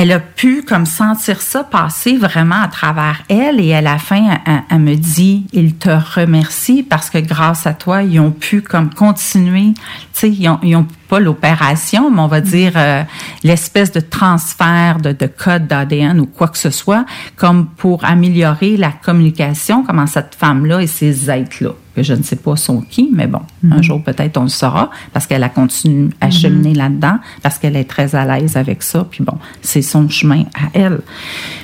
[0.00, 4.38] Elle a pu comme sentir ça passer vraiment à travers elle et à la fin,
[4.46, 8.62] elle, elle me dit, il te remercie parce que grâce à toi, ils ont pu
[8.62, 13.02] comme continuer, tu sais, ils ont, ils ont pas l'opération, mais on va dire euh,
[13.42, 17.04] l'espèce de transfert de, de code d'ADN ou quoi que ce soit,
[17.34, 21.70] comme pour améliorer la communication, comment cette femme-là et ces êtres-là.
[21.98, 23.82] Que je ne sais pas sont qui, mais bon, un Mhm.
[23.82, 26.32] jour peut-être on le saura parce qu'elle a continué à Mhm.
[26.32, 30.44] cheminer là-dedans, parce qu'elle est très à l'aise avec ça, puis bon, c'est son chemin
[30.54, 31.00] à elle.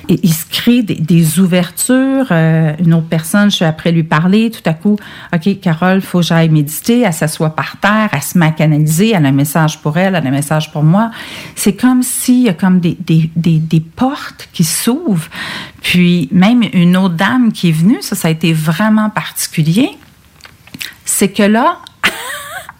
[0.08, 2.26] Et il se crée des, des ouvertures.
[2.30, 4.96] euh, une autre personne, je suis après lui parler, tout à coup,
[5.34, 9.12] OK, Carole, faut que j'aille méditer, elle s'assoit par terre, elle se met à canaliser,
[9.14, 11.10] elle a un message pour elle, elle a un message pour moi.
[11.54, 15.28] C'est comme s'il y a comme des, des, des, des portes qui s'ouvrent.
[15.82, 19.90] Puis même une autre dame qui est venue, ça, ça a été vraiment particulier.
[21.04, 21.78] C'est que là,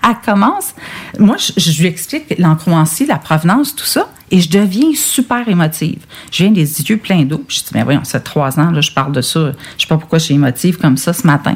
[0.03, 0.75] elle commence.
[1.19, 6.01] Moi, je, lui explique l'encroancie, la provenance, tout ça, et je deviens super émotive.
[6.31, 7.45] Je viens des yeux pleins d'eau.
[7.49, 9.53] Je dis, mais voyons, ça trois ans, là, je parle de ça.
[9.77, 11.55] Je sais pas pourquoi je suis émotive comme ça ce matin.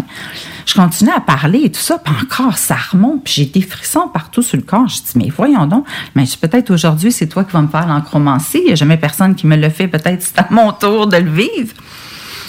[0.67, 4.09] Je continue à parler et tout ça, puis encore, ça remonte, puis j'ai des frissons
[4.09, 4.87] partout sur le corps.
[4.87, 8.59] Je dis, mais voyons donc, mais peut-être aujourd'hui, c'est toi qui vas me faire l'encromancie.
[8.59, 9.89] Il n'y a jamais personne qui me le fait.
[9.89, 11.75] Peut-être c'est à mon tour de le vivre.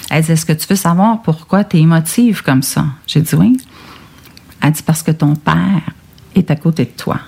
[0.09, 2.85] Elle dit, est-ce que tu veux savoir pourquoi tu es émotive comme ça?
[3.05, 3.57] J'ai dit, oui.
[4.61, 5.81] Elle dit parce que ton père
[6.35, 7.19] est à côté de toi.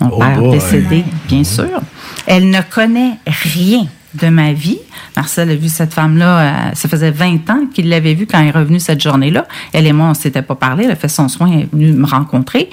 [0.00, 0.50] Mon Oh père boy.
[0.52, 1.80] décédé, bien sûr.
[2.26, 4.78] Elle ne connaît rien de ma vie.
[5.16, 8.48] Marcel a vu cette femme-là, euh, ça faisait 20 ans qu'il l'avait vue quand elle
[8.48, 9.46] est revenue cette journée-là.
[9.72, 10.84] Elle et moi, on ne s'était pas parlé.
[10.84, 12.68] Elle a fait son soin, elle est venue me rencontrer.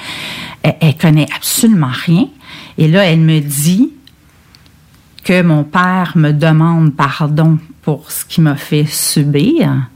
[0.63, 2.25] Elle, elle connaît absolument rien.
[2.77, 3.91] Et là, elle me dit
[5.23, 9.87] que mon père me demande pardon pour ce qu'il m'a fait subir.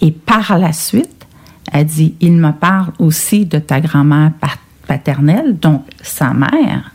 [0.00, 1.21] Et par la suite,
[1.70, 4.48] elle dit, il me parle aussi de ta grand-mère pa-
[4.86, 6.90] paternelle, donc sa mère,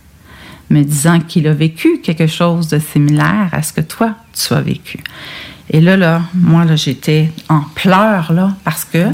[0.70, 4.62] me disant qu'il a vécu quelque chose de similaire à ce que toi, tu as
[4.62, 5.00] vécu.
[5.70, 9.06] Et là, là, moi, là, j'étais en pleurs, là, parce que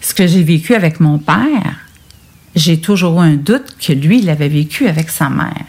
[0.00, 1.76] ce que j'ai vécu avec mon père,
[2.54, 5.66] j'ai toujours eu un doute que lui, il avait vécu avec sa mère.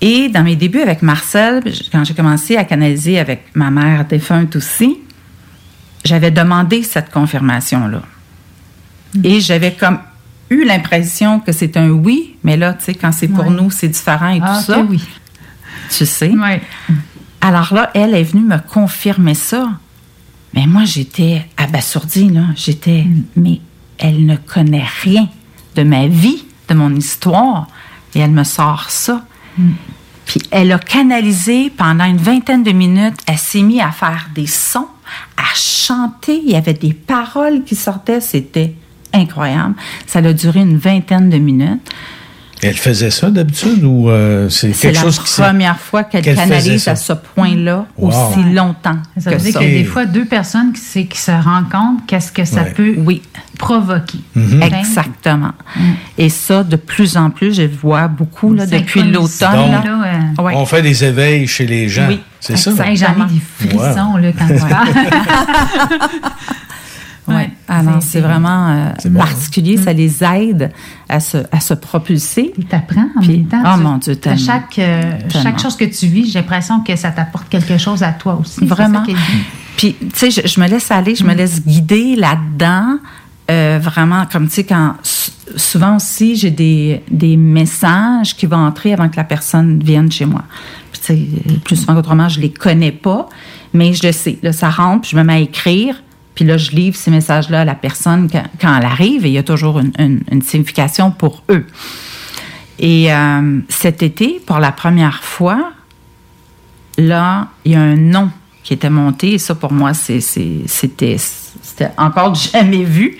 [0.00, 4.54] Et dans mes débuts avec Marcel, quand j'ai commencé à canaliser avec ma mère défunte
[4.56, 4.98] aussi,
[6.06, 8.02] j'avais demandé cette confirmation-là.
[9.24, 9.98] Et j'avais comme
[10.50, 13.50] eu l'impression que c'est un oui, mais là, tu sais, quand c'est pour Ouais.
[13.54, 14.80] nous, c'est différent et Ah, tout ça.
[14.80, 15.02] oui.
[15.90, 16.32] Tu sais.
[17.40, 19.70] Alors là, elle est venue me confirmer ça.
[20.54, 22.44] Mais moi, j'étais abasourdie, là.
[22.56, 23.22] J'étais, Mm.
[23.36, 23.60] mais
[23.98, 25.28] elle ne connaît rien
[25.74, 27.68] de ma vie, de mon histoire,
[28.14, 29.24] et elle me sort ça.
[29.58, 29.70] Mm.
[30.24, 33.16] Puis elle a canalisé pendant une vingtaine de minutes.
[33.26, 34.88] Elle s'est mise à faire des sons,
[35.36, 36.40] à chanter.
[36.44, 38.20] Il y avait des paroles qui sortaient.
[38.20, 38.74] C'était
[39.12, 39.74] incroyable.
[40.06, 41.80] Ça a duré une vingtaine de minutes.
[42.62, 46.04] Elle faisait ça d'habitude ou euh, c'est C'est quelque la chose qui s'est- première fois
[46.04, 46.92] qu'elle canalise ça?
[46.92, 48.08] à ce point-là Wow.
[48.08, 50.98] aussi longtemps Ça que veut dire qu'il y a des fois deux personnes qui, se-
[51.00, 52.70] qui se rencontrent, qu'est-ce que ça Ouais.
[52.72, 53.20] peut oui.
[53.58, 54.18] provoquer?
[54.34, 54.60] Mhm.
[54.60, 55.52] Ben, Exactement.
[56.16, 59.80] Et ça, de plus en plus, je vois beaucoup là, depuis l'automne.
[60.38, 60.52] euh, Ouais.
[60.56, 62.08] On fait des éveils chez les gens.
[62.08, 62.70] Oui, c'est ça?
[62.74, 64.88] J'en ai des frissons là, quand tu parles.
[67.28, 67.50] Ouais.
[67.68, 69.76] Alors, c'est vraiment euh, particulier.
[69.76, 70.70] Ça les aide
[71.08, 72.52] à se, à se propulser.
[72.56, 73.62] Ils t'apprennent en Puis- même temps.
[73.66, 74.38] Oh tu- mon Dieu, à tellement.
[74.44, 75.42] chaque, euh, Tellement.
[75.42, 78.64] chaque chose que tu vis, j'ai l'impression que ça t'apporte quelque chose à toi aussi.
[78.64, 79.04] Vraiment.
[79.04, 79.12] ça.
[79.76, 82.98] Puis, tu sais, je, je me laisse aller, je me laisse guider là-dedans.
[83.50, 84.94] Euh, vraiment, comme tu sais, quand
[85.56, 90.24] souvent aussi, j'ai des, des messages qui vont entrer avant que la personne vienne chez
[90.26, 90.42] moi.
[90.92, 91.06] Puis, tu
[91.54, 93.28] sais, plus souvent qu'autrement, je les connais pas,
[93.72, 94.38] mais je le sais.
[94.42, 96.02] Là, ça rentre, puis je me mets à écrire,
[96.36, 99.32] puis là, je livre ces messages-là à la personne quand, quand elle arrive, et il
[99.34, 101.66] y a toujours une, une- une signification pour eux.
[102.78, 105.72] Et euh, cet été, pour la première fois,
[106.98, 108.30] là, il y a un nom
[108.62, 109.32] qui était monté.
[109.34, 111.16] Et ça, pour moi, c'était
[111.96, 113.16] encore jamais vu.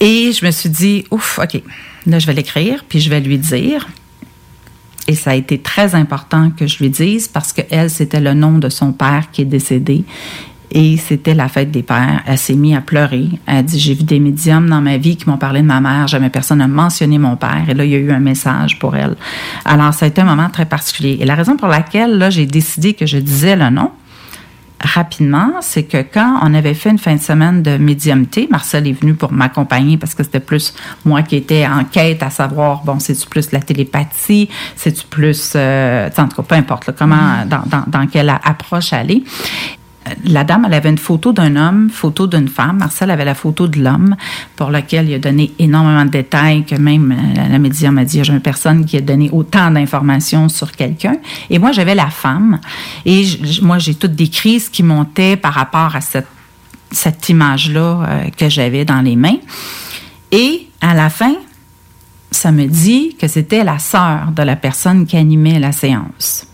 [0.00, 1.60] Et je me suis dit, ouf, OK,
[2.06, 3.86] là, je vais l'écrire, puis je vais lui dire.
[5.08, 8.34] Et ça a été très important que je lui dise parce que elle, c'était le
[8.34, 10.04] nom de son père qui est décédé.
[10.70, 12.22] Et c'était la fête des pères.
[12.26, 13.28] Elle s'est mise à pleurer.
[13.46, 15.80] Elle a dit J'ai vu des médiums dans ma vie qui m'ont parlé de ma
[15.80, 16.08] mère.
[16.08, 17.64] Jamais personne n'a mentionné mon père.
[17.68, 19.16] Et là, il y a eu un message pour elle.
[19.64, 21.18] Alors, ça a été un moment très particulier.
[21.20, 23.90] Et la raison pour laquelle, là, j'ai décidé que je disais le nom,
[24.80, 28.92] rapidement, c'est que quand on avait fait une fin de semaine de médiumté, Marcel est
[28.92, 30.74] venu pour m'accompagner parce que c'était plus
[31.04, 36.08] moi qui étais en quête à savoir, bon, c'est-tu plus la télépathie, c'est-tu plus, euh,
[36.16, 39.24] en tout cas, peu importe, là, comment, dans, dans, dans quelle approche aller.
[40.24, 42.78] La dame, elle avait une photo d'un homme, photo d'une femme.
[42.78, 44.16] Marcel avait la photo de l'homme,
[44.56, 48.22] pour lequel il a donné énormément de détails, que même euh, la médium m'a dit,
[48.22, 51.16] j'ai une personne qui a donné autant d'informations sur quelqu'un.
[51.50, 52.60] Et moi, j'avais la femme.
[53.04, 53.24] Et
[53.62, 56.28] moi, j'ai tout décrit ce qui montait par rapport à cette,
[56.90, 59.38] cette image-là euh, que j'avais dans les mains.
[60.32, 61.34] Et à la fin,
[62.30, 66.46] ça me dit que c'était la sœur de la personne qui animait la séance.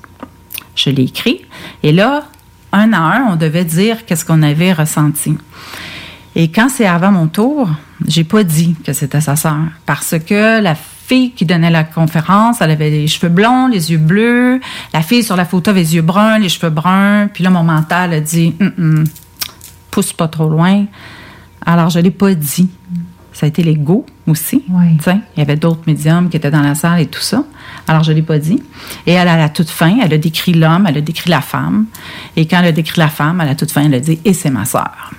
[0.75, 1.43] Je l'ai écrit.
[1.83, 2.25] Et là,
[2.73, 5.37] un à un, on devait dire qu'est-ce qu'on avait ressenti.
[6.35, 7.69] Et quand c'est avant mon tour,
[8.07, 12.61] j'ai pas dit que c'était sa sœur parce que la fille qui donnait la conférence,
[12.61, 14.61] elle avait les cheveux blonds, les yeux bleus.
[14.95, 17.29] La fille sur la photo avait les yeux bruns, les cheveux bruns.
[17.33, 18.55] Puis là, mon mental a dit,
[19.91, 20.87] pousse pas trop loin.
[21.67, 22.71] Alors, je l'ai pas dit.
[23.33, 24.63] Ça a été l'ego aussi.
[24.69, 27.45] Il y avait d'autres médiums qui étaient dans la salle et tout ça.
[27.89, 28.63] Alors, je l'ai pas dit.
[29.07, 31.87] Et elle, à la toute fin, elle a décrit l'homme, elle a décrit la femme.
[32.37, 34.35] Et quand elle a décrit la femme, à la toute fin, elle a dit, et
[34.35, 35.11] c'est ma sœur.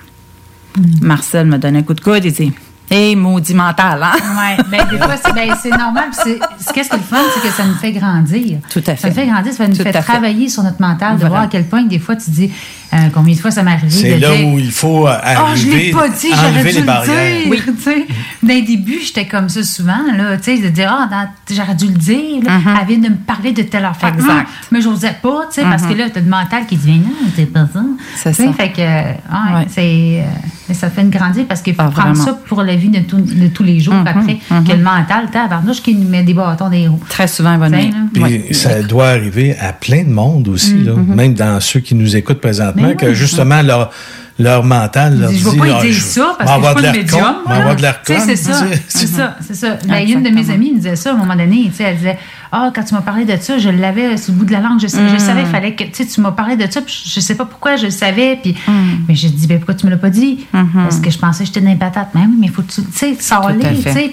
[1.02, 2.52] Marcel me donne un coup de coude et dit,
[2.90, 4.12] Hé, maudit mental, hein?
[4.14, 6.10] Oui, ben, des fois, c'est ben, c'est normal.
[6.12, 8.58] Qu'est-ce qui est le fun, c'est que ça nous fait grandir.
[8.68, 9.08] Tout à Ça fait.
[9.08, 11.28] nous fait grandir, ça nous Tout fait travailler sur notre mental, de Voilà.
[11.30, 12.52] voir à quel point, des fois, tu dis
[12.92, 13.90] euh, combien de fois ça m'est arrivé.
[13.90, 16.46] C'est de là dire, où il faut euh, Ah, je arriver, l'ai pas dit, j'aurais
[16.48, 17.42] enlever dû les le barrières.
[17.50, 17.64] dire.
[17.84, 18.46] tu.
[18.46, 21.74] Dans les débuts, j'étais comme ça souvent, là, tu sais, de dire, ah, dans- j'aurais
[21.74, 22.58] dû le dire, là.
[22.82, 24.10] elle vient de me parler de telle affaire.
[24.14, 24.30] Exact.
[24.30, 25.98] Hum, mais j'osais pas, tu sais, parce que Mhm.
[25.98, 27.80] là, t'as le mental qui dit, non, c'est pas ça.
[28.16, 28.52] C'est Tu ça.
[28.52, 30.22] Fait que, ouais, c'est, euh,
[30.68, 32.24] mais ça fait une grandir parce qu'il faut prendre Ah, vraiment.
[32.24, 35.82] ça pour la vie de, tout- de tous les jours après, que le mental, tabarnouche,
[35.82, 37.00] qui nous met des bâtons des roues.
[37.08, 37.74] Très souvent, bonne.
[38.12, 41.14] Puis ça doit arriver à plein de monde aussi, là, Mhm.
[41.14, 43.14] même dans ceux qui nous écoutent présentement, Que oui.
[43.14, 43.90] justement leur,
[44.38, 46.60] leur mental leur Je dit ne vais pas lui dire je- ça parce que je
[46.60, 47.20] de suis pas l'air de médium.
[47.24, 48.20] con.
[48.26, 48.52] c'est ça.
[48.88, 49.36] C'est- ça.
[49.40, 49.76] C'est ça.
[49.86, 51.70] Ben, une de mes amies me disait ça à un moment donné.
[51.78, 52.18] Elle disait
[52.56, 54.78] Ah, quand tu m'as parlé de ça, je l'avais sur le bout de la langue.
[54.80, 55.18] Je, sais- je Mm.
[55.18, 55.82] savais, il fallait que.
[55.84, 58.38] Tu sais, tu m'as parlé de ça, puis je sais pas pourquoi je le savais.
[58.40, 58.72] Puis, Mm.
[59.08, 60.46] mais j'ai dit ben, Pourquoi tu me l'as pas dit?
[60.54, 60.66] Mm-hmm.
[60.74, 62.10] Parce que je pensais que j'étais dans les patates.
[62.14, 62.82] Mais oui, mais il faut que tu.
[62.82, 63.16] Tu sais.
[63.16, 63.58] Tu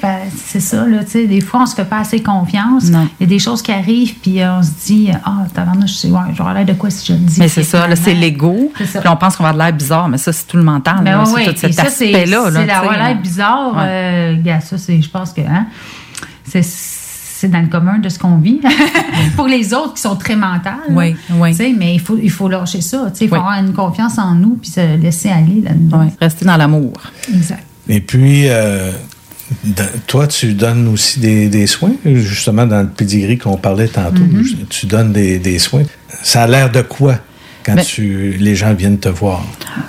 [0.01, 0.87] ben, c'est ça.
[0.87, 2.85] Là, tu sais, des fois, on se fait pas assez confiance.
[2.87, 5.95] Il y a des choses qui arrivent, puis euh, on se dit Ah, tabarnouche, je
[5.97, 7.39] sais, ouais, j'aurais l'air de quoi si je le dis.
[7.39, 8.71] Mais c'est ça, là, c'est l'ego.
[8.75, 10.97] Puis on pense qu'on va avoir de l'air bizarre, mais ça, c'est tout le mental.
[11.03, 11.23] Ben là.
[11.27, 12.49] oui, c'est tout et cet ça, c'est aspect-là.
[12.49, 13.13] là, c'est la tu sais, voilà là.
[13.13, 13.73] bizarre.
[13.77, 15.65] Euh, ça, c'est, je pense que hein,
[16.43, 16.63] c'est,
[17.41, 18.61] c'est dans le commun de ce qu'on vit.
[19.35, 20.75] Pour les autres qui sont très mentales.
[20.91, 21.51] Oui, oui.
[21.51, 23.09] tu sais, Mais il faut, il faut lâcher ça.
[23.11, 23.41] tu sais, Il faut Oui.
[23.41, 26.01] avoir une confiance en nous puis se laisser aller là-dedans.
[26.01, 26.93] Ouais, Rester dans l'amour.
[27.33, 27.63] Exact.
[27.89, 28.91] Et puis, euh,
[30.07, 34.21] toi, tu donnes aussi des, des soins, justement, dans le pedigree qu'on parlait tantôt.
[34.23, 34.45] Mhm.
[34.69, 35.83] Tu donnes des, des soins.
[36.23, 37.15] Ça a l'air de quoi?
[37.65, 39.41] Quand Ben- tu, les gens viennent te voir?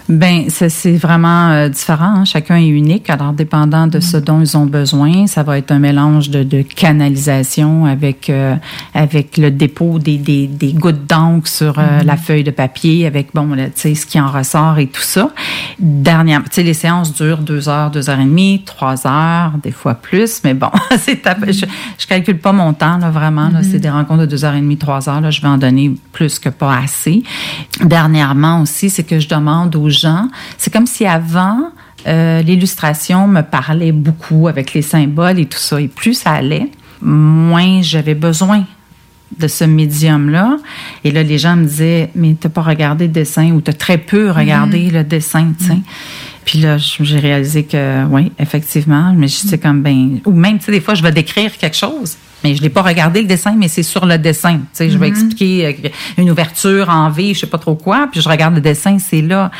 [0.08, 2.14] Ben, ça, c'est vraiment euh, différent.
[2.18, 2.24] hein.
[2.24, 3.10] Chacun est unique.
[3.10, 6.62] Alors, dépendant de ce dont ils ont besoin, ça va être un mélange de, de
[6.62, 8.54] canalisation avec euh,
[8.94, 12.06] avec le dépôt des, des, des gouttes d'encre sur euh, Mhm.
[12.06, 15.00] la feuille de papier, avec bon, là, tu sais, ce qui en ressort et tout
[15.02, 15.30] ça.
[15.78, 19.72] Dernière, tu sais, les séances durent deux heures, deux heures et demie, trois heures, des
[19.72, 21.64] fois plus, mais bon, c'est peu- je,
[21.98, 23.48] je calcule pas mon temps là vraiment.
[23.48, 23.68] Là, Mhm.
[23.70, 25.20] c'est des rencontres de deux heures et demie, trois heures.
[25.20, 27.22] Là, je vais en donner plus que pas assez.
[27.80, 30.28] Dernièrement aussi, c'est que je demande aux gens.
[30.59, 31.70] C'est comme si avant.
[32.06, 35.80] euh, l'illustration me parlait beaucoup avec les symboles et tout ça.
[35.80, 36.68] Et plus ça allait,
[37.01, 38.64] moins j'avais besoin
[39.39, 40.59] de ce médium-là.
[41.05, 43.98] Et là, les gens me disaient, mais t'as pas regardé le dessin ou t'as très
[43.98, 45.78] peu regardé le dessin, tu sais.
[46.44, 50.64] Puis là, j'ai réalisé que, oui, effectivement, mais je sais comme ben, ou même, tu
[50.64, 53.55] sais, des fois, je vais décrire quelque chose, mais je l'ai pas regardé le dessin,
[53.56, 54.55] mais c'est sur le dessin.
[54.59, 55.12] Tu sais, je vais Mhm.
[55.12, 55.89] expliquer euh,
[56.19, 59.23] une ouverture en V, je sais pas trop quoi, puis je regarde le dessin, c'est
[59.23, 59.51] là.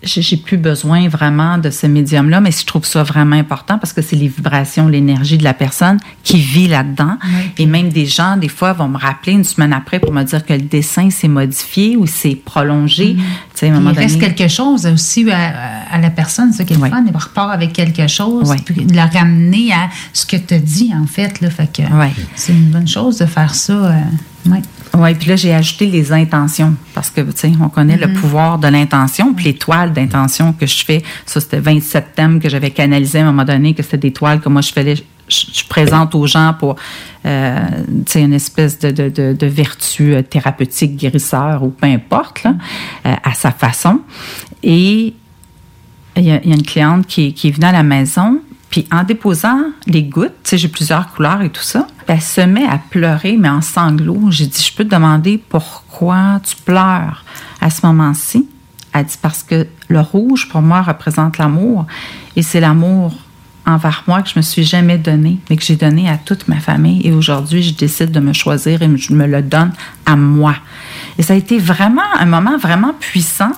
[0.00, 4.00] J'ai plus besoin vraiment de ce médium-là, mais je trouve ça vraiment important parce que
[4.00, 7.16] c'est les vibrations, l'énergie de la personne qui vit là-dedans.
[7.58, 10.46] Et même des gens, des fois, vont me rappeler une semaine après pour me dire
[10.46, 13.16] que le dessin s'est modifié ou s'est prolongé.
[13.16, 13.22] Tu
[13.54, 14.34] sais, à un moment il reste donné.
[14.34, 15.52] quelque chose aussi à,
[15.90, 17.04] à la personne, ça qui est le fun.
[17.12, 18.58] Repart avec quelque chose, Oui.
[18.64, 21.40] puis de la ramener à ce que tu as dit, en fait.
[21.40, 21.82] Là, fait que
[22.36, 23.72] c'est une bonne chose de faire ça.
[23.72, 24.00] euh.
[24.96, 28.14] Oui, puis là, j'ai ajouté les intentions parce que, tu sais, on connaît le Mhm.
[28.14, 29.34] pouvoir de l'intention.
[29.34, 33.22] Puis les toiles d'intention que je fais, ça, c'était 27 thèmes que j'avais canalisés à
[33.22, 36.54] un moment donné, que c'était des toiles que moi, je fais, je, présente aux gens
[36.58, 36.76] pour,
[37.26, 37.58] euh,
[38.06, 42.42] tu sais, une espèce de, de, de, de vertu euh, thérapeutique, guérisseur ou peu importe,
[42.44, 42.54] là,
[43.06, 44.00] euh, à sa façon.
[44.62, 45.12] Et
[46.16, 48.40] il y, a, il y a une cliente qui, qui est venue à la maison,
[48.70, 52.40] puis en déposant les gouttes, tu sais, j'ai plusieurs couleurs et tout ça, elle se
[52.40, 54.30] met à pleurer, mais en sanglots.
[54.30, 57.24] J'ai dit, je peux te demander pourquoi tu pleures
[57.60, 58.48] à ce moment-ci?
[58.92, 61.86] Elle dit, parce que le rouge, pour moi, représente l'amour,
[62.36, 63.14] et c'est l'amour
[63.68, 66.58] envers moi que je me suis jamais donné, mais que j'ai donné à toute ma
[66.58, 67.06] famille.
[67.06, 69.72] Et aujourd'hui, je décide de me choisir et je me le donne
[70.06, 70.54] à moi.
[71.18, 73.52] Et ça a été vraiment un moment vraiment puissant.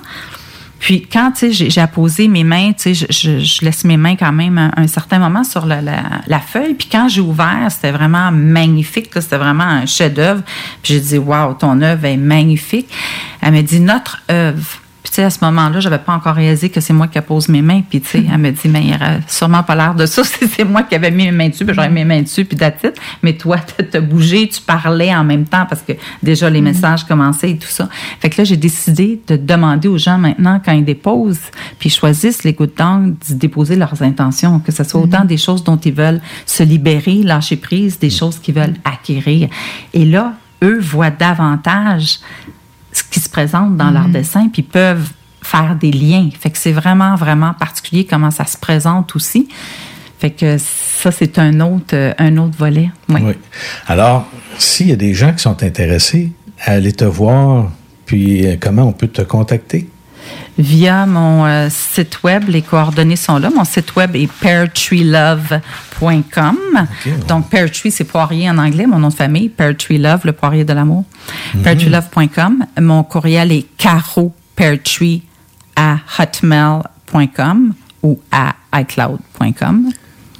[0.81, 5.44] Puis quand j'ai apposé mes mains, je, laisse mes mains quand même un, certain moment
[5.44, 6.74] sur la, la- feuille.
[6.74, 9.11] Puis quand j'ai ouvert, c'était vraiment magnifique.
[9.15, 10.43] C'était vraiment un chef-d'œuvre.
[10.82, 12.89] Puis j'ai dit, waouh, ton œuvre est magnifique.
[13.43, 14.81] Elle m'a dit, notre œuvre.
[15.11, 17.49] Puis tu sais, à ce moment-là, j'avais pas encore réalisé que c'est moi qui pose
[17.49, 17.82] mes mains.
[17.82, 20.23] Puis, tu sais, elle me dit, mais il aurait sûrement pas l'air de ça.
[20.24, 21.65] si C'est moi qui avais mis mes mains dessus.
[21.65, 23.01] Puis, j'aurais mis mes mains dessus, puis it.
[23.20, 23.57] Mais toi,
[23.91, 27.59] tu as bougé, tu parlais en même temps parce que déjà les messages commençaient et
[27.59, 27.89] tout ça.
[28.20, 31.51] Fait que là, j'ai décidé de demander aux gens maintenant, quand ils déposent,
[31.81, 35.39] puis ils choisissent les gouttes d'angle, de déposer leurs intentions, que ce soit autant des
[35.39, 39.49] choses dont ils veulent se libérer, lâcher prise, des choses qu'ils veulent acquérir.
[39.93, 42.20] Et là, eux voient davantage
[43.05, 45.10] qui se présente dans leur dessin, puis peuvent
[45.43, 46.28] faire des liens.
[46.39, 49.48] Fait que c'est vraiment, vraiment particulier comment ça se présente aussi.
[50.18, 52.90] Fait que ça, c'est un autre, euh, un autre volet.
[53.09, 53.20] Oui.
[53.24, 53.32] Oui.
[53.86, 54.28] Alors,
[54.59, 56.32] s'il y a des gens qui sont intéressés
[56.62, 57.70] à aller te voir,
[58.05, 59.89] puis euh, comment on peut te contacter?
[60.61, 63.51] Via mon euh, site web, les coordonnées sont là.
[63.51, 66.57] Mon site web est peartreelove.com.
[67.28, 69.49] Donc, Pear Tree, c'est poirier en anglais, mon nom de famille.
[69.49, 71.05] Pear Tree Love, le poirier de l'amour.
[71.55, 71.62] Mhm.
[71.62, 72.66] Peartreelove.com.
[72.81, 73.66] Mon courriel est
[75.77, 79.91] à hotmail.com ou à iCloud.com.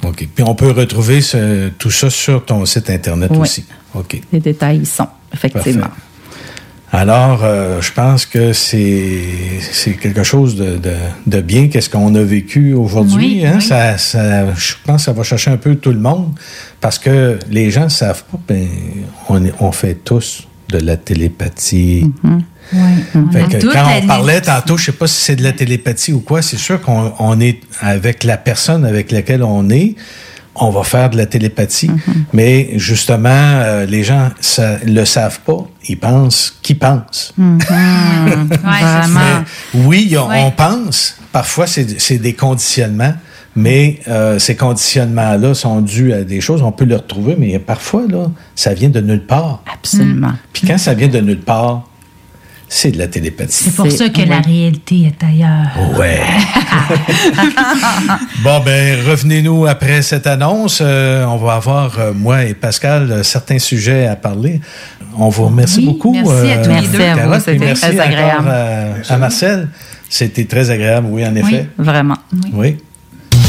[0.03, 0.27] OK.
[0.33, 3.39] Puis on peut retrouver ce- tout ça sur ton site Internet Oui.
[3.39, 3.65] aussi.
[3.93, 4.21] OK.
[4.31, 5.87] Les détails y sont, effectivement.
[5.87, 6.01] Parfait.
[6.93, 9.21] Alors, euh, je pense que c'est
[9.71, 10.93] c'est quelque chose de, de,
[11.25, 13.39] de bien, qu'est-ce qu'on a vécu aujourd'hui.
[13.41, 13.53] Oui, hein?
[13.55, 13.61] oui.
[13.61, 16.33] Ça, ça, je pense que ça va chercher un peu tout le monde
[16.81, 18.67] parce que les gens ne savent pas, ben,
[19.29, 22.11] on, est- on fait tous de la télépathie.
[23.31, 26.19] Fait que quand on parlait tantôt, je sais pas si c'est de la télépathie ou
[26.19, 29.95] quoi, c'est sûr qu'on on est avec la personne avec laquelle on est,
[30.55, 31.89] on va faire de la télépathie.
[32.33, 35.57] Mais justement, euh, les gens ça, le savent pas.
[35.87, 37.33] Ils pensent qu'ils pensent.
[37.37, 37.55] Mais
[39.73, 40.43] oui, on, Ouais.
[40.45, 41.17] on pense.
[41.31, 43.13] Parfois, c'est c'est des conditionnements.
[43.53, 46.61] Mais euh, ces conditionnements-là sont dus à des choses.
[46.61, 49.61] On peut les retrouver, mais parfois, là, ça vient de nulle part.
[49.73, 50.31] Absolument.
[50.53, 51.83] Puis quand ça vient de nulle part,
[52.73, 53.65] c'est de la télépathie.
[53.65, 55.67] C'est pour ça que la réalité est ailleurs.
[55.99, 56.21] Ouais.
[58.43, 60.79] bon, ben, revenez-nous après cette annonce.
[60.81, 64.61] Euh, on va avoir, euh, moi et Pascal, euh, certains sujets à parler.
[65.17, 66.13] On vous remercie Oui, beaucoup.
[66.13, 67.01] merci à tous les deux.
[67.03, 68.47] à vous, c'était très encore, agréable.
[68.49, 69.67] euh, à Marcel.
[70.09, 71.67] C'était très agréable, oui, en Oui, effet.
[71.77, 72.15] vraiment.
[72.53, 72.77] Oui.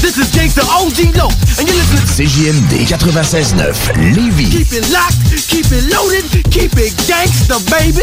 [0.03, 1.29] This is Gangsta OG Low,
[1.61, 4.49] and you're listening CJMD 96.9 Lévis.
[4.51, 8.03] Keep it locked, keep it loaded, keep it gangsta, baby.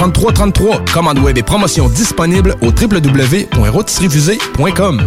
[0.09, 0.85] 3333.
[0.93, 5.01] Commande web et promotion disponible au www.rôtisseriefusée.com.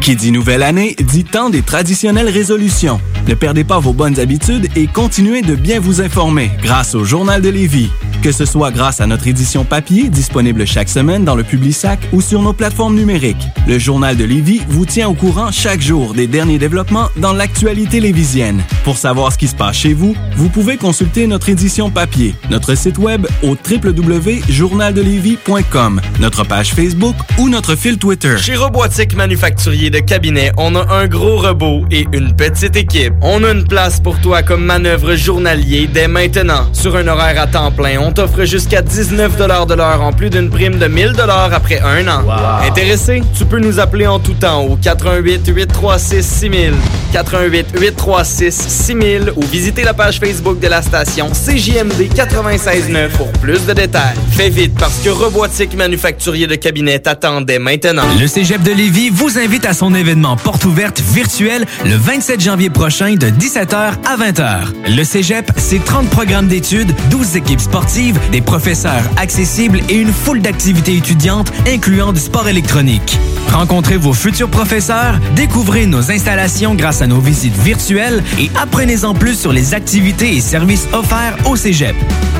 [0.00, 3.00] Qui dit nouvelle année dit temps des traditionnelles résolutions.
[3.26, 7.40] Ne perdez pas vos bonnes habitudes et continuez de bien vous informer grâce au Journal
[7.40, 7.90] de Lévis.
[8.24, 12.22] Que ce soit grâce à notre édition papier disponible chaque semaine dans le Publisac ou
[12.22, 13.50] sur nos plateformes numériques.
[13.68, 18.00] Le Journal de Lévis vous tient au courant chaque jour des derniers développements dans l'actualité
[18.00, 18.62] lévisienne.
[18.82, 22.74] Pour savoir ce qui se passe chez vous, vous pouvez consulter notre édition papier, notre
[22.76, 28.38] site web au www.journaldelévis.com, notre page Facebook ou notre fil Twitter.
[28.38, 33.12] Chez Robotique Manufacturier de Cabinet, on a un gros robot et une petite équipe.
[33.20, 36.70] On a une place pour toi comme manœuvre journalier dès maintenant.
[36.72, 40.48] Sur un horaire à temps plein, on t'offre jusqu'à 19 de l'heure en plus d'une
[40.48, 41.14] prime de 1000
[41.52, 42.22] après un an.
[42.64, 43.22] Intéressé?
[43.36, 46.74] Tu peux nous appeler en tout temps au 88 836 6000,
[47.12, 53.66] 88 836 6000 ou visiter la page Facebook de la station CJMD 969 pour plus
[53.66, 54.14] de détails.
[54.30, 58.04] Fais vite parce que Robotique Manufacturier de Cabinet t'attendait maintenant.
[58.20, 62.70] Le Cégep de Lévis vous invite à son événement porte ouverte virtuel le 27 janvier
[62.70, 64.96] prochain de 17h à 20h.
[64.96, 70.40] Le Cégep, c'est 30 programmes d'études, 12 équipes sportives, des professeurs accessibles et une foule
[70.40, 73.18] d'activités étudiantes incluant du sport électronique.
[73.52, 79.38] Rencontrez vos futurs professeurs, découvrez nos installations grâce à nos visites virtuelles et apprenez-en plus
[79.38, 81.96] sur les activités et services offerts au Cégep.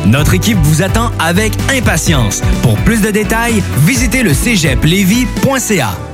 [0.07, 2.43] Notre équipe vous attend avec impatience.
[2.63, 6.14] Pour plus de détails, visitez le cégeplevy.ca.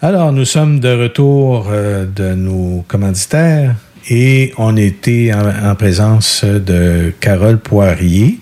[0.00, 3.74] Alors, nous sommes de retour euh, de nos commanditaires
[4.08, 8.38] et on était en, en présence de Carole Poirier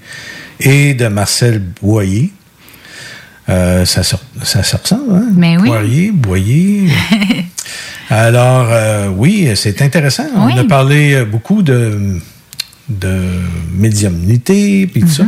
[0.61, 2.31] et de Marcel Boyer.
[3.49, 5.29] Euh, ça, se- ça se ressemble, hein?
[5.35, 5.67] Mais oui.
[5.69, 6.89] Poirier, Boyer.
[8.11, 10.27] Alors, euh, oui, c'est intéressant.
[10.37, 10.59] On Oui.
[10.59, 12.19] a parlé beaucoup de,
[12.89, 13.19] de
[13.73, 15.25] médiumnité, puis tout ça.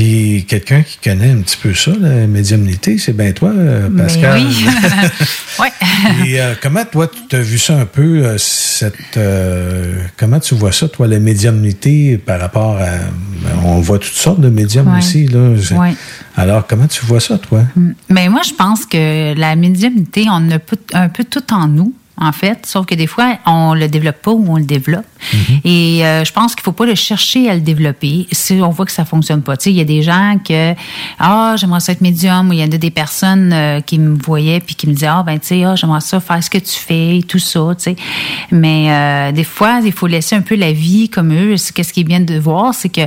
[0.00, 4.04] Puis quelqu'un qui connaît un petit peu ça, la médiumnité, c'est bien toi, euh, Mais
[4.04, 4.40] Pascal.
[4.40, 4.64] oui.
[5.60, 6.26] ouais.
[6.26, 10.54] Et euh, comment, toi, tu as vu ça un peu, euh, cette, euh, comment tu
[10.54, 12.86] vois ça, toi, la médiumnité par rapport à...
[12.86, 15.00] ben, On voit toutes sortes de médiums Ouais.
[15.00, 15.50] aussi, là.
[15.78, 15.94] Ouais.
[16.34, 17.64] Alors, comment tu vois ça, toi?
[18.08, 20.56] Mais moi, je pense que la médiumnité, on a
[20.94, 24.30] un peu tout en nous, en fait, sauf que des fois, on le développe pas
[24.30, 25.04] ou on le développe.
[25.64, 28.86] Et euh, je pense qu'il faut pas le chercher à le développer si on voit
[28.86, 29.56] que ça fonctionne pas.
[29.56, 30.74] Tu sais, il y a des gens que
[31.18, 34.16] ah j'aimerais ça être médium ou il y en a des personnes euh, qui me
[34.22, 36.58] voyaient puis qui me disaient ah ben tu sais ah j'aimerais ça faire ce que
[36.58, 37.96] tu fais et tout ça tu sais.
[38.50, 41.54] Mais euh, des fois il faut laisser un peu la vie comme eux.
[41.74, 43.02] Qu'est-ce qui est bien de voir c'est que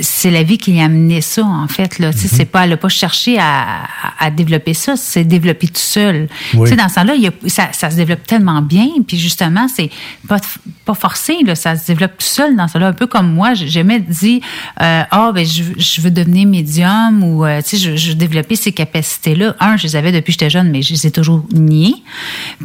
[0.00, 2.12] c'est la vie qui a amené ça en fait là.
[2.12, 3.84] Tu sais c'est pas elle a pas cherché à,
[4.18, 6.28] à, à développer ça c'est développé tout seul.
[6.54, 6.64] Oui.
[6.64, 9.18] Tu sais dans ce temps-là il y a- ça, ça se développe tellement bien puis
[9.18, 9.90] justement c'est
[10.28, 10.38] pas
[10.84, 12.88] pas forcé là ça se développe tout seul dans ça là.
[12.88, 14.40] Un peu comme moi j'ai jamais dit
[14.82, 18.14] euh, ah ben je, je veux devenir médium ou euh, tu sais je, je veux
[18.16, 21.06] développer ces capacités là un je les avais depuis que j'étais jeune mais je les
[21.06, 21.94] ai toujours niées.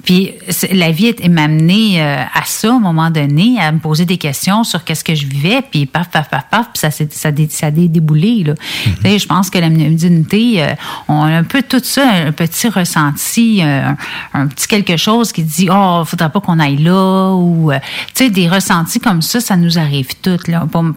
[0.03, 0.31] Puis
[0.71, 4.05] la vie est- m'a amené euh, à ça à un moment donné à me poser
[4.05, 7.11] des questions sur qu'est-ce que je vivais puis paf paf paf paf puis ça s'est-
[7.13, 8.53] ça a dé- ça dé- déboulé là.
[8.83, 10.67] Tu sais, je pense que la médiumnité euh,
[11.07, 13.95] on a un peu tout ça un petit ressenti un,
[14.33, 17.71] un petit quelque chose qui dit oh faudrait pas qu'on aille là ou
[18.13, 18.70] tu sais des ressentis
[19.03, 20.49] comme ça ça nous arrive toutes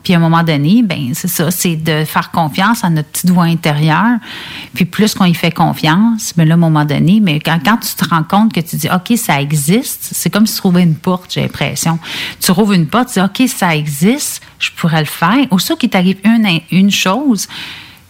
[0.03, 3.31] puis à un moment donné ben c'est ça c'est de faire confiance à notre petite
[3.31, 4.19] voix intérieure
[4.75, 7.95] puis plus qu'on y fait confiance ben là à un moment donné mais quand, tu
[7.95, 10.95] te rends compte que tu dis ok ça existe c'est comme si tu trouvais une
[10.95, 11.99] porte j'ai l'impression.
[12.41, 15.47] Tu rouvres une porte tu dis ok ça existe je pourrais le faire.
[15.51, 17.49] Au qu'il t'arrive une une chose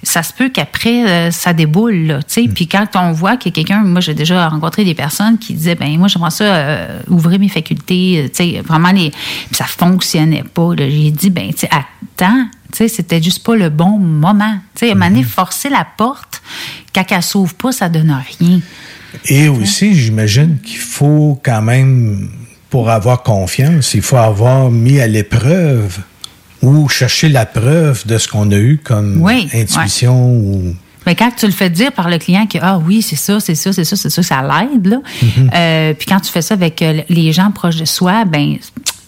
[0.04, 2.48] ça se peut qu'après euh, ça déboule là, tu sais.
[2.48, 5.98] Puis quand on voit que quelqu'un moi j'ai déjà rencontré des personnes qui disaient ben
[5.98, 10.44] moi j'aimerais ça euh, ouvrir mes facultés euh, tu sais vraiment les puis ça fonctionnait
[10.44, 14.58] pas j'ai dit ben attends tu sais c'était juste pas le bon moment.
[14.74, 16.42] Tu sais à un moment donné, forcer la porte
[16.94, 18.60] quand elle s'ouvre pas ça donne rien.
[19.26, 22.30] Et aussi, j'imagine qu'il faut quand même,
[22.68, 26.00] pour avoir confiance, il faut avoir mis à l'épreuve
[26.64, 30.74] ou chercher la preuve de ce qu'on a eu comme Oui, intuition ou...
[31.06, 33.54] Mais quand tu le fais dire par le client que ah oui c'est ça c'est
[33.54, 34.98] ça c'est ça c'est ça ça l'aide là.
[35.22, 35.50] Mhm.
[35.54, 38.56] Euh, puis quand tu fais ça avec euh, les gens proches de soi ben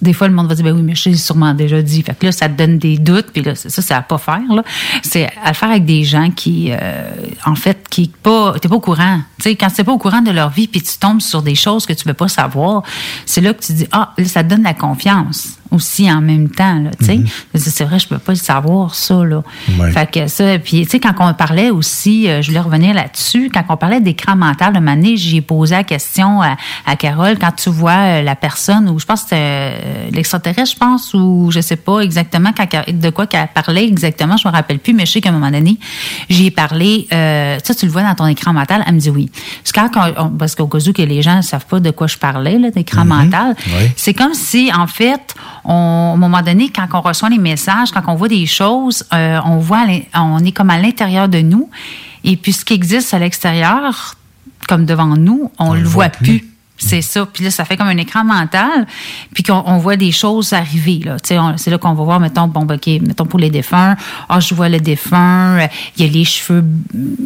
[0.03, 2.15] des fois le monde va dire ben oui mais je l'ai sûrement déjà dit fait
[2.19, 4.43] que là ça te donne des doutes puis là c'est ça c'est à pas faire
[4.51, 4.63] là
[5.03, 7.11] c'est à faire avec des gens qui euh,
[7.47, 10.21] en fait qui pas t'es pas au courant tu sais quand t'es pas au courant
[10.21, 12.83] de leur vie puis tu tombes sur des choses que tu veux pas savoir
[13.25, 16.49] c'est là que tu dis ah là, ça te donne la confiance aussi en même
[16.49, 17.21] temps là tu sais
[17.55, 19.43] c'est vrai je peux pas le savoir ça là
[19.79, 19.91] Ouais.
[19.93, 23.51] fait que ça, puis tu sais, quand on parlait aussi, euh, je voulais revenir là-dessus,
[23.53, 26.57] quand on parlait d'écran mental, de année, j'ai posé la question à,
[26.87, 30.73] à Carole, quand tu vois euh, la personne, ou je pense que c'était euh, l'extraterrestre,
[30.73, 34.53] je pense, ou je sais pas exactement quand, de quoi qu'elle parlait exactement, je me
[34.53, 35.79] rappelle plus, mais je sais qu'à un moment donné,
[36.31, 39.11] j'y ai parlé, euh, ça, tu le vois dans ton écran mental, elle me dit
[39.11, 39.31] oui.
[39.63, 41.91] Parce, que quand on- parce qu'au cas où que les gens ne savent pas de
[41.91, 43.91] quoi je parlais, là, d'écran mental, Oui.
[43.97, 45.35] c'est comme si, en fait,
[45.67, 49.05] on, à un moment donné, quand on reçoit les messages, quand on voit des choses,
[49.13, 49.85] euh, on voit,
[50.15, 51.69] on est comme à l'intérieur de nous.
[52.25, 54.15] Et puis, ce qui existe à l'extérieur,
[54.69, 56.45] comme devant nous, on, le voit plus.
[56.79, 57.27] C'est ça.
[57.27, 58.87] Puis là, ça fait comme un écran mental.
[59.33, 61.01] Puis qu'on on voit des choses arriver.
[61.23, 63.97] C'est là qu'on va voir, mettons, bon, ben, OK, mettons pour les défunts.
[64.29, 65.59] Ah, je vois le défunt.
[65.59, 65.67] euh,
[65.97, 66.65] Il y a les cheveux,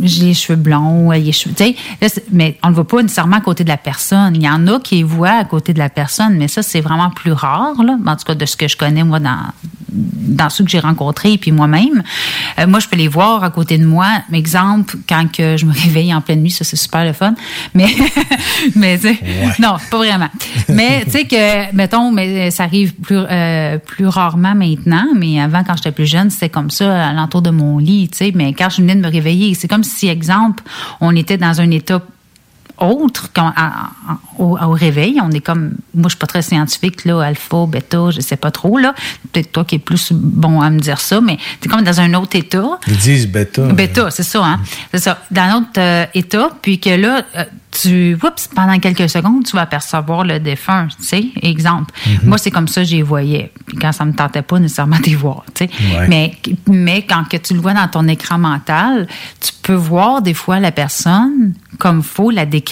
[0.02, 1.12] j'ai les cheveux blonds.
[1.12, 3.64] il y a les cheveux, là, mais on ne le voit pas nécessairement à côté
[3.64, 4.34] de la personne.
[4.36, 7.10] Il y en a qui voient à côté de la personne, mais ça, c'est vraiment
[7.10, 7.82] plus rare.
[7.82, 7.96] Là.
[8.06, 9.38] En tout cas, de ce que je connais, moi, dans,
[9.92, 12.02] dans ceux que j'ai rencontrés, puis moi-même.
[12.58, 14.06] Euh, moi, je peux les voir à côté de moi.
[14.32, 17.34] Exemple, quand que je me réveille en pleine nuit, ça, c'est super le fun.
[17.74, 17.88] Mais,
[18.76, 19.18] mais tu sais,
[19.58, 20.28] non, pas vraiment.
[20.68, 25.64] Mais tu sais que, mettons, mais ça arrive plus, euh, plus rarement maintenant, mais avant,
[25.64, 28.32] quand j'étais plus jeune, c'était comme ça, à l'entour de mon lit, tu sais.
[28.34, 30.62] Mais quand je venais de me réveiller, c'est comme si, exemple,
[31.00, 32.02] on était dans un état
[32.80, 33.66] autre quand, à-
[34.08, 35.18] à- au, au réveil.
[35.22, 38.50] On est comme, moi, je suis pas très scientifique, là, alpha, bêta, je sais pas
[38.50, 38.94] trop, là.
[39.32, 42.00] Peut-être toi qui es plus bon à me dire ça, mais tu es comme dans
[42.00, 42.78] un autre état.
[42.86, 43.62] Ils disent bêta.
[43.72, 44.60] Bêta, c'est ça, hein?
[44.92, 45.18] C'est ça.
[45.30, 49.54] Dans un autre euh, état, puis que là, euh, tu, oups, pendant quelques secondes, tu
[49.54, 51.94] vas apercevoir le défunt, tu sais, exemple.
[52.24, 53.52] Moi, c'est comme ça j'y voyais.
[53.66, 55.70] Puis quand ça me tentait pas nécessairement les voir, tu sais.
[55.96, 56.08] Ouais.
[56.08, 56.36] Mais,
[56.66, 59.06] mais quand que tu le vois dans ton écran mental,
[59.40, 62.69] tu peux voir des fois la personne comme faut la décrire,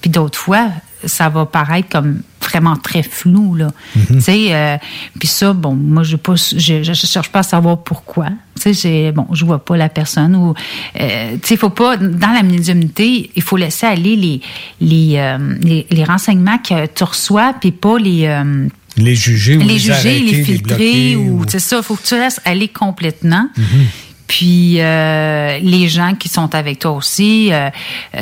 [0.00, 0.68] puis d'autres fois,
[1.04, 3.72] ça va paraître comme vraiment très flou, là.
[4.08, 4.76] Tu sais, euh,
[5.18, 8.28] puis ça, bon, moi, je pas, je, je cherche pas à savoir pourquoi.
[8.60, 10.54] Tu sais, bon, je vois pas la personne ou,
[11.00, 14.40] euh, tu sais, il faut pas, dans la médiumnité, il faut laisser aller les,
[14.80, 19.60] les, euh, les, les renseignements que tu reçois, puis pas les, euh, Les juger ou
[19.60, 22.06] les les juger, arrêter, les les filtrer, bloquer, ou, ou- c'est ça, il faut que
[22.06, 23.48] tu laisses aller complètement.
[23.56, 23.64] Mhm.
[24.26, 27.70] Puis euh, les gens qui sont avec toi aussi, euh,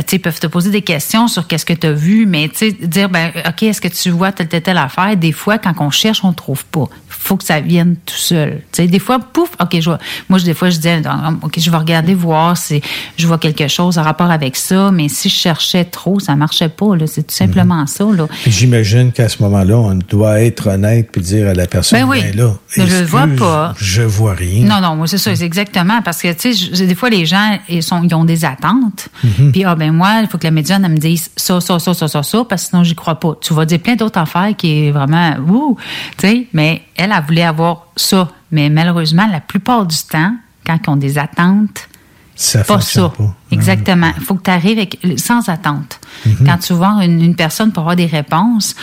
[0.06, 3.08] tu peuvent te poser des questions sur qu'est-ce que tu as vu, mais tu dire
[3.08, 5.16] ben ok, est-ce que tu vois telle telle telle affaire?
[5.16, 6.88] Des fois, quand on cherche, on trouve pas.
[7.22, 8.62] Faut que ça vienne tout seul.
[8.72, 9.98] Tu sais, des fois, pouf, ok, je vois.
[10.28, 11.00] Moi, des fois, je disais,
[11.42, 12.80] ok, je vais regarder voir si
[13.16, 16.68] je vois quelque chose en rapport avec ça, mais si je cherchais trop, ça marchait
[16.68, 16.96] pas.
[16.96, 18.04] Là, c'est tout simplement ça.
[18.04, 18.26] Là.
[18.42, 22.08] Puis j'imagine qu'à ce moment-là, on doit être honnête puis dire à la personne, Ben
[22.08, 22.32] oui.
[22.34, 23.74] là, Mais je le vois pas.
[23.76, 24.66] Je vois rien.
[24.66, 26.02] Non, non, moi, c'est ça, c'est exactement.
[26.02, 29.08] Parce que, tu sais, des fois, les gens, ils, sont, ils ont des attentes.
[29.22, 29.52] Mhm.
[29.52, 31.94] Puis, ah, ben moi, il faut que la médiane, elle me dise ça, ça, ça,
[31.94, 33.36] ça, ça, ça, parce que sinon, j'y crois pas.
[33.40, 35.76] Tu vas dire plein d'autres affaires qui est vraiment, ouh,
[36.18, 38.28] tu sais, mais elle, elle voulait avoir ça.
[38.50, 40.34] Mais malheureusement, la plupart du temps,
[40.66, 41.88] quand ils ont des attentes,
[42.34, 43.24] Ça pas fonctionne ça.
[43.52, 44.10] Exactement.
[44.16, 46.00] Il faut que tu arrives avec, sans attente.
[46.44, 48.74] Quand tu vois une, une personne pour avoir des réponses,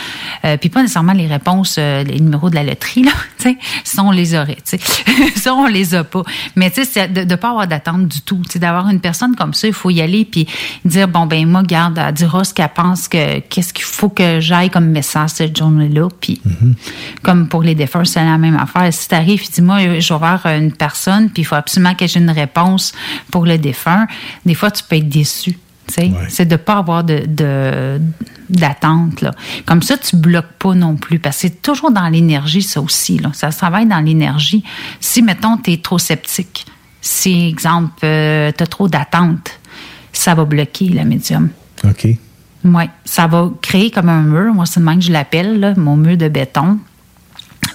[0.44, 3.58] euh, puis pas nécessairement les réponses, euh, les numéros de la loterie, là, tu sais,
[3.84, 4.80] ça, on les aurait, tu sais.
[5.36, 6.22] ça, on les a pas.
[6.56, 8.42] Mais tu sais, de ne pas avoir d'attente du tout.
[8.44, 10.46] Tu sais, d'avoir une personne comme ça, il faut y aller puis
[10.84, 14.40] dire, bon, ben moi, garde, elle dira ce qu'elle pense, que qu'est-ce qu'il faut que
[14.40, 16.08] j'aille comme message cette journée-là.
[16.20, 16.40] Puis,
[17.22, 18.92] comme pour les défunts, c'est la même affaire.
[18.92, 22.06] Si tu arrives, dis moi, je vais voir une personne, puis il faut absolument que
[22.06, 22.92] j'ai une réponse
[23.30, 24.06] pour le défunt.
[24.44, 25.58] Des fois, tu peux être déçu.
[26.28, 28.00] C'est de ne pas avoir de,
[28.48, 29.24] d'attente.
[29.66, 31.18] Comme ça, tu bloques pas non plus.
[31.18, 33.18] Parce que c'est toujours dans l'énergie, ça aussi.
[33.18, 33.30] Là.
[33.32, 34.62] Ça travaille dans l'énergie.
[35.00, 36.66] Si, mettons, tu es trop sceptique,
[37.00, 39.58] si, exemple, tu as trop d'attente,
[40.12, 41.48] ça va bloquer la médium.
[41.84, 42.08] OK.
[42.62, 44.52] Oui, ça va créer comme un mur.
[44.52, 46.78] Moi, c'est le même que je l'appelle, mon mur de béton.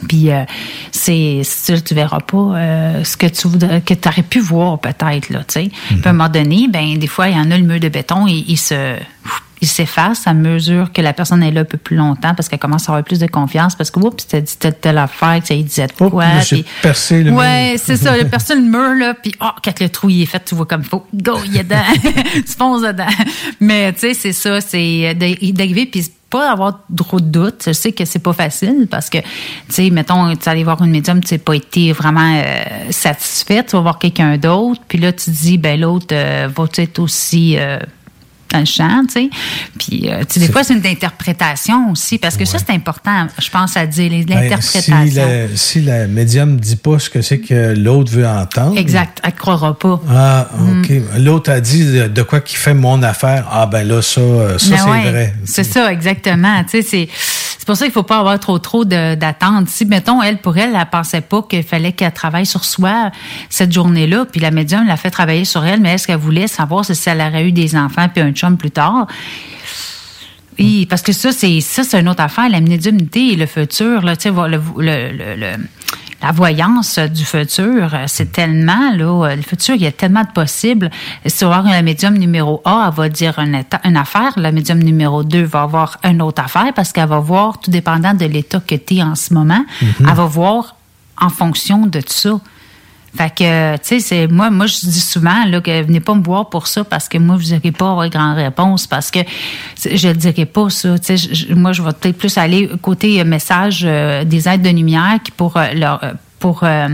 [0.08, 0.44] Puis euh,
[0.92, 4.80] c'est ça, tu verras pas euh, ce que tu voudrais, que tu aurais pu voir
[4.80, 5.72] peut-être là, tu sais.
[5.90, 7.90] Puis à un moment donné, ben des fois il y en a le mur de
[7.90, 8.96] béton, il, il se
[9.62, 12.60] il s'efface à mesure que la personne est là un peu plus longtemps parce qu'elle
[12.60, 15.48] commence à avoir plus de confiance parce que oups, t'as dit telle, telle affaire, que
[15.48, 16.26] ça il disait de quoi.
[16.56, 19.90] puis- percé le ouais, c'est ça, le percé le mur là, puis oh, quand le
[19.90, 21.84] trou il est fait, tu vois comme il faut, go, il est dedans,
[22.34, 23.08] tu fonces dedans.
[23.62, 26.06] Mais tu sais, c'est ça, c'est de- d'arriver puis
[26.44, 27.64] avoir trop de doutes.
[27.66, 29.26] Je sais que c'est pas facile parce que, tu
[29.70, 33.76] sais, mettons, tu allais voir une médium, tu n'as pas été vraiment euh, satisfaite, tu
[33.76, 37.57] vas voir quelqu'un d'autre, puis là, tu te dis, ben l'autre euh, va être aussi
[37.57, 37.80] euh,
[38.52, 39.30] dans le champ, tu sais.
[39.78, 43.28] Puis, euh, tu sais, des fois, c'est une interprétation aussi, parce que ça, c'est important,
[43.40, 45.08] je pense, à dire, Ben, l'interprétation.
[45.08, 48.78] si, la, si la médium dit pas ce que c'est que l'autre veut entendre.
[48.78, 50.02] Exact, elle ne croira pas.
[50.10, 50.90] Ah, OK.
[50.90, 51.24] Mm.
[51.24, 53.48] L'autre a dit de, quoi qu'il fait mon affaire.
[53.52, 55.34] Ah, ben là, ça, euh, ça Ben c'est ouais, vrai.
[55.46, 56.64] C'est ça, exactement.
[56.64, 57.10] Tu sais, c'est
[57.66, 59.70] c'est pour ça qu'il faut pas avoir trop trop d'attentes.
[59.70, 63.10] Si mettons elle pour elle, elle pensait pas qu'il fallait qu'elle travaille sur soi
[63.50, 66.86] cette journée-là, puis la médium l'a fait travailler sur elle, mais est-ce qu'elle voulait savoir
[66.86, 69.08] si elle aurait eu des enfants puis un chum plus tard?
[70.60, 74.04] Oui, parce que ça, c'est ça, c'est une autre affaire, la médiumnité et le futur,
[74.04, 75.66] là, tu sais, le, le- le- le-
[76.22, 80.24] la voyance du futur, euh, c'est tellement, là, euh, le futur, il y a tellement
[80.24, 80.90] de possibles.
[81.26, 85.24] Si vas voir la médium numéro A, elle va dire une, affaire, la médium numéro
[85.24, 88.76] 2 va avoir une autre affaire parce qu'elle va voir, tout dépendant de l'état que
[88.76, 90.08] tu es en ce moment, Mhm.
[90.10, 90.76] elle va voir
[91.20, 92.40] en fonction de tout ça.
[93.16, 96.50] Fait que, tu sais, moi, moi, je dis souvent là, que venez pas me voir
[96.50, 99.20] pour ça parce que moi, vous n'aurez pas grande réponse parce que
[99.90, 101.00] je ne dirais pas ça.
[101.00, 104.70] Tu sais, moi, je vais peut-être plus aller côté euh, message euh, des aides de
[104.70, 106.02] lumière qui pour euh, leur
[106.46, 106.90] pour euh,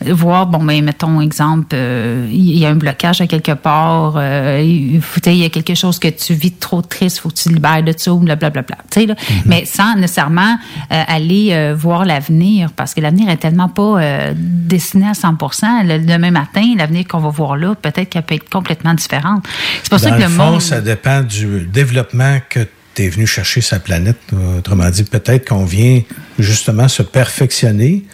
[0.00, 4.60] voir, bon, ben, mettons exemple, euh, il y a un blocage à quelque part, euh,
[4.60, 5.00] il,
[5.36, 7.84] y a quelque chose que tu vis de trop triste, faut que tu te libères
[7.84, 8.78] de ça, blablabla.
[8.90, 9.14] Tu sais, là.
[9.46, 10.58] Mais sans nécessairement
[10.90, 14.00] aller voir l'avenir, parce que l'avenir est tellement pas
[14.34, 15.36] dessiné à 100
[15.84, 19.44] Le demain matin, l'avenir qu'on va voir là, peut-être qu'elle peut être complètement différente.
[19.84, 20.60] C'est pour ça que le le fond, monde...
[20.60, 24.18] ça dépend du développement que tu es venu chercher sa planète.
[24.58, 26.02] Autrement dit, peut-être qu'on vient
[26.40, 28.04] justement se perfectionner,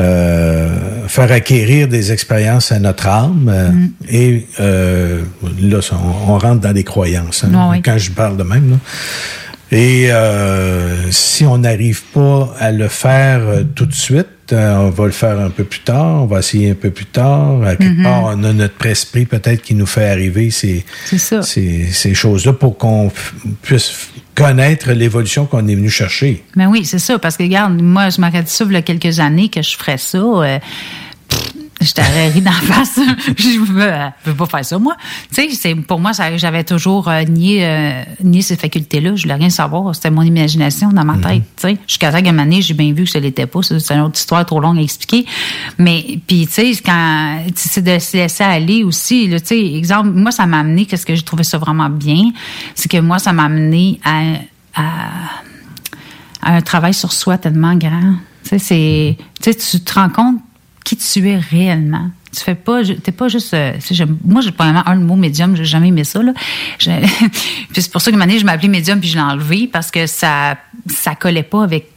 [0.00, 3.48] euh, faire acquérir des expériences à notre âme.
[3.52, 3.90] euh, Mm.
[4.10, 5.22] Et euh,
[5.60, 7.44] là, on, on rentre dans les croyances.
[7.44, 7.82] hein, Ah oui.
[7.82, 8.70] Quand je parle de même.
[8.70, 8.76] là.
[9.72, 10.10] Et
[11.12, 13.40] si on n'arrive pas à le faire
[13.76, 16.74] tout de suite, on va le faire un peu plus tard, on va essayer un
[16.74, 17.62] peu plus tard.
[17.62, 18.02] À quelque Mhm.
[18.02, 20.84] part, on a notre esprit peut-être qui nous fait arriver ces,
[22.14, 23.12] choses-là pour qu'on
[23.62, 26.44] puisse connaître l'évolution qu'on est venu chercher.
[26.56, 27.18] Mais oui, c'est ça.
[27.18, 29.76] Parce que, regarde, moi, je m'aurais dit ça il y a quelques années que je
[29.76, 30.18] ferais ça.
[30.18, 30.58] euh,
[31.80, 33.00] je t'aurais ri d'en face.
[33.36, 33.90] je veux,
[34.24, 34.96] veux pas faire ça, moi.
[35.34, 39.16] Tu sais, pour moi, j'avais toujours euh, nié, euh, nié ces facultés-là.
[39.16, 39.94] Je voulais rien savoir.
[39.94, 41.42] C'était mon imagination dans ma tête.
[41.56, 43.60] Tu sais, jusqu'à moment donné, j'ai bien vu que ça l'était pas.
[43.62, 45.26] C'est une autre histoire trop longue à expliquer.
[45.78, 49.26] Mais, puis, tu sais, quand, c'est de se laisser aller aussi.
[49.28, 52.30] Là, tu sais, exemple, moi, ça m'a amené, qu'est-ce que j'ai trouvé ça vraiment bien,
[52.74, 54.22] c'est que moi, ça m'a amené à,
[54.74, 54.84] à
[56.42, 58.14] à un travail sur soi tellement grand.
[58.44, 60.40] Tu sais, tu te rends compte
[60.84, 62.10] qui tu es réellement.
[62.36, 63.54] Tu fais pas, t'es pas juste.
[63.54, 63.72] euh,
[64.24, 66.32] moi, j'ai pas vraiment un mot médium, j'ai jamais aimé ça là.
[66.78, 70.06] Puis c'est pour ça que année, je m'appelais médium puis je l'ai enlevé parce que
[70.06, 71.88] ça, ça collait pas avec.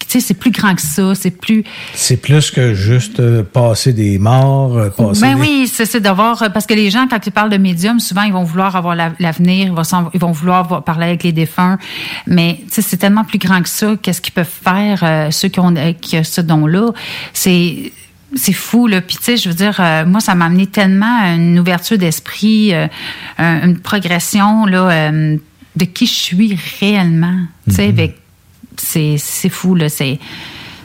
[0.00, 1.64] Tu sais, c'est plus grand que ça, c'est plus.
[1.94, 6.52] C'est plus que juste euh, passer des morts, euh, passer Ben des- oui, c'est d'avoir
[6.52, 9.12] parce que les gens quand ils parlent de médium, souvent ils vont vouloir avoir la-
[9.20, 11.78] l'avenir, ils vont s'en- ils vont vouloir parler avec les défunts,
[12.26, 13.94] mais tu sais, c'est tellement plus grand que ça.
[14.02, 16.90] Qu'est-ce qu'ils peuvent faire euh, ceux qui ont euh, qui ont ce don-là
[17.32, 17.92] C'est
[18.34, 19.00] c'est fou là.
[19.00, 21.98] Puis tu sais, je veux dire, euh, moi ça m'a amené tellement à une ouverture
[21.98, 22.86] d'esprit, euh,
[23.38, 25.36] un- une progression là euh,
[25.76, 27.38] de qui je suis réellement.
[27.68, 28.16] Tu sais, avec
[28.76, 29.88] c'est c'est fou là.
[29.88, 30.18] C'est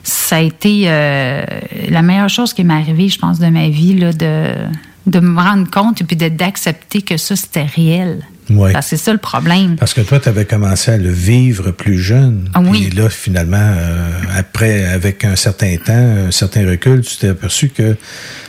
[0.04, 1.44] ça a été euh,
[1.90, 4.54] la meilleure chose qui m'est arrivée, je pense, de ma vie, là, de,
[5.06, 8.24] de me rendre compte et puis d'accepter que ça, c'était réel.
[8.48, 9.76] Que c'est ça le problème.
[9.76, 12.50] Parce que toi, tu avais commencé à le vivre plus jeune.
[12.54, 12.90] Ah oui.
[12.92, 15.94] Et là, finalement, euh, après, avec un certain temps,
[16.28, 17.96] un certain recul, tu t'es aperçu que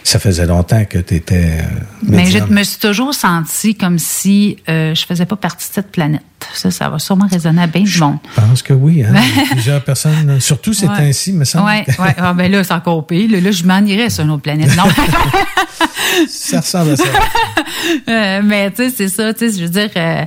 [0.08, 1.58] ça faisait longtemps que tu étais
[2.02, 5.90] Mais je me suis toujours sentie comme si euh, je faisais pas partie de cette
[5.92, 6.22] planète.
[6.54, 8.16] Ça, ça va sûrement résonner à bien du monde.
[8.36, 9.02] Je pense que oui.
[9.04, 9.12] Hein?
[9.50, 10.96] Plusieurs personnes, surtout ces Ouais.
[10.96, 11.66] temps-ci, me semble.
[11.68, 12.08] Oui, oui.
[12.16, 13.30] Ah, ben là, c'est encore pire.
[13.30, 14.74] Là, là, je m'en irais sur une autre planète.
[14.76, 14.84] Non.
[16.28, 17.04] ça ressemble à ça.
[18.08, 20.24] Euh, mais tu sais, c'est ça, tu sais, je veux dire, euh,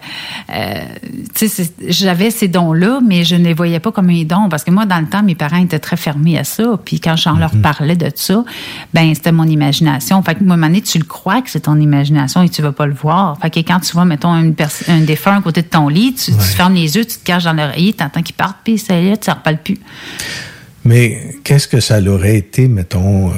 [0.54, 0.82] euh,
[1.36, 4.48] tu sais, c'est- j'avais ces dons-là, mais je ne les voyais pas comme un don
[4.50, 6.64] parce que moi, dans le temps, mes parents étaient très fermés à ça.
[6.84, 8.44] Puis quand j'en leur parlais de ça,
[8.94, 9.71] ben c'était mon imagination.
[9.72, 12.50] Fait que, moi, à un moment donné, tu le crois que c'est ton imagination et
[12.50, 13.38] tu vas pas le voir.
[13.42, 14.56] Fait que quand tu vois, mettons, une
[14.88, 17.44] un défunt à côté de ton lit, tu, tu fermes les yeux, tu te caches
[17.46, 19.78] dans l'oreiller, t'entends qu'il parte, puis ça y est, tu ne reparles plus.
[20.84, 23.34] Mais qu'est-ce que ça l'aurait été, mettons, euh,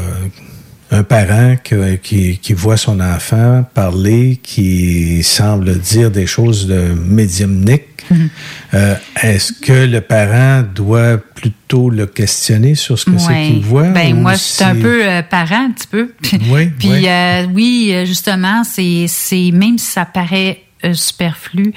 [0.92, 6.94] un parent que- qui, qui voit son enfant parler, qui semble dire des choses de
[6.94, 7.93] médiumnique,
[8.74, 13.90] euh, est-ce que le parent doit plutôt le questionner sur ce que c'est qu'il voit?
[13.90, 16.12] Ben moi, je suis un peu euh, parent, un petit peu.
[16.50, 17.08] Oui, Puis oui.
[17.08, 19.08] euh, oui, euh, justement, c'est
[19.52, 20.62] même si ça paraît
[20.94, 21.74] superflu.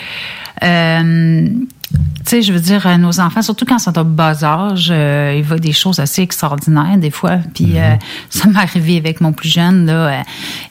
[0.61, 5.35] Tu sais, je veux dire, nos enfants, surtout quand ils sont au bas âge, euh,
[5.37, 7.39] ils voient des choses assez extraordinaires des fois.
[7.55, 7.77] Puis Mhm.
[7.77, 7.95] euh,
[8.31, 9.93] ça m'est arrivé avec mon plus jeune là.
[9.93, 10.21] euh,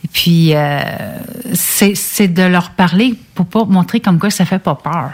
[0.03, 0.51] et puis
[1.53, 5.11] c'est c'est de leur parler pour pas montrer comme quoi ça fait pas peur.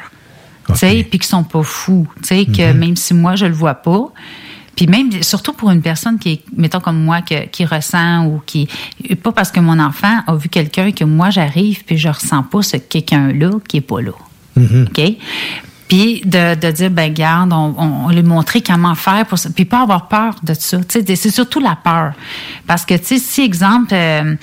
[0.73, 2.07] Tu sais, puis qu'ils sont pas fous.
[2.21, 2.77] Tu sais, que Mhm.
[2.79, 4.11] même si moi je le vois pas,
[4.75, 8.41] puis même, surtout pour une personne qui est, mettons comme moi, que- qui ressent ou
[8.45, 8.67] qui...
[9.21, 12.61] Pas parce que mon enfant a vu quelqu'un que moi, j'arrive puis je ressens pas
[12.61, 14.13] ce quelqu'un-là qui est pas là.
[14.55, 14.87] Mhm.
[14.89, 15.01] OK?
[15.91, 19.49] Puis de, de dire, ben garde, on, on, on lui montrer comment faire pour ça.
[19.53, 20.77] Puis pas avoir peur de ça.
[20.87, 22.13] Tu sais, c'est surtout la peur.
[22.65, 24.35] Parce que, tu sais, si, exemple, euh,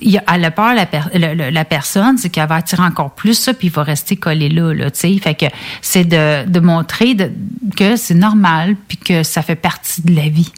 [0.00, 2.84] il a, elle a peur, la, per- le- le- la personne, c'est qu'elle va attirer
[2.84, 5.18] encore plus ça, puis il va rester collé là, là, tu sais.
[5.18, 5.46] Fait que
[5.82, 7.32] c'est de, de montrer de-
[7.76, 10.52] que c'est normal, puis que ça fait partie de la vie.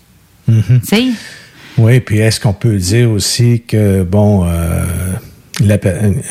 [0.48, 0.80] Mhm.
[0.82, 1.04] Tu sais?
[1.78, 4.84] Oui, puis est-ce qu'on peut dire aussi que, bon, euh,
[5.60, 5.78] la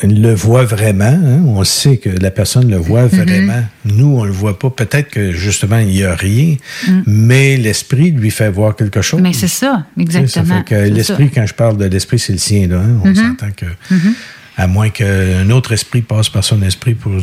[0.04, 1.04] le voit vraiment.
[1.04, 1.42] hein.
[1.46, 3.22] On sait que la personne le voit Mm-hmm.
[3.24, 3.64] vraiment.
[3.84, 4.70] Nous, on le voit pas.
[4.70, 6.56] Peut-être que justement, il y a rien,
[6.88, 7.00] Mm.
[7.06, 9.20] mais l'esprit lui fait voir quelque chose.
[9.20, 10.62] Mais c'est ça, exactement.
[10.70, 12.68] L'esprit, quand je parle de l'esprit, c'est le sien.
[12.68, 13.00] Là, hein.
[13.04, 13.14] On Mhm.
[13.16, 14.14] s'entend que, Mhm.
[14.58, 17.12] à moins qu'un autre esprit passe par son esprit pour.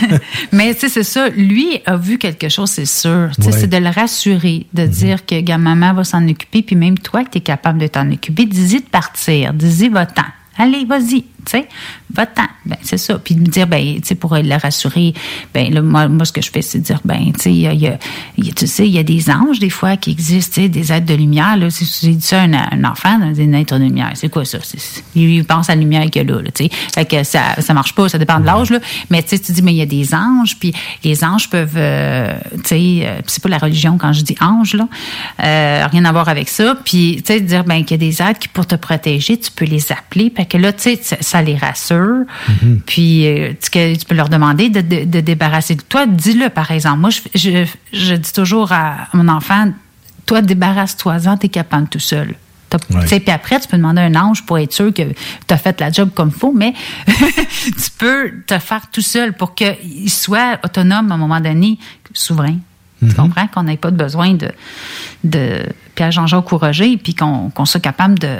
[0.52, 1.28] Mais tu sais, c'est ça.
[1.30, 3.30] Lui a vu quelque chose, c'est sûr.
[3.38, 3.52] Ouais.
[3.52, 7.30] C'est de le rassurer, de dire que maman va s'en occuper, puis même toi, que
[7.30, 10.22] tu es capable de t'en occuper, dis-y de partir, dis-y va-t'en.
[10.56, 11.68] Allez, vas-y, tu sais,
[12.12, 12.46] va-t'en.
[12.66, 13.18] Ben, c'est ça.
[13.18, 15.14] Puis de me dire, ben, tu sais, pour le rassurer,
[15.52, 17.98] ben, là, moi, moi, ce que je fais, c'est dire, ben, tu sais, y a,
[18.54, 21.56] tu sais, il y a des anges, des fois, qui existent, des êtres de lumière,
[21.56, 21.68] là.
[22.00, 24.58] J'ai dit ça à un, un enfant, des êtres de lumière, c'est quoi ça?
[25.14, 26.70] Il pense à la lumière qu'il y a là, tu sais.
[26.94, 28.78] Fait que ça, ça marche pas, ça dépend de l'âge, là.
[29.10, 30.72] Mais, tu sais, tu dis, mais il y a des anges, puis
[31.02, 34.74] les anges peuvent, euh, tu sais, euh, c'est pas la religion quand je dis ange,
[34.74, 34.88] là.
[35.42, 36.76] Euh, rien à voir avec ça.
[36.84, 39.50] Puis, tu sais, dire, ben, qu'il y a des êtres qui, pour te protéger, tu
[39.50, 40.30] peux les appeler.
[40.30, 42.24] Que là, tu sais, ça les rassure.
[42.86, 46.06] Puis, euh, tu, que- tu peux leur demander de, de, de débarrasser de toi.
[46.06, 47.00] Dis-le, par exemple.
[47.00, 49.72] Moi, je, je, je dis toujours à mon enfant,
[50.26, 52.34] toi, débarrasse-toi-en, t'es capable tout seul.
[53.20, 55.90] Puis après, tu peux demander un ange pour être sûr que tu as fait la
[55.92, 56.72] job comme il faut, mais
[57.06, 61.78] tu peux te faire tout seul pour qu'il soit autonome à un moment donné,
[62.12, 62.56] souverain.
[63.06, 63.46] Tu comprends?
[63.48, 64.48] Qu'on n'ait pas de besoin de,
[65.24, 68.34] de Pierre-Jean-Jacques ou Roger, puis qu'on qu'on soit capable de,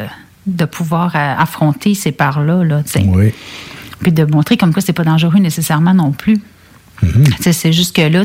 [0.47, 2.65] de pouvoir euh, affronter ces parts-là.
[2.65, 2.83] Là.
[3.07, 3.33] Oui.
[4.01, 6.41] Puis de montrer comme quoi c'est pas dangereux nécessairement non plus.
[7.41, 8.25] Sais, C'est juste que là,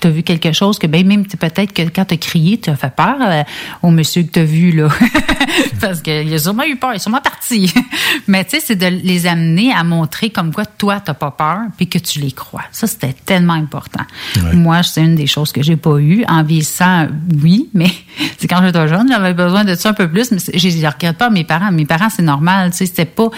[0.00, 2.70] tu as vu quelque chose que ben même peut-être que quand tu as crié, tu
[2.70, 3.42] as fait peur euh,
[3.82, 4.88] au monsieur que tu as vu là.
[5.80, 7.72] Parce qu'il a sûrement eu peur, il est sûrement parti.
[8.28, 11.58] Mais tu sais, c'est de les amener à montrer comme quoi toi, tu pas peur
[11.76, 12.64] puis que tu les crois.
[12.72, 14.04] Ça, c'était tellement important.
[14.52, 16.24] Moi, c'est une des choses que j'ai pas eu.
[16.28, 17.06] En vieillissant,
[17.42, 17.90] oui, mais
[18.38, 20.30] c'est quand j'étais jeune, j'avais besoin de ça un peu plus.
[20.32, 21.70] Mais je ne regrette pas mes parents.
[21.70, 22.70] Mes parents, c'est normal.
[22.70, 23.28] Tu sais, c'était pas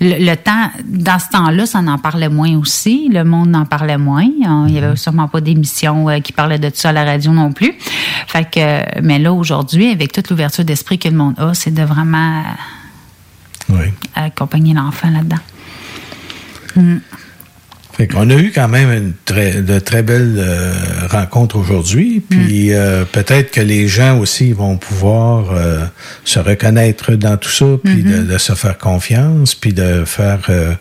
[0.00, 0.70] le, le temps.
[0.84, 3.08] Dans ce temps-là, ça en parlait moins aussi.
[3.12, 4.28] Le monde en parlait moins.
[4.68, 7.52] Il y avait sûrement pas d'émissions euh, qui parlaient de ça à la radio non
[7.52, 7.74] plus.
[8.28, 11.72] Fait que, euh, mais là, aujourd'hui, avec toute l'ouverture d'esprit que le monde a, c'est
[11.72, 12.42] de vraiment
[13.68, 13.86] Oui.
[14.14, 15.38] accompagner l'enfant là-dedans.
[16.76, 16.96] Mm.
[17.96, 20.72] Fait qu'on a eu quand même une très, de très belles euh,
[21.08, 22.20] rencontres aujourd'hui.
[22.28, 25.84] Puis euh, peut-être que les gens aussi vont pouvoir euh,
[26.24, 30.74] se reconnaître dans tout ça, puis de, de se faire confiance, puis de faire euh,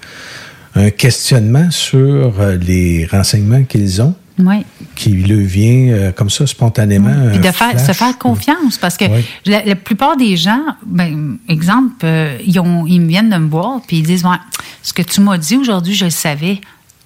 [0.74, 4.66] un questionnement sur euh, les renseignements qu'ils ont, Oui.
[4.96, 7.30] qui leur vient euh, comme ça spontanément.
[7.30, 7.86] Puis de faire, flash.
[7.86, 9.24] se faire confiance parce que Oui.
[9.46, 13.82] la, la plupart des gens, ben, exemple, euh, ils, ont, ils viennent de me voir
[13.88, 14.38] puis ils disent ouais,
[14.82, 16.60] ce que tu m'as dit aujourd'hui, je le savais.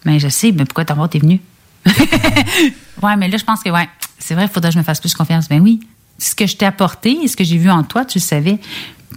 [0.06, 1.42] Mais je sais, mais pourquoi t'en t'es venu?
[3.04, 3.88] ouais, mais là, je pense que ouais,
[4.20, 5.48] c'est vrai, il faudrait que je me fasse plus confiance.
[5.50, 5.80] Ben oui.
[6.20, 8.58] Ce que je t'ai apporté, ce que j'ai vu en toi, tu le savais.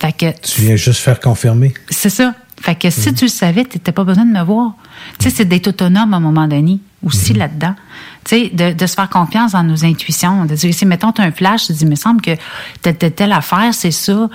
[0.00, 1.72] Fait que Tu viens juste faire confirmer.
[1.90, 2.34] c'est ça.
[2.60, 4.72] Fait que si tu le savais, tu n'étais pas besoin de me voir.
[5.18, 7.74] Tu sais, c'est d'être autonome à un moment donné, aussi là-dedans.
[8.24, 10.44] Tu sais, de, de se faire confiance dans nos intuitions.
[10.44, 12.32] De dire, si mettons, tu as un flash, tu te dis, il me semble que
[12.82, 14.28] telle, telle, telle affaire, c'est ça.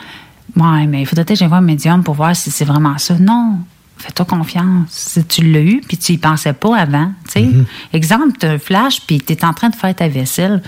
[0.56, 3.16] Ouais, mais il faudrait peut-être que un médium pour voir si c'est vraiment ça.
[3.20, 3.60] Non.
[3.98, 4.90] Fais-toi confiance.
[4.90, 7.12] Si tu l'as eu, puis tu y pensais pas avant.
[7.32, 7.50] Tu sais,
[7.94, 10.64] exemple, tu as un flash, puis tu es en train de faire ta vaisselle.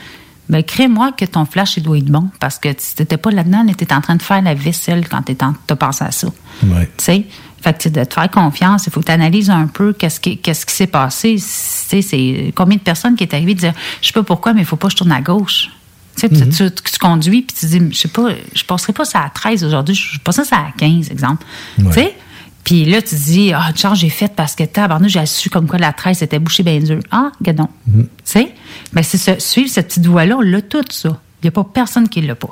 [0.50, 2.30] Ben, crée-moi que ton flash, il doit être bon.
[2.40, 5.24] Parce que tu n'étais pas là-dedans, tu étais en train de faire la vaisselle quand
[5.24, 6.28] tu as pensé à ça.
[6.64, 6.90] Ouais.
[6.98, 7.26] Tu sais,
[7.74, 8.86] fait que de te faire confiance.
[8.88, 11.36] Il faut que tu analyses un peu qu'est-ce qui qu'est-ce qui s'est passé.
[11.36, 14.54] Tu sais, c'est combien de personnes qui est arrivé de dire, je sais pas pourquoi,
[14.54, 15.70] mais il faut pas que je tourne à gauche.
[16.16, 16.50] Tu sais, Mhm.
[16.52, 19.30] tu, tu, tu conduis, puis tu dis, je sais pas, je passerai pas ça à
[19.30, 21.46] 13 aujourd'hui, je passerai ça à 15, exemple.
[21.78, 22.16] Tu sais?
[22.64, 25.68] Puis là, tu te dis, ah, Charles, j'ai fait parce que tabarnouche, j'ai su comme
[25.68, 27.00] quoi la 13 était bouchée bien dur.
[27.12, 27.70] Ah, gadon.
[27.88, 28.04] Mhm.
[28.04, 28.54] Tu sais?
[28.94, 31.10] Ben, c'est suivre cette petite voie-là, on l'a tout, ça.
[31.42, 32.50] Il n'y a pas personne qui l'a pas.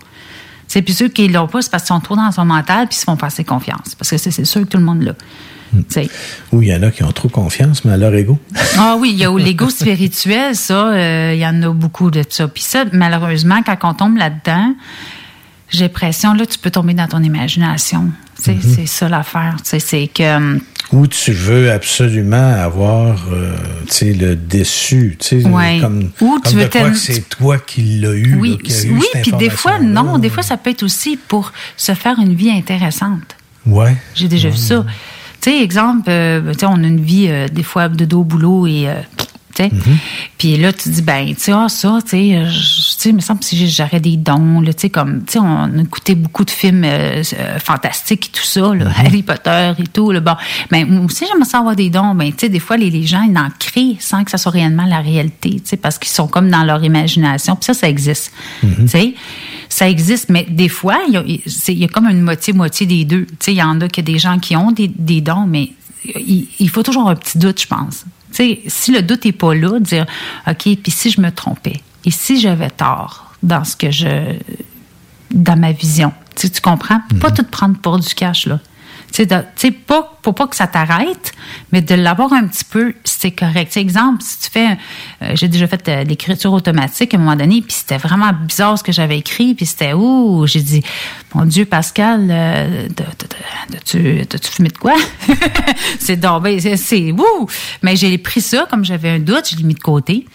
[0.75, 2.87] Tu sais, puis ceux qui l'ont pas, c'est parce qu'ils sont trop dans son mental
[2.87, 3.95] puis ils se font passer confiance.
[3.97, 5.13] Parce que c'est sûr que tout le monde l'a.
[5.71, 5.85] Mhm.
[5.85, 6.09] Tu sais.
[6.51, 8.37] Ou il y en a qui ont trop confiance, mais à leur ego.
[8.77, 12.25] Ah oui, il y a l'ego spirituel, ça, euh, il y en a beaucoup de
[12.27, 12.49] ça.
[12.49, 14.75] Puis ça, malheureusement, quand on tombe là-dedans,
[15.69, 18.11] j'ai l'impression, là, tu peux tomber dans ton imagination.
[18.37, 18.61] Tu sais, Mhm.
[18.75, 19.55] C'est ça l'affaire.
[19.67, 20.35] Tu C'est que...
[20.37, 20.59] hum,
[20.91, 23.55] Ou tu veux absolument avoir, euh,
[23.87, 25.79] tu sais, le déçu, tu sais, Ouais.
[25.81, 28.57] comme, Ou tu comme veux quoi tellement- que c'est toi qui l'as eu, Oui, là,
[28.63, 30.19] qui a eu oui cette puis des fois, non.
[30.19, 33.35] Des fois, ça peut être aussi pour se faire une vie intéressante.
[33.65, 33.95] Ouais.
[34.13, 34.85] J'ai déjà vu ça.
[35.41, 38.21] Tu sais, exemple, euh, tu sais, on a une vie euh, des fois de dos
[38.21, 38.87] au boulot et
[39.63, 39.71] sais.
[40.37, 43.39] Puis là, tu dis ben, tu sais, ah, ça, tu sais, euh, je- me semble
[43.39, 45.45] que si j'aurais des dons, tu sais, comme, tu sais, on
[45.77, 49.87] a écouté beaucoup de films euh, euh, fantastiques et tout ça, là, Harry Potter et
[49.87, 50.35] tout, là, bon.
[50.71, 52.15] Mais moi aussi, j'aimerais ça avoir des dons.
[52.15, 54.51] Ben, tu sais, des fois, les, les gens, ils en créent sans que ça soit
[54.51, 57.55] réellement la réalité, tu sais, parce qu'ils sont comme dans leur imagination.
[57.55, 58.31] Puis ça, ça existe.
[58.61, 59.13] Tu sais.
[59.69, 61.23] ça existe, mais des fois, il y a,
[61.73, 63.25] y comme une moitié-moitié des deux.
[63.25, 65.71] Tu sais, il y en a que des gens qui ont des, des dons, mais
[66.05, 68.05] il, il faut toujours un petit doute, je pense.
[68.35, 70.05] Si le doute n'est pas là, dire,
[70.47, 74.35] OK, puis si je me trompais, et si j'avais tort dans ce que je...
[75.31, 77.01] dans ma vision, tu, comprends?
[77.21, 78.59] Pas tout prendre pour du cash, là.
[79.15, 81.31] Tu sais, tu pas, pour pas que ça t'arrête,
[81.71, 83.71] mais de l'avoir un petit peu, c'est correct.
[83.71, 84.71] Tu exemple, si tu fais,
[85.21, 88.77] euh, j'ai déjà fait euh, l'écriture automatique à un moment donné, puis c'était vraiment bizarre
[88.77, 90.83] ce que j'avais écrit, puis c'était ouh, j'ai dit,
[91.33, 94.95] mon Dieu, Pascal, euh, t'as-tu fumé de quoi?
[95.99, 97.47] c'est donc, c'est ouh!
[97.83, 100.25] Mais j'ai pris ça, comme j'avais un doute, je l'ai mis de côté.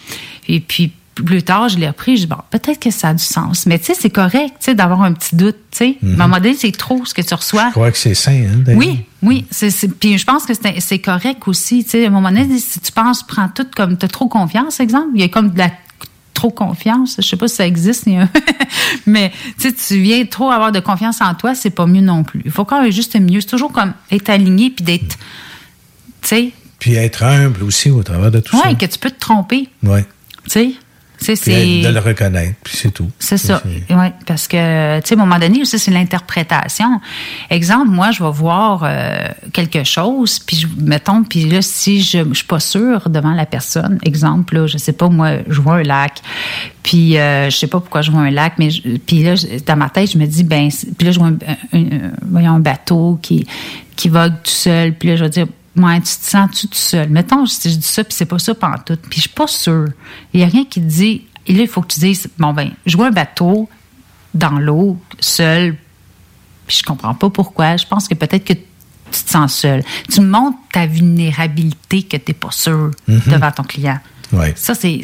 [0.47, 0.91] Et puis,
[1.23, 3.65] plus tard, je l'ai repris, je dis, bon, peut-être que ça a du sens.
[3.65, 5.97] Mais tu sais, c'est correct, tu sais, d'avoir un petit doute, tu sais.
[6.01, 6.19] Mhm.
[6.19, 7.67] À un moment donné, c'est trop ce que tu reçois.
[7.67, 8.73] Je crois que c'est sain, hein.
[8.75, 9.45] Oui, oui.
[9.51, 11.83] c'est puis je pense que c'est correct aussi.
[11.83, 14.27] Tu sais, à un moment donné, si tu penses, prends tout comme tu as trop
[14.27, 15.09] confiance, exemple.
[15.15, 15.71] Il y a comme de la
[16.41, 17.15] trop confiance.
[17.17, 18.07] Je sais pas si ça existe,
[19.05, 22.41] mais tu tu viens trop avoir de confiance en toi, c'est pas mieux non plus.
[22.45, 23.41] Il faut quand même juste mieux.
[23.41, 25.17] C'est toujours comme être aligné puis d'être,
[26.21, 29.19] tu sais, Puis être humble aussi au travers de tout ouais, que tu peux te
[29.19, 29.91] tromper, ça.
[29.91, 30.01] Oui.
[30.45, 30.71] tu sais.
[31.23, 33.09] Tu sais, de le reconnaître, puis c'est tout.
[33.19, 33.61] C'est ça.
[33.91, 36.99] Oui, parce que, tu sais, à un moment donné, aussi, c'est l'interprétation.
[37.51, 42.17] Exemple, moi, je vais voir euh, quelque chose, puis je, mettons, puis là, si je
[42.19, 45.75] ne suis pas sûre devant la personne, exemple, là, je sais pas, moi, je vois
[45.75, 46.21] un lac,
[46.81, 49.35] puis euh, je sais pas pourquoi je vois un lac, mais je- puis là,
[49.67, 51.37] dans ma tête, je me dis, ben, puis là, je vois un,
[51.73, 53.45] un- un- voyons, un bateau qui,
[53.95, 55.45] qui vogue tout seul, puis là, je vais dire,
[55.77, 57.09] Ouais, tu te sens-tu tout seul?
[57.09, 58.99] Mettons, je, je dis ça, puis c'est pas ça pantoute.
[59.09, 59.87] Puis je suis pas sûre.
[60.33, 61.23] Il y a rien qui te dit...
[61.47, 63.67] Et là, il faut que tu dises, bon ben, je vois un bateau
[64.33, 65.75] dans l'eau, seul,
[66.67, 67.77] puis je comprends pas pourquoi.
[67.77, 69.83] Je pense que peut-être que tu te sens seul.
[70.09, 73.21] Tu montres ta vulnérabilité que tu n'es pas sûr Mhm.
[73.27, 73.99] devant ton client.
[74.31, 74.53] Ouais.
[74.55, 75.01] Ça, c'est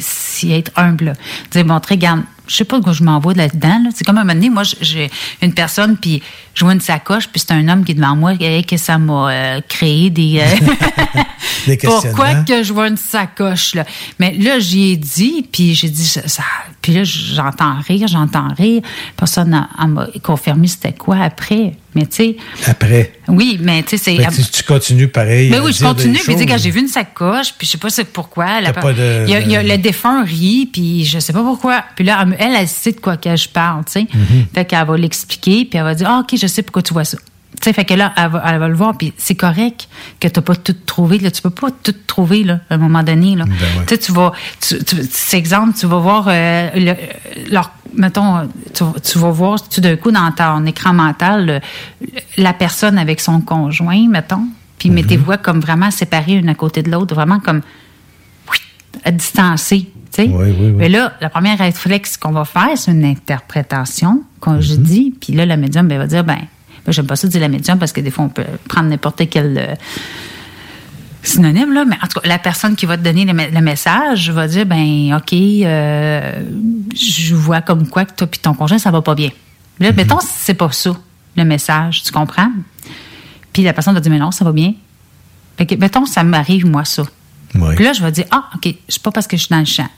[0.48, 1.14] être humble.
[1.50, 3.80] Dire, bon, regarde, je sais pas où je m'envoie là-dedans.
[3.84, 3.90] là.
[3.94, 5.10] C'est comme un moment donné, moi, j'ai
[5.42, 6.22] une personne, puis
[6.54, 8.98] je vois une sacoche, puis c'est un homme qui est devant moi, et que ça
[8.98, 10.40] m'a euh, créé des...
[10.40, 10.72] euh,
[11.66, 13.84] Des Pourquoi que je vois une sacoche, là?
[14.18, 16.42] Mais là, j'y ai dit, puis j'ai dit, ça, ça-
[16.82, 18.82] puis là, j'entends rire, j'entends rire.
[19.16, 21.74] Personne m'a confirmé c'était quoi après.
[21.94, 23.12] Mais tu sais, Après.
[23.28, 24.26] oui, mais tu sais, c'est...
[24.30, 25.50] Tu, tu continues pareil.
[25.50, 26.50] Mais oui, je dire continue, puis dis, choses.
[26.52, 28.60] quand j'ai vu une sacoche, puis je sais pas c'est pourquoi.
[28.60, 31.04] la- T'as pas de- il, y a, il y a de- le défunt rit, puis
[31.04, 31.82] je sais pas pourquoi.
[31.96, 34.06] Puis là, elle, elle, sait de quoi que je parle, tu sais.
[34.12, 34.46] Mhm.
[34.54, 37.04] Fait qu'elle va l'expliquer, puis elle va dire, ah, OK, je sais pourquoi tu vois
[37.04, 37.18] ça.
[37.60, 39.88] Tu sais, fait que là, elle va, elle va le voir, puis c'est correct
[40.20, 41.18] que t'as pas tout trouvé.
[41.18, 43.34] Là, tu peux pas tout trouver, là, à un moment donné.
[43.34, 43.46] Là.
[43.46, 43.56] Ben
[43.86, 44.32] Tu sais, tu vas...
[44.60, 47.72] Tu, tu, c'est exemple, tu vas voir euh, le- leur...
[47.94, 51.60] Mettons, tu, tu vas voir tout d'un coup dans ton écran mental le-
[52.36, 54.46] la personne avec son conjoint, mettons,
[54.78, 54.94] puis Mhm.
[54.94, 57.62] mettez-vous comme vraiment séparés une à côté de l'autre, vraiment comme
[58.52, 58.58] oui,
[59.04, 59.80] à distancer.
[59.80, 59.92] tu sais.
[60.26, 60.72] Oui, oui, oui.
[60.76, 64.82] Mais là, la première réflexe qu'on va faire, c'est une interprétation, comme je Mhm.
[64.82, 65.14] dis.
[65.20, 66.38] Puis là, la médium ben, va dire, ben,
[66.84, 69.22] ben, j'aime pas ça dire la médium parce que des fois, on peut prendre n'importe
[69.30, 69.74] quel euh,
[71.22, 71.84] synonyme, là.
[71.84, 74.46] Mais en tout cas, la personne qui va te donner le, me- le message va
[74.48, 76.42] dire, ben, OK, euh,
[76.94, 79.30] je vois comme quoi que toi puis ton conjoint, ça va pas bien.
[79.80, 80.92] Là, mettons, c'est pas ça,
[81.36, 82.50] le message, tu comprends?
[83.52, 84.74] Puis la personne va dire, mais non, ça va bien.
[85.56, 87.02] Fait que, mettons, ça m'arrive, moi, ça.
[87.54, 87.74] Oui.
[87.76, 89.64] Puis là, je vais dire, ah, OK, c'est pas parce que je suis dans le
[89.64, 89.88] champ.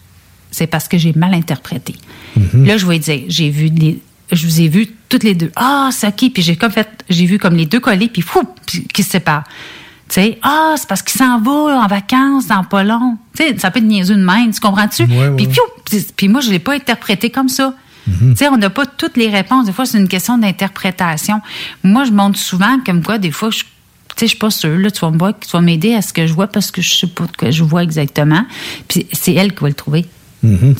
[0.51, 1.94] C'est parce que j'ai mal interprété.
[2.36, 2.66] Mhm.
[2.66, 4.01] Là, je vais dire, j'ai vu les.
[4.32, 5.51] Je vous ai vu toutes les deux.
[5.56, 6.32] Ah, c'est OK.
[6.32, 9.10] Puis j'ai comme fait, j'ai vu comme les deux collés, puis fou, puis qui se
[9.10, 9.44] séparent.
[10.09, 13.16] Tu sais, ah, c'est parce qu'il s'en va en vacances dans pas long.
[13.36, 15.05] Tu sais, ça peut être niaiseux de même, tu comprends-tu?
[15.05, 16.05] Ouais, ouais, puis, ouais.
[16.16, 17.74] puis, moi, je l'ai pas interprété comme ça.
[18.06, 19.66] Tu sais, on n'a pas toutes les réponses.
[19.66, 21.40] Des fois, c'est une question d'interprétation.
[21.85, 23.62] Moi, je montre souvent comme quoi, des fois, je
[24.16, 24.77] tu sais, je suis pas sûre.
[24.77, 26.82] Là, tu vas me voir, tu vas m'aider à ce que je vois parce que
[26.82, 28.44] je sais pas ce que je vois exactement.
[28.89, 30.06] Puis c'est elle qui va le trouver.
[30.43, 30.75] Mhm.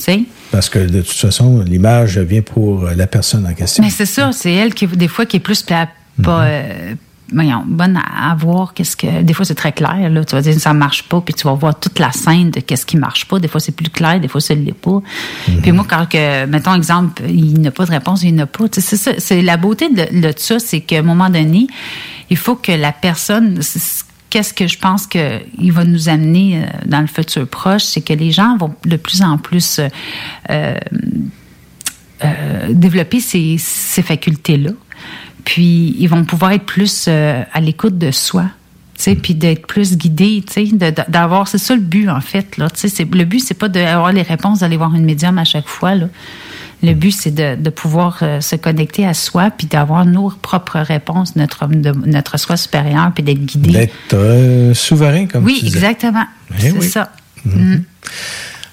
[0.51, 3.83] Parce que de toute façon, l'image vient pour euh, la personne en question.
[3.83, 5.87] Mais c'est ça, c'est elle qui, des fois, qui est plus pla-
[6.23, 6.93] pas, euh,
[7.33, 9.21] voyons, bonne à, à voir qu'est-ce que.
[9.21, 10.25] Des fois, c'est très clair, là.
[10.25, 12.85] Tu vas dire, ça marche pas, puis tu vas voir toute la scène de qu'est-ce
[12.85, 13.39] qui marche pas.
[13.39, 15.01] Des fois, c'est plus clair, des fois, ça l'est pas.
[15.61, 18.65] Puis moi, quand, que, mettons, exemple, il n'a pas de réponse, il n'a pas.
[18.71, 19.11] C'est ça.
[19.17, 21.67] C'est la beauté de, de ça, c'est qu'à un moment donné,
[22.29, 23.59] il faut que la personne.
[24.31, 28.13] Qu'est-ce que je pense qu'il va nous amener euh, dans le futur proche, c'est que
[28.13, 29.89] les gens vont de plus en plus euh,
[32.23, 34.71] euh, développer ces, ces facultés-là.
[35.43, 38.45] Puis, ils vont pouvoir être plus à l'écoute de soi.
[39.23, 42.57] Puis d'être plus de- d'avoir, c'est ça le but en fait.
[42.57, 45.95] Là, le but, c'est pas d'avoir les réponses, d'aller voir une médium à chaque fois.
[45.95, 46.05] Là.
[46.83, 50.79] Le but, c'est de, de pouvoir euh, se connecter à soi, puis d'avoir nos propres
[50.79, 53.71] réponses, notre, de, notre soi supérieur, puis d'être guidé.
[53.71, 55.77] D'être euh, souverain, comme Oui, tu disais.
[55.77, 56.25] exactement.
[56.57, 56.87] Eh c'est oui.
[56.89, 57.11] ça.
[57.45, 57.53] Mhm.
[57.75, 57.83] Mm.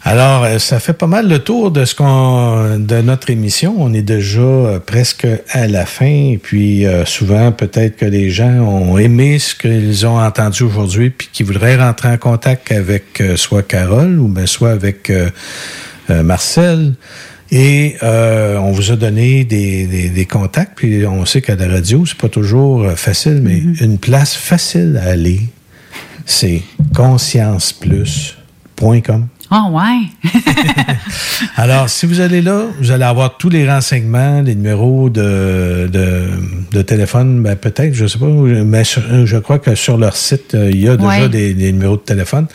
[0.05, 3.75] Alors, euh, ça fait pas mal le tour de ce qu'on de notre émission.
[3.79, 6.07] On est déjà presque à la fin.
[6.33, 11.11] Et puis, euh, souvent, peut-être que les gens ont aimé ce qu'ils ont entendu aujourd'hui,
[11.11, 15.29] puis qu'ils voudraient rentrer en contact avec euh, soit Carole ou bien soit avec euh,
[16.09, 16.95] Marcel.
[17.51, 21.67] Et euh, on vous a donné des, des- des contacts, puis on sait qu'à la
[21.69, 25.41] radio, c'est pas toujours euh, facile, mais une place facile à aller,
[26.27, 26.61] c'est
[26.95, 29.29] conscienceplus.com.
[29.51, 30.31] Ah ouais.
[31.57, 36.25] Alors, si vous allez là, vous allez avoir tous les renseignements, les numéros de, de,
[36.71, 40.55] de téléphone, ben peut-être, je sais pas, mais sur- je crois que sur leur site,
[40.55, 41.29] euh, il y a déjà Ouais.
[41.29, 42.47] des, des numéros de téléphone.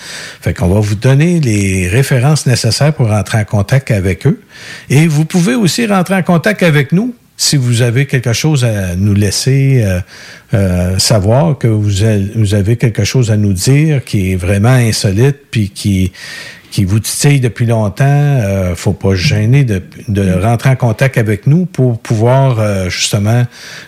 [0.41, 4.39] Fait qu'on va vous donner les références nécessaires pour rentrer en contact avec eux.
[4.89, 8.95] Et vous pouvez aussi rentrer en contact avec nous si vous avez quelque chose à
[8.95, 9.99] nous laisser euh,
[10.53, 11.89] euh, savoir, que vous
[12.35, 16.11] vous avez quelque chose à nous dire qui est vraiment insolite, puis qui
[16.73, 21.19] qui vous titille depuis longtemps, euh, faut pas se gêner de, de rentrer en contact
[21.19, 23.43] avec nous pour pouvoir euh, justement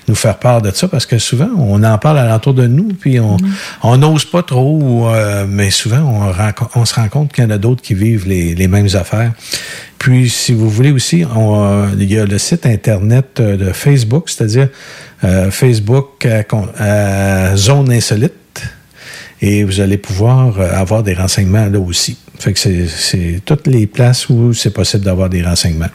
[0.07, 3.19] nous faire part de ça, parce que souvent on en parle alentour de nous, puis
[3.19, 3.37] on
[3.81, 7.49] on n'ose pas trop, euh, mais souvent on, on se rend compte qu'il y en
[7.49, 9.31] a d'autres qui vivent les, les mêmes affaires.
[9.97, 14.29] Puis, si vous voulez aussi, on, il y a le site internet euh, de Facebook,
[14.29, 14.67] c'est-à-dire
[15.23, 16.43] euh, Facebook à,
[16.77, 18.61] à Zone Insolite,
[19.41, 22.19] et vous allez pouvoir euh, avoir des renseignements là aussi.
[22.39, 25.89] Fait que c'est- toutes les places où c'est possible d'avoir des renseignements.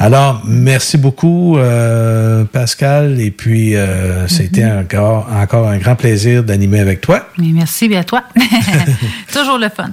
[0.00, 6.78] Alors, merci beaucoup, euh, Pascal, et puis euh, c'était encore, encore un grand plaisir d'animer
[6.78, 7.28] avec toi.
[7.36, 8.22] Mais merci bien à toi.
[9.32, 9.90] Toujours le fun.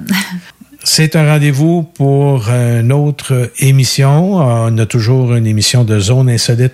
[0.83, 4.35] C'est un rendez-vous pour une autre émission.
[4.35, 6.73] On a toujours une émission de Zone Insolite.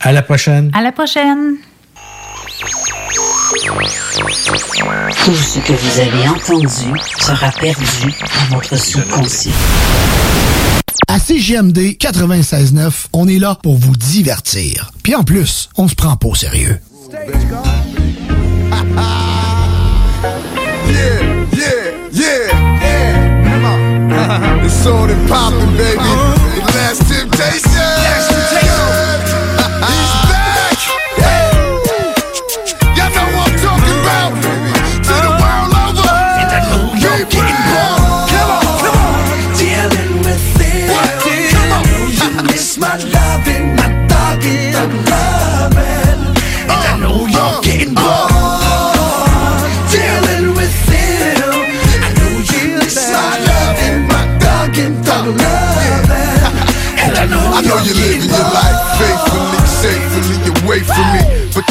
[0.00, 0.72] À la prochaine.
[0.74, 1.54] À la prochaine.
[3.66, 8.14] Tout ce que vous avez entendu sera perdu
[8.50, 9.50] dans votre subconscient.
[11.08, 14.92] À CGMD 96.9, on est là pour vous divertir.
[15.02, 16.78] Puis en plus, on se prend pas au sérieux.
[20.88, 23.50] Yeah, yeah, yeah, yeah.
[23.50, 24.64] Come on.
[24.64, 25.98] it's on and poppin', baby.
[25.98, 27.70] The last temptation.
[27.72, 28.45] Last temptation.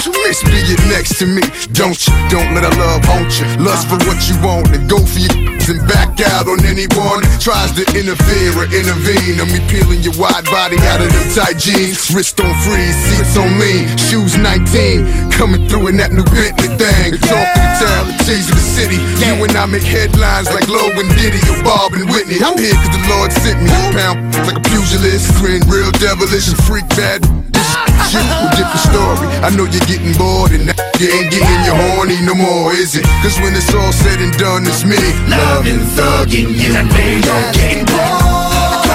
[0.04, 1.42] You miss being next to me,
[1.72, 2.14] don't you?
[2.30, 3.46] Don't let our love haunt you.
[3.64, 7.42] Lust for what you want and go for your and back out on anyone that
[7.42, 9.42] tries to interfere or intervene.
[9.42, 12.14] On me peeling your wide body out of them tight jeans.
[12.14, 15.34] Wrist on freeze, seats on lean, shoes 19.
[15.34, 17.18] Coming through in that new Bentley thing.
[17.18, 19.00] Talk the town, the tease of the city.
[19.26, 22.38] You and I make headlines like Low and Diddy or Bob and Whitney.
[22.46, 23.70] I'm here cause the Lord sent me.
[23.98, 27.26] Pound like a pugilist, grin real devilish and freak bad.
[27.50, 27.66] This
[28.12, 29.28] Shit, a different story.
[29.42, 30.66] I know you're getting bored and
[31.00, 33.06] you ain't getting your horny no more, is it?
[33.22, 34.98] Cause when it's all said and done, it's me.
[35.30, 38.86] Loving, thugging you, and me, you're getting bored.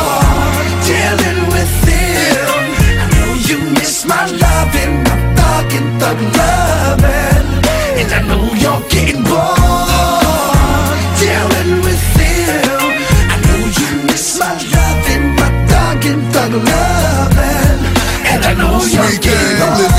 [0.87, 2.51] Dealing with him.
[2.99, 7.47] I know you miss my loving, my thugging, thug loving.
[8.01, 9.59] And I know you're getting bored.
[11.23, 12.91] Dealing with him.
[13.31, 17.79] I know you miss my loving, my thugging, thug loving.
[18.27, 19.90] And I know you're getting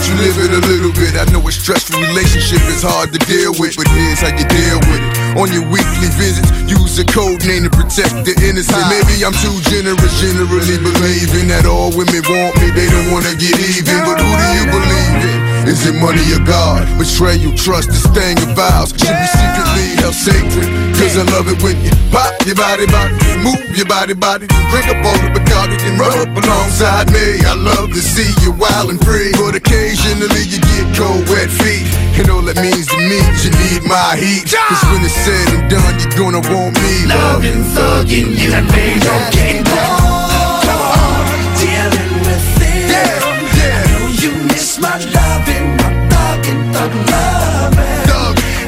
[0.00, 1.12] let you live it a little bit?
[1.16, 4.80] I know a stressful relationship is hard to deal with, but here's how you deal
[4.88, 5.36] with it.
[5.36, 8.80] On your weekly visits, use a code name to protect the innocent.
[8.88, 13.52] Maybe I'm too generous, generally believing that all women want me, they don't wanna get
[13.60, 14.00] even.
[14.08, 15.39] But who do you believe in?
[15.70, 16.82] Is it money or God?
[16.98, 20.66] Betrayal, trust, this thing of vows should be secretly held sacred.
[20.98, 24.90] Cause I love it when you pop your body, body, move your body, body, drink
[24.90, 27.46] up all the Bacardi and rub up alongside me.
[27.46, 31.86] I love to see you wild and free, but occasionally you get cold, wet feet.
[32.18, 34.50] And all that means to me is you need my heat.
[34.50, 37.06] Cause when it's said and done, you're gonna want me.
[37.06, 40.66] Loving, thugging you, and me, you're getting bored.
[40.66, 41.22] Come on,
[41.62, 42.90] dealing with it.
[42.90, 43.22] Yeah,
[43.54, 43.78] yeah.
[43.78, 45.39] I know you miss my my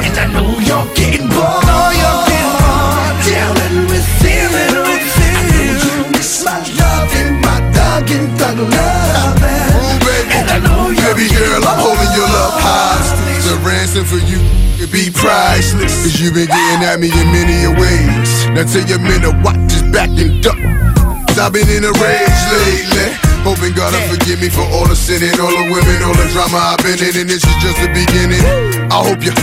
[0.05, 1.64] And I know you're getting bored.
[3.24, 4.52] Dealing with it.
[4.52, 9.72] With you miss my loving, my thugging, thug loving.
[10.93, 13.44] You're Baby girl, I'm holding your love hostage.
[13.48, 14.39] The ransom for you
[14.78, 16.02] could be priceless.
[16.02, 18.47] Cause you've been getting at me in many ways.
[18.52, 20.59] Now take a minute, watch this back and duck.
[21.28, 23.22] Cause I've been in a rage lately.
[23.43, 26.59] Hoping God will forgive me for all the sinning, all the women, all the drama
[26.59, 28.43] I've been in, and this is just the beginning.
[28.90, 29.35] I hope you,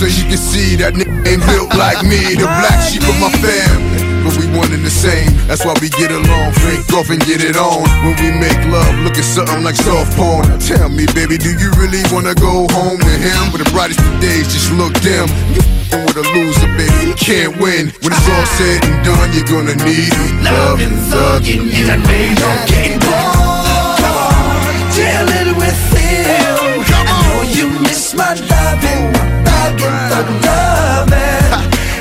[0.00, 3.30] so you can see that nigga ain't built like me, the black sheep of my
[3.44, 4.11] family.
[4.42, 7.54] We one and the same, that's why we get along, drink off and get it
[7.54, 7.86] on.
[8.02, 10.58] When we make love, look at something like soft porn.
[10.58, 13.54] Tell me, baby, do you really wanna go home to him?
[13.54, 15.30] But the brightest days just look dim.
[15.54, 15.62] You
[15.94, 17.94] with a loser, baby, you can't win.
[18.02, 20.10] When it's all said and done, you're gonna need.
[20.42, 24.02] Love and thugging, you that baby, don't get bored.
[24.02, 26.82] Come on, deal it with him.
[26.90, 29.22] I know you miss my loving, my.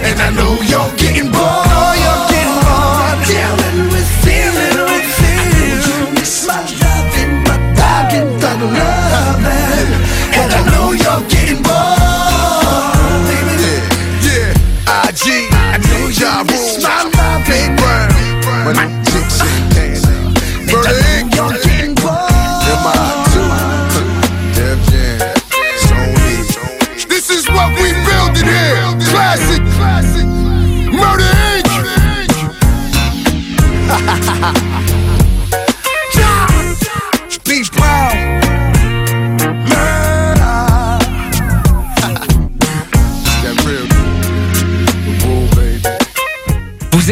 [0.03, 1.70] And I know you're getting bored.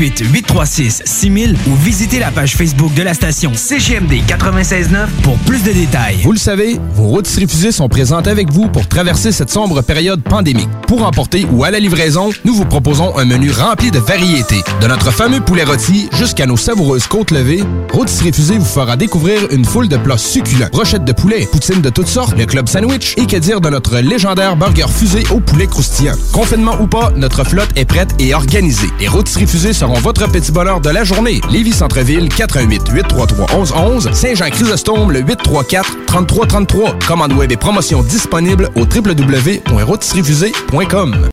[0.00, 5.72] 836 6000 ou visitez la page Facebook de la station CGMD 969 pour plus de
[5.72, 6.20] détails.
[6.22, 10.22] Vous le savez, vos routes refusées sont présentes avec vous pour traverser cette sombre période
[10.22, 10.68] pandémique.
[10.86, 14.62] Pour emporter ou à la livraison, nous vous proposons un menu rempli de variétés.
[14.80, 17.62] De notre fameux poulet rôti jusqu'à nos savoureuses côtes levées,
[17.92, 20.68] Routes Refusées vous fera découvrir une foule de plats succulents.
[20.72, 23.98] Brochettes de poulet, poutines de toutes sortes, le club sandwich et que dire de notre
[23.98, 26.14] légendaire burger fusé au poulet croustillant.
[26.32, 28.88] Confinement ou pas, notre flotte est prête et organisée.
[28.98, 31.40] Les Routes Refusées seront votre petit bonheur de la journée.
[31.50, 36.98] Lévis Centreville, 418 833 1111 Saint-Jean-Chrysostome, le 834 3333.
[37.06, 41.30] Commande web et promotion disponible au www.rôtisseriefusée.com.